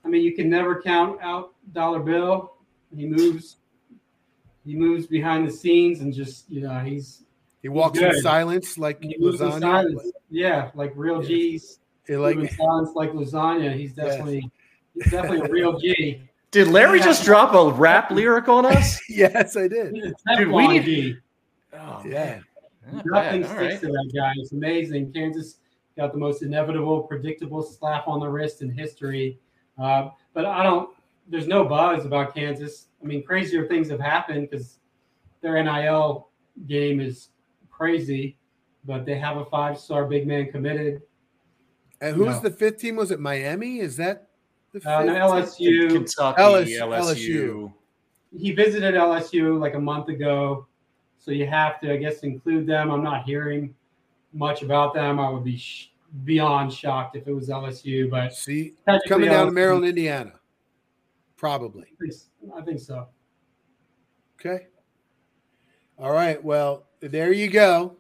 [0.05, 2.55] I mean, you can never count out Dollar Bill.
[2.95, 3.57] He moves.
[4.65, 7.25] He moves behind the scenes and just you know he's
[7.63, 9.61] He walks in silence like he moves in lasagna.
[9.61, 10.13] silence.
[10.31, 11.29] Yeah, like real Yes.
[11.29, 11.79] G's.
[12.07, 13.75] He Like like silence like lasagna.
[13.77, 14.49] He's definitely
[14.95, 16.23] he's definitely a real G.
[16.53, 17.05] Did Larry Yeah.
[17.07, 19.01] just drop a rap lyric on us?
[19.09, 19.95] yes, I did.
[19.95, 21.17] He's a Dude, we need- G.
[21.75, 22.41] Oh, Yeah.
[22.93, 23.51] Not Nothing bad.
[23.51, 23.81] All sticks right.
[23.81, 24.33] to that guy.
[24.37, 25.13] It's amazing.
[25.13, 25.57] Kansas
[25.97, 29.39] got the most inevitable, predictable slap on the wrist in history.
[29.79, 30.91] Uh, but I don't.
[31.29, 32.89] There's no buzz about Kansas.
[33.03, 34.79] I mean, crazier things have happened because
[35.41, 36.29] their NIL
[36.67, 37.29] game is
[37.71, 38.37] crazy,
[38.85, 41.03] but they have a five-star big man committed.
[42.01, 42.41] And who's No.
[42.41, 42.97] the fifth team?
[42.97, 43.79] Was it Miami?
[43.79, 44.29] Is that
[44.73, 44.87] the fifth?
[44.89, 45.15] Uh, no.
[45.15, 45.91] LSU.
[45.91, 47.73] Kentucky, LS- LSU.
[48.37, 50.67] He visited LSU like a month ago,
[51.19, 52.91] so you have to, I guess, include them.
[52.91, 53.75] I'm not hearing
[54.33, 55.21] much about them.
[55.21, 55.93] I would be sh-
[56.25, 58.75] beyond shocked if it was LSU, but See,
[59.09, 60.33] coming down to Maryland, Indiana.
[61.37, 61.89] Probably.
[62.01, 62.15] I think,
[62.57, 63.09] I think so.
[64.39, 64.67] Okay.
[65.99, 66.43] All right.
[66.43, 67.97] Well, there you go.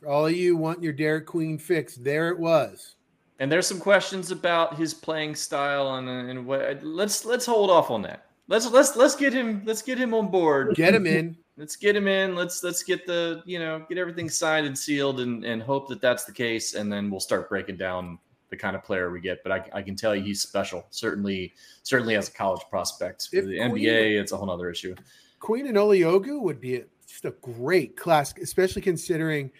[0.00, 2.94] For all of you want your Derik Queen fix, there it was.
[3.38, 6.82] And there's some questions about his playing style and uh, and what.
[6.82, 8.26] Let's let's hold off on that.
[8.48, 10.74] Let's let's let's get him let's get him on board.
[10.74, 11.36] Get him in.
[11.60, 12.34] Let's get him in.
[12.34, 16.00] Let's let's get the you know get everything signed and sealed and and hope that
[16.00, 16.72] that's the case.
[16.74, 18.18] And then we'll start breaking down
[18.48, 19.42] the kind of player we get.
[19.42, 20.86] But I, I can tell you he's special.
[20.88, 23.28] Certainly certainly as a college prospect.
[23.28, 24.94] For If the Queen- NBA, it's a whole other issue.
[25.38, 29.50] Queen and Oliogu would be a, just a great class, especially considering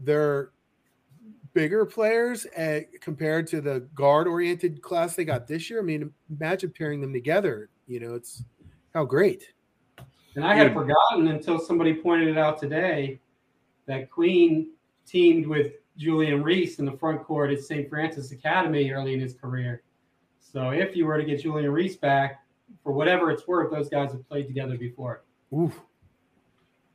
[0.00, 0.50] they're
[1.52, 5.78] bigger players uh, compared to the guard oriented class they got this year.
[5.78, 7.70] I mean, imagine pairing them together.
[7.86, 8.42] You know, it's
[8.92, 9.54] how great.
[10.36, 10.74] And I had Dude.
[10.74, 13.20] forgotten until somebody pointed it out today
[13.86, 14.72] that Queen
[15.06, 17.88] teamed with Julian Reese in the front court at St.
[17.88, 19.82] Frances Academy early in his career.
[20.40, 22.44] So if you were to get Julian Reese back,
[22.82, 25.24] for whatever it's worth, those guys have played together before.
[25.52, 25.72] Ooh.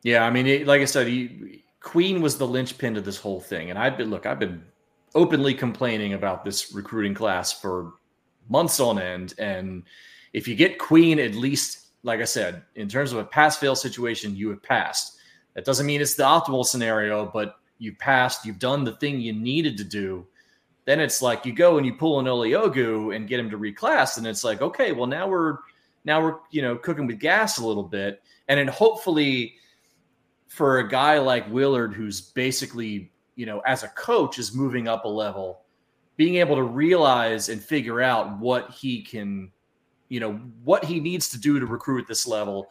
[0.03, 3.39] Yeah, I mean, it, like I said, he, Queen was the linchpin to this whole
[3.39, 4.63] thing, and I've been look, I've been
[5.15, 7.93] openly complaining about this recruiting class for
[8.47, 9.33] months on end.
[9.37, 9.83] And
[10.33, 14.35] if you get Queen, at least, like I said, in terms of a pass-fail situation,
[14.35, 15.17] you have passed.
[15.53, 18.45] That doesn't mean it's the optimal scenario, but you passed.
[18.45, 20.27] You've done the thing you needed to do.
[20.85, 24.17] Then it's like you go and you pull an Oliogu and get him to reclass,
[24.17, 25.57] and it's like, okay, well now we're
[26.05, 29.55] now we're you know cooking with gas a little bit, and then hopefully
[30.49, 35.05] for a guy like Willard, who's basically, you know, as a coach is moving up
[35.05, 35.61] a level,
[36.17, 39.51] being able to realize and figure out what he can,
[40.09, 40.33] you know,
[40.63, 42.69] what he needs to do to recruit at this level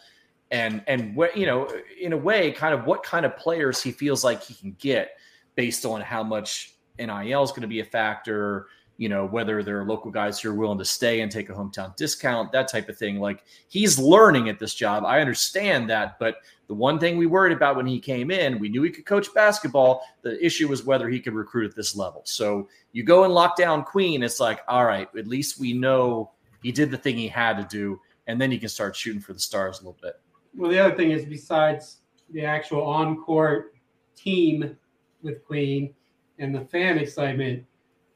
[0.50, 1.68] and, and what, you know,
[2.00, 5.12] in a way, kind of what kind of players he feels like he can get
[5.54, 8.66] based on how much NIL is going to be a factor,
[8.96, 11.52] you know, whether there are local guys who are willing to stay and take a
[11.52, 13.20] hometown discount, that type of thing.
[13.20, 15.04] Like he's learning at this job.
[15.04, 16.18] I understand that.
[16.18, 16.36] But
[16.66, 19.32] the one thing we worried about when he came in, we knew he could coach
[19.34, 20.02] basketball.
[20.22, 22.22] The issue was whether he could recruit at this level.
[22.24, 26.32] So you go and lock down Queen, it's like, all right, at least we know
[26.62, 28.00] he did the thing he had to do.
[28.26, 30.20] And then you can start shooting for the stars a little bit.
[30.54, 31.98] Well, the other thing is, besides
[32.30, 33.74] the actual on court
[34.14, 34.76] team
[35.22, 35.94] with Queen
[36.38, 37.64] and the fan excitement,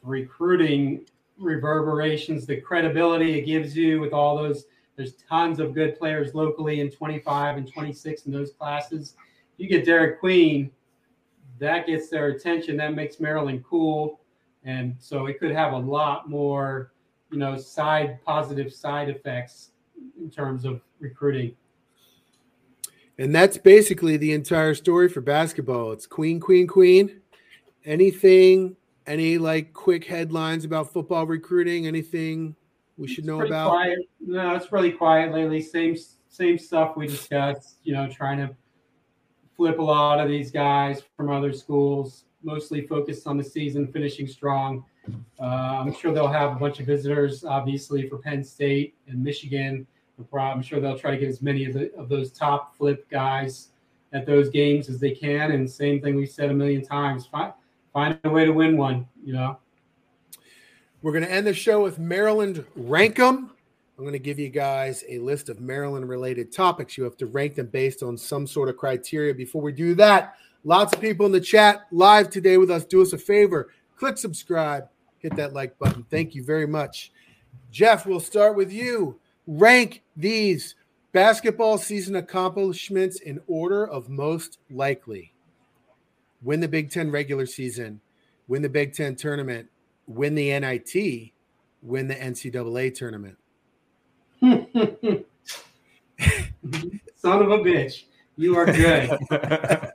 [0.03, 1.07] the recruiting
[1.39, 4.67] reverberations, the credibility it gives you with all those.
[4.97, 9.15] There's tons of good players locally in 25 and 26 in those classes.
[9.57, 10.71] You get Derik Queen,
[11.59, 12.77] that gets their attention.
[12.77, 14.21] That makes Maryland cool,
[14.65, 16.93] and so it could have a lot more,
[17.33, 19.71] you know, side positive side effects
[20.21, 21.57] in terms of recruiting.
[23.19, 25.93] And that's basically the entire story for basketball.
[25.93, 27.21] It's queen, queen, queen.
[27.85, 28.77] Anything,
[29.07, 31.87] any like quick headlines about football recruiting?
[31.87, 32.55] Anything
[32.97, 33.71] we should It's know about?
[33.71, 33.99] Quiet.
[34.21, 35.61] No, it's really quiet lately.
[35.61, 35.97] Same
[36.29, 37.77] same stuff we discussed.
[37.83, 38.55] You know, trying to
[39.57, 44.27] flip a lot of these guys from other schools, mostly focused on the season, finishing
[44.27, 44.85] strong.
[45.41, 49.87] Uh, I'm sure they'll have a bunch of visitors, obviously, for Penn State and Michigan.
[50.33, 53.71] I'm sure they'll try to get as many of, the, of those top flip guys
[54.13, 55.51] at those games as they can.
[55.51, 57.53] And same thing we said a million times: find
[57.93, 59.07] find a way to win one.
[59.25, 59.59] You know.
[61.01, 63.49] We're going to end the show with Maryland Rankum.
[63.99, 66.97] I'm going to give you guys a list of Maryland related topics.
[66.97, 69.35] You have to rank them based on some sort of criteria.
[69.35, 72.85] Before we do that, lots of people in the chat live today with us.
[72.85, 73.71] Do us a favor
[74.03, 74.89] click subscribe,
[75.23, 76.05] hit that like button.
[76.11, 77.13] Thank you very much.
[77.71, 79.19] Jeff, we'll start with you.
[79.47, 80.75] Rank these
[81.13, 85.33] basketball season accomplishments in order of most likely
[86.43, 88.01] win the Big Ten regular season,
[88.49, 89.69] win the Big Ten tournament,
[90.07, 91.31] win the NIT,
[91.83, 93.39] win the NCAA tournament.
[97.17, 98.05] Son of a bitch.
[98.37, 99.19] You are good.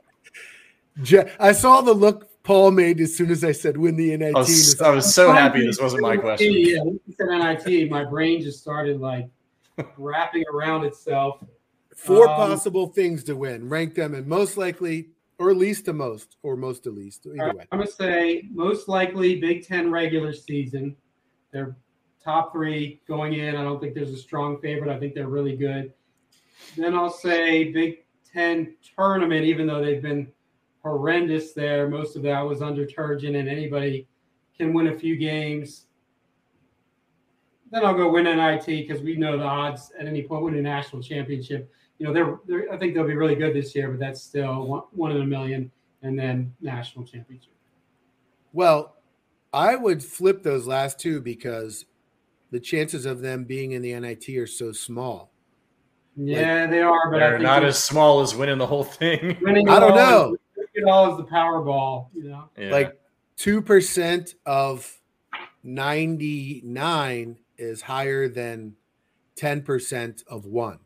[1.02, 4.34] Je- I saw the look Paul made as soon as I said win the NIT.
[4.34, 6.50] I was, I was so happy this wasn't my question.
[6.54, 9.28] Yeah, when you said NIT, my brain just started like
[9.98, 11.44] wrapping around itself.
[11.94, 13.68] Four Um, possible things to win.
[13.68, 17.26] Rank them and most likely, or least to most, or most to least.
[17.26, 17.66] Either way.
[17.70, 20.96] I'm gonna say most likely Big Ten regular season.
[21.50, 21.76] They're
[22.24, 23.56] top three going in.
[23.56, 24.90] I don't think there's a strong favorite.
[24.90, 25.92] I think they're really good.
[26.78, 30.32] Then I'll say Big Ten tournament, even though they've been
[30.82, 31.88] horrendous there.
[31.88, 34.06] Most of that was under Turgeon, and anybody
[34.56, 35.86] can win a few games.
[37.70, 40.62] Then I'll go win NIT because we know the odds at any point winning a
[40.62, 41.70] national championship.
[41.98, 44.66] You know, they're, they're I think they'll be really good this year, but that's still
[44.66, 45.70] one, one in a million.
[46.02, 47.52] And then national championship.
[48.52, 48.96] Well,
[49.52, 51.86] I would flip those last two because
[52.50, 55.32] the chances of them being in the NIT are so small.
[56.16, 59.36] Yeah, they are, but They're think not as small as winning the whole thing.
[59.40, 60.36] winning I don't it all know.
[60.78, 62.48] Is- It all is the Powerball, you know.
[62.56, 62.70] Yeah.
[62.70, 63.00] Like
[63.36, 64.98] two percent of
[65.62, 68.74] ninety nine is higher than
[69.36, 70.78] ten percent of one.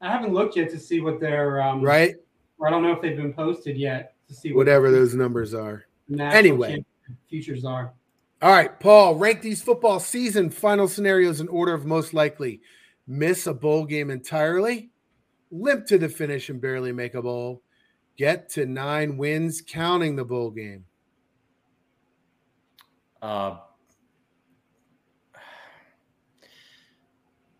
[0.00, 2.16] I haven't looked yet to see what their um, Right?
[2.58, 5.54] Or I don't know if they've been posted yet to see what Whatever those numbers
[5.54, 5.86] are.
[6.18, 6.68] Anyway.
[6.68, 6.84] championship
[7.28, 7.92] futures are.
[8.42, 12.60] All right, Paul, rank these football season final scenarios in order of most likely.
[13.06, 14.90] Miss a bowl game entirely,
[15.50, 17.62] limp to the finish and barely make a bowl,
[18.16, 20.84] get to nine wins counting the bowl game.
[23.20, 23.56] Uh,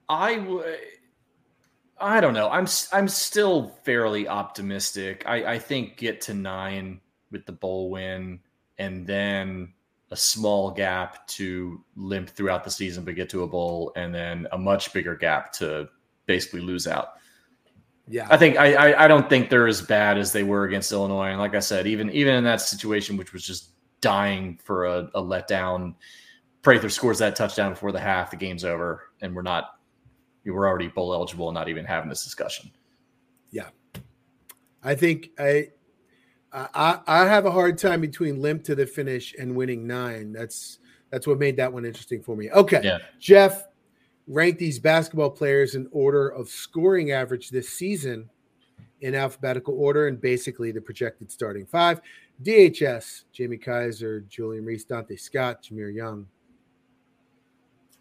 [0.08, 0.78] I would.
[1.98, 2.50] I don't know.
[2.50, 5.22] I'm I'm still fairly optimistic.
[5.26, 7.00] I, I think get to nine
[7.30, 8.40] with the bowl win,
[8.78, 9.72] and then
[10.10, 14.46] a small gap to limp throughout the season, but get to a bowl, and then
[14.52, 15.88] a much bigger gap to
[16.26, 17.14] basically lose out.
[18.06, 18.26] Yeah.
[18.30, 21.30] I think I, I I don't think they're as bad as they were against Illinois.
[21.30, 23.70] And like I said, even even in that situation, which was just
[24.00, 25.94] dying for a, a letdown,
[26.62, 28.30] Prather scores that touchdown before the half.
[28.30, 29.78] The game's over, and we're not.
[30.44, 32.70] We were already bowl eligible, and not even having this discussion.
[33.50, 33.68] Yeah.
[34.82, 35.68] I think I
[36.52, 40.32] I I have a hard time between limp to the finish and winning nine.
[40.32, 40.78] That's
[41.10, 42.50] that's what made that one interesting for me.
[42.50, 42.80] Okay.
[42.84, 42.98] Yeah.
[43.18, 43.64] Jeff,
[44.26, 48.28] rank these basketball players in order of scoring average this season
[49.00, 52.00] in alphabetical order and basically the projected starting five.
[52.42, 56.26] DHS, Jamie Kaiser, Julian Reese, Donta Scott, Jahmir Young.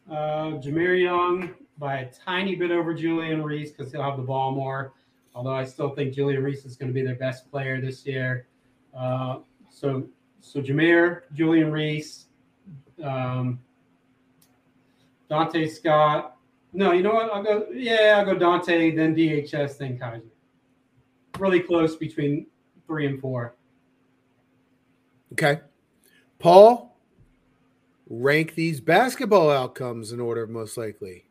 [0.09, 4.51] Uh, Jahmir Young by a tiny bit over Julian Reese because he'll have the ball
[4.51, 4.93] more.
[5.35, 8.47] Although I still think Julian Reese is going to be their best player this year.
[8.95, 9.39] Uh,
[9.69, 10.07] so,
[10.41, 12.27] so Jahmir, Julian Reese,
[13.03, 13.59] um,
[15.33, 16.37] Donta Scott.
[16.73, 17.31] No, you know what?
[17.33, 17.67] I'll go.
[17.73, 20.23] Yeah, I'll go Donta, then DHS, then Kaiser.
[21.39, 22.45] Really close between
[22.85, 23.55] three and four.
[25.33, 25.61] Okay.
[26.37, 26.95] Paul,
[28.07, 31.25] rank these basketball outcomes in order of most likely.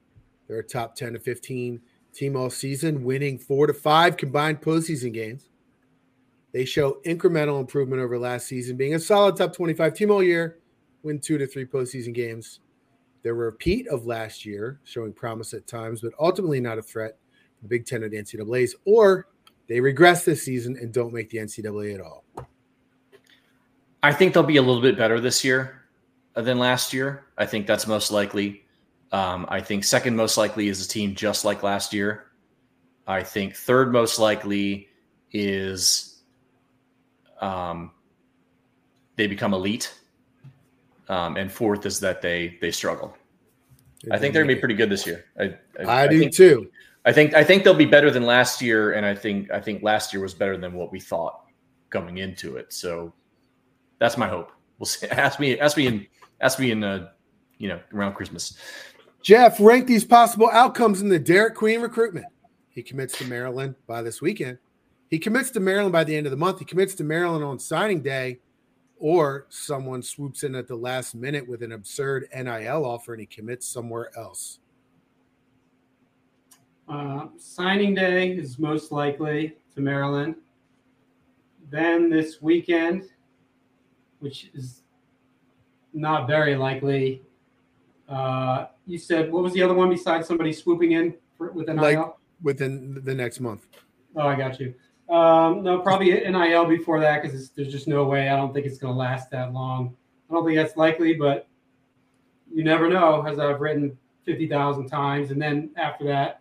[0.48, 1.80] They're a top 10 to 15
[2.12, 5.48] team all season, winning four to five combined postseason games.
[6.52, 10.58] They show incremental improvement over last season, being a solid top 25 team all year,
[11.02, 12.60] win two to three postseason games.
[13.22, 17.16] They're a repeat of last year, showing promise at times, but ultimately not a threat.
[17.62, 19.28] The Big Ten of the NCAA's, or
[19.68, 22.24] they regress this season and don't make the NCAA at all.
[24.02, 25.82] I think they'll be a little bit better this year
[26.34, 27.26] than last year.
[27.38, 28.64] I think that's most likely.
[29.12, 32.32] Um, I think second most likely is a team just like last year.
[33.06, 34.88] I think third most likely
[35.32, 36.22] is
[37.40, 37.92] um,
[39.16, 39.94] they become elite,
[41.08, 43.16] um, and fourth is that they they struggle.
[44.10, 45.24] I think they're gonna be pretty good this year.
[45.38, 46.70] I, I, I do think, too.
[47.04, 49.82] I think I think they'll be better than last year, and I think I think
[49.82, 51.44] last year was better than what we thought
[51.90, 52.72] going into it.
[52.72, 53.12] So
[53.98, 54.50] that's my hope.
[54.78, 55.06] We'll see.
[55.10, 56.06] Ask me, ask me in,
[56.40, 57.10] ask me in, uh,
[57.58, 58.56] you know, around Christmas.
[59.22, 62.26] Jeff, rank these possible outcomes in the Derik Queen recruitment.
[62.70, 64.58] He commits to Maryland by this weekend.
[65.08, 66.58] He commits to Maryland by the end of the month.
[66.58, 68.40] He commits to Maryland on signing day,
[69.02, 73.26] or someone swoops in at the last minute with an absurd NIL offer and he
[73.26, 74.60] commits somewhere else.
[76.88, 80.36] Uh, signing day is most likely to Maryland.
[81.68, 83.08] Then this weekend,
[84.20, 84.82] which is
[85.92, 87.22] not very likely.
[88.08, 91.76] Uh, you said what was the other one besides somebody swooping in for, with NIL?
[91.76, 92.06] Like
[92.40, 93.66] within the next month.
[94.14, 94.74] Oh, I got you.
[95.12, 98.30] Um, no, probably NIL before that because there's just no way.
[98.30, 99.94] I don't think it's going to last that long.
[100.30, 101.46] I don't think that's likely, but
[102.50, 105.30] you never know, as I've written 50,000 times.
[105.30, 106.40] And then after that,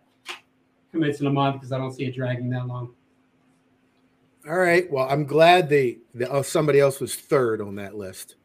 [0.90, 2.94] commits in a month because I don't see it dragging that long.
[4.48, 4.90] All right.
[4.90, 8.36] Well, I'm glad they, the, oh, somebody else was third on that list.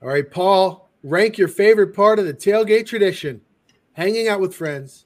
[0.00, 3.42] All right, Paul, rank your favorite part of the tailgate tradition
[3.92, 5.04] hanging out with friends,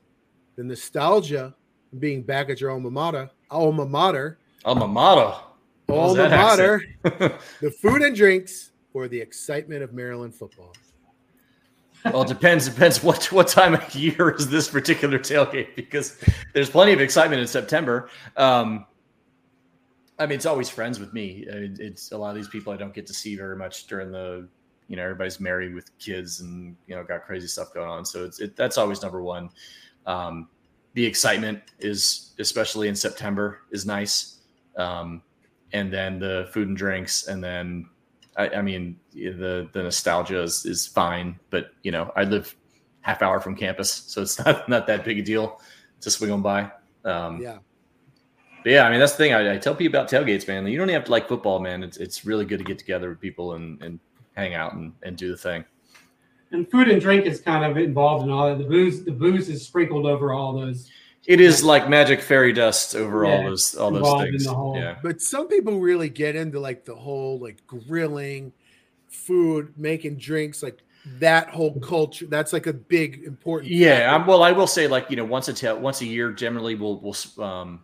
[0.54, 1.56] the nostalgia
[1.98, 5.34] being back at your alma mater, alma mater, Alma mater.
[5.88, 6.82] Alma mater,
[7.60, 10.72] the food and drinks, or the excitement of Maryland football.
[12.04, 12.68] well, it depends.
[12.68, 16.16] Depends what what time of year is this particular tailgate because
[16.54, 18.08] there's plenty of excitement in September.
[18.36, 18.86] Um,
[20.18, 21.46] I mean, it's always friends with me.
[21.50, 23.86] I mean, It's a lot of these people I don't get to see very much
[23.86, 24.48] during the,
[24.86, 28.04] you know, everybody's married with kids and you know got crazy stuff going on.
[28.04, 29.50] So it's it, that's always number one.
[30.06, 30.48] Um,
[30.94, 34.38] the excitement is especially in September is nice,
[34.76, 35.22] um,
[35.72, 37.88] and then the food and drinks, and then
[38.36, 42.54] I, I mean the the nostalgia is, is fine, but you know I live
[43.00, 45.60] half hour from campus, so it's not not that big a deal
[46.00, 46.70] to swing on by.
[47.04, 47.58] Um, Yeah.
[48.62, 49.34] but yeah, I mean that's the thing.
[49.34, 50.66] I, I tell people about tailgates, man.
[50.66, 51.82] You don't even have to like football, man.
[51.82, 53.98] It's it's really good to get together with people and, and
[54.34, 55.64] hang out and, and do the thing.
[56.52, 58.58] And food and drink is kind of involved in all that.
[58.58, 60.90] The booze, the booze is sprinkled over all those.
[61.26, 64.44] It is like magic fairy dust over all those all those things.
[64.44, 64.96] Yeah.
[65.02, 68.52] But some people really get into like the whole like grilling,
[69.08, 70.82] food, making drinks, like
[71.20, 72.26] that whole culture.
[72.26, 73.70] That's like a big important.
[73.70, 74.14] Yeah.
[74.14, 76.74] I'm, well, I will say like you know once a ta- once a year, generally
[76.74, 77.82] we'll we'll um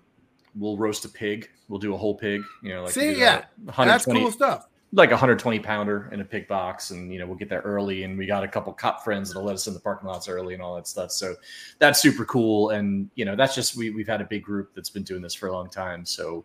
[0.57, 1.49] we'll roast a pig.
[1.69, 2.43] We'll do a whole pig.
[2.63, 3.45] You know, like See, yeah,
[3.77, 4.67] that's cool stuff.
[4.93, 8.05] Like a 120 pounder in a pig box, and you know we'll get there early,
[8.05, 10.55] and we got a couple cop friends that'll let us in the parking lots early
[10.55, 11.11] and all that stuff.
[11.11, 11.35] So
[11.79, 14.91] that's super cool, and you know that's just we we've had a big group that's
[14.91, 16.07] been doing this for a long time.
[16.07, 16.45] So,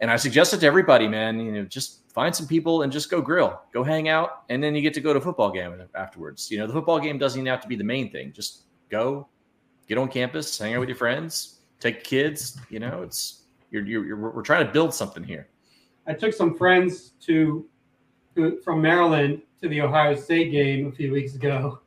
[0.00, 1.40] and I suggest it to everybody, man.
[1.40, 4.74] You know, just find some people and just go grill, go hang out, and then
[4.76, 6.50] you get to go to a football game afterwards.
[6.50, 8.32] You know, the football game doesn't even have to be the main thing.
[8.32, 9.26] Just go,
[9.88, 12.56] get on campus, hang out with your friends, take kids.
[12.70, 13.42] You know, it's
[13.72, 15.48] you're, you're, you're we're trying to build something here.
[16.06, 17.66] I took some friends to,
[18.34, 21.80] to from Maryland to the Ohio State game a few weeks ago,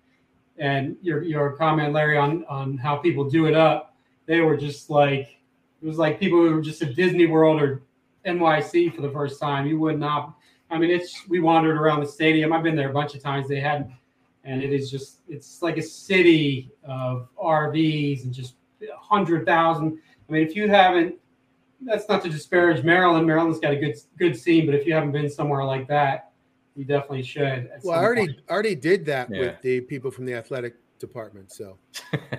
[0.57, 3.95] and your your comment, Larry, on on how people do it up,
[4.25, 5.37] they were just like
[5.81, 7.83] it was like people who were just at Disney World or
[8.25, 9.67] NYC for the first time.
[9.67, 10.35] You would not.
[10.69, 12.51] I mean, it's we wandered around the stadium.
[12.51, 13.47] I've been there a bunch of times.
[13.47, 13.91] They had,
[14.43, 18.55] and it is just it's like a city of RVs and just
[18.99, 19.99] hundred thousand.
[20.27, 21.15] I mean, if you haven't
[21.81, 23.25] that's not to disparage Maryland.
[23.27, 26.31] Maryland's got a good good scene, but if you haven't been somewhere like that,
[26.75, 27.69] you definitely should.
[27.83, 28.39] Well, I already point.
[28.49, 29.39] already did that Yeah.
[29.41, 31.77] with the people from the athletic department, so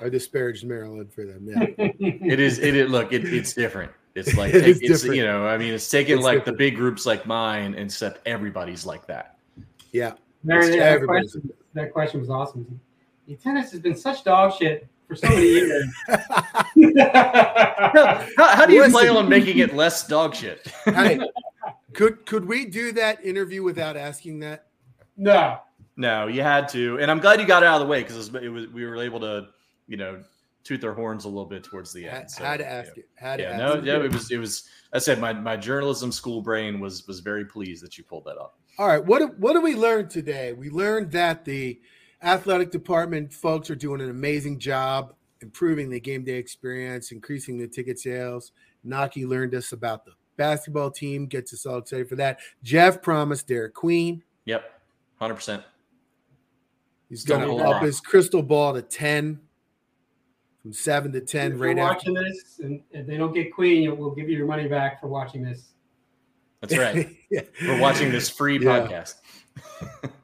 [0.02, 1.47] I disparaged Maryland for them.
[1.48, 5.16] Yeah, it is it is look it, it's different it's like It is it's different.
[5.16, 6.59] you know i mean it's taking It's like different.
[6.59, 9.36] the big groups like mine and except everybody's like that
[9.93, 10.15] yeah.
[10.44, 12.81] Larry, It's that, question, that question was awesome.
[13.43, 15.86] tennis has been such dog shit for so many years.
[16.06, 16.18] how,
[18.36, 18.93] how, do you Listen.
[18.93, 20.70] plan on making it less dog shit?
[20.85, 21.18] hey,
[21.94, 24.66] could could we do that interview without asking that?
[25.16, 25.59] No,
[25.97, 28.28] no, you had to, and I'm glad you got it out of the way because
[28.28, 29.48] it, it was we were able to,
[29.89, 30.22] you know,
[30.62, 32.30] toot their horns a little bit towards the end.
[32.30, 33.02] So, had to ask yeah.
[33.02, 33.09] it.
[33.16, 34.68] Had yeah, no, yeah, it was it was.
[34.93, 38.36] I said my my journalism school brain was was very pleased that you pulled that
[38.36, 38.52] off.
[38.78, 40.52] All right, what what do we learn today?
[40.52, 41.80] We learned that the
[42.22, 47.68] athletic department folks are doing an amazing job improving the game day experience, increasing the
[47.68, 48.52] ticket sales.
[48.86, 52.40] Knoche learned us about the basketball team, gets us all excited for that.
[52.62, 54.22] Jeff promised Derik Queen.
[54.46, 54.80] Yep,
[55.18, 55.62] hundred percent.
[57.08, 59.40] He's going to up his crystal ball to ten,
[60.62, 61.52] from seven to ten.
[61.52, 64.68] If right watching this, and if they don't get Queen, we'll give you your money
[64.68, 65.72] back for watching this.
[66.60, 67.08] That's right.
[67.30, 67.42] yeah.
[67.62, 68.86] We're watching this free yeah.
[68.86, 69.14] podcast.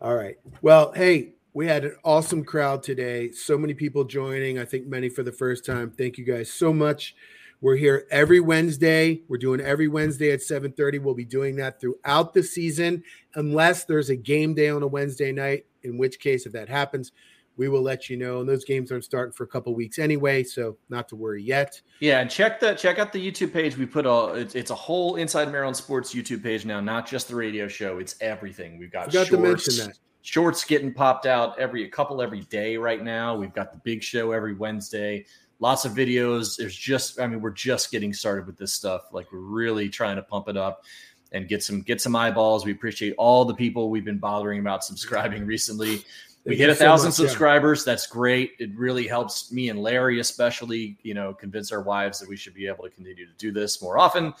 [0.00, 0.36] All right.
[0.62, 3.32] Well, hey, we had an awesome crowd today.
[3.32, 4.56] So many people joining.
[4.56, 5.90] I think many for the first time.
[5.90, 7.16] Thank you guys so much.
[7.60, 9.22] We're here every Wednesday.
[9.26, 11.00] We're doing every Wednesday at 7:30.
[11.00, 13.02] We'll be doing that throughout the season
[13.34, 17.10] unless there's a game day on a Wednesday night, in which case if that happens,
[17.58, 18.40] we will let you know.
[18.40, 21.80] And those games aren't starting for a couple weeks anyway, so not to worry yet.
[22.00, 23.76] Yeah, and check the check out the YouTube page.
[23.76, 27.28] We put all it's, it's a whole Inside Maryland Sports YouTube page now, not just
[27.28, 27.98] the radio show.
[27.98, 28.78] It's everything.
[28.78, 29.98] We've got shorts, to mention that.
[30.22, 33.36] Shorts getting popped out every a couple every day right now.
[33.36, 35.26] We've got the big show every Wednesday.
[35.58, 36.56] Lots of videos.
[36.56, 39.12] There's just I mean we're just getting started with this stuff.
[39.12, 40.84] Like we're really trying to pump it up
[41.32, 42.64] and get some get some eyeballs.
[42.64, 46.04] We appreciate all the people we've been bothering about subscribing recently
[46.48, 47.80] we hit a thousand so much, subscribers.
[47.80, 47.92] Yeah.
[47.92, 48.52] That's great.
[48.58, 52.54] It really helps me and Larry, especially, you know, convince our wives that we should
[52.54, 54.32] be able to continue to do this more often.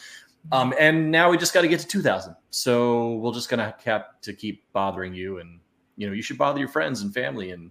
[0.52, 2.34] Um, and now we just got to get to 2000.
[2.50, 5.38] So we're just going to have to keep bothering you.
[5.38, 5.60] And,
[5.96, 7.70] you know, you should bother your friends and family and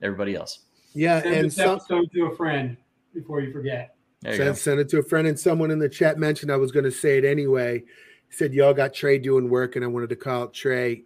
[0.00, 0.60] everybody else.
[0.94, 1.16] Yeah.
[1.16, 2.76] And send and some, to a friend
[3.12, 3.96] before you forget.
[4.24, 5.26] You send, send, it to a friend.
[5.26, 7.80] And someone in the chat mentioned I was going to say it anyway.
[8.28, 9.74] He said, Y'all got Trey doing work.
[9.74, 11.02] And I wanted to call Trey.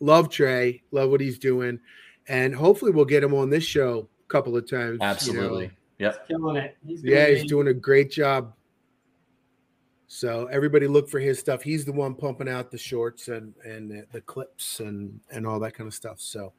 [0.00, 0.82] Love Trey.
[0.90, 1.80] Love what he's doing
[2.28, 4.98] and hopefully we'll get him on this show a couple of times.
[5.00, 5.64] Absolutely.
[5.64, 5.74] You know.
[5.98, 6.28] Yep.
[6.28, 6.76] Killing it.
[6.86, 8.52] He's yeah, he's doing a great job.
[10.08, 11.62] So everybody look for his stuff.
[11.62, 15.74] He's the one pumping out the shorts and and the clips and and all that
[15.74, 16.20] kind of stuff.
[16.20, 16.52] So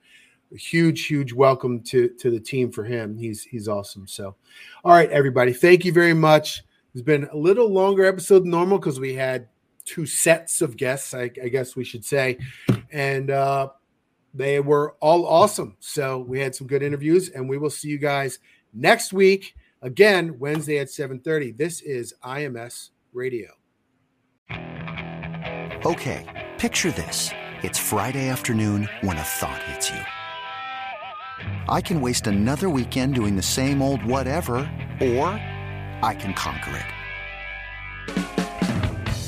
[0.54, 3.18] a huge huge welcome to to the team for him.
[3.18, 4.08] He's he's awesome.
[4.08, 4.36] So
[4.84, 6.64] all right everybody, thank you very much.
[6.94, 9.48] It's been a little longer episode than normal because we had
[9.86, 12.40] two sets of guests, I, I guess we should say.
[12.92, 13.70] And uh
[14.34, 15.78] they were all awesome.
[15.80, 18.40] So we had some good interviews, and we will see you guys
[18.74, 21.52] next week again Wednesday at 7:30.
[21.52, 23.50] This is IMS Radio.
[25.86, 26.26] Okay,
[26.58, 27.32] picture this.
[27.64, 30.00] It's Friday afternoon when a thought hits you.
[31.70, 34.58] I can waste another weekend doing the same old whatever,
[35.02, 35.28] or
[36.04, 36.97] I can conquer it.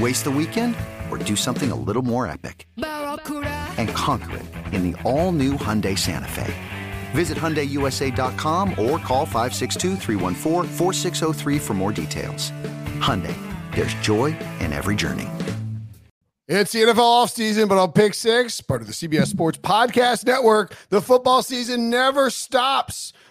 [0.00, 0.74] Waste the weekend
[1.10, 2.66] or do something a little more epic?
[2.76, 6.52] And conquer it in the all-new Hyundai Santa Fe.
[7.12, 9.96] Visit HyundaiUSA.com or call 562
[11.60, 12.50] for more details.
[12.98, 13.36] Hyundai,
[13.74, 15.28] there's joy in every journey.
[16.46, 20.76] It's the NFL offseason, but on Pick Six, part of the CBS Sports Podcast Network,
[20.90, 23.14] the football season never stops.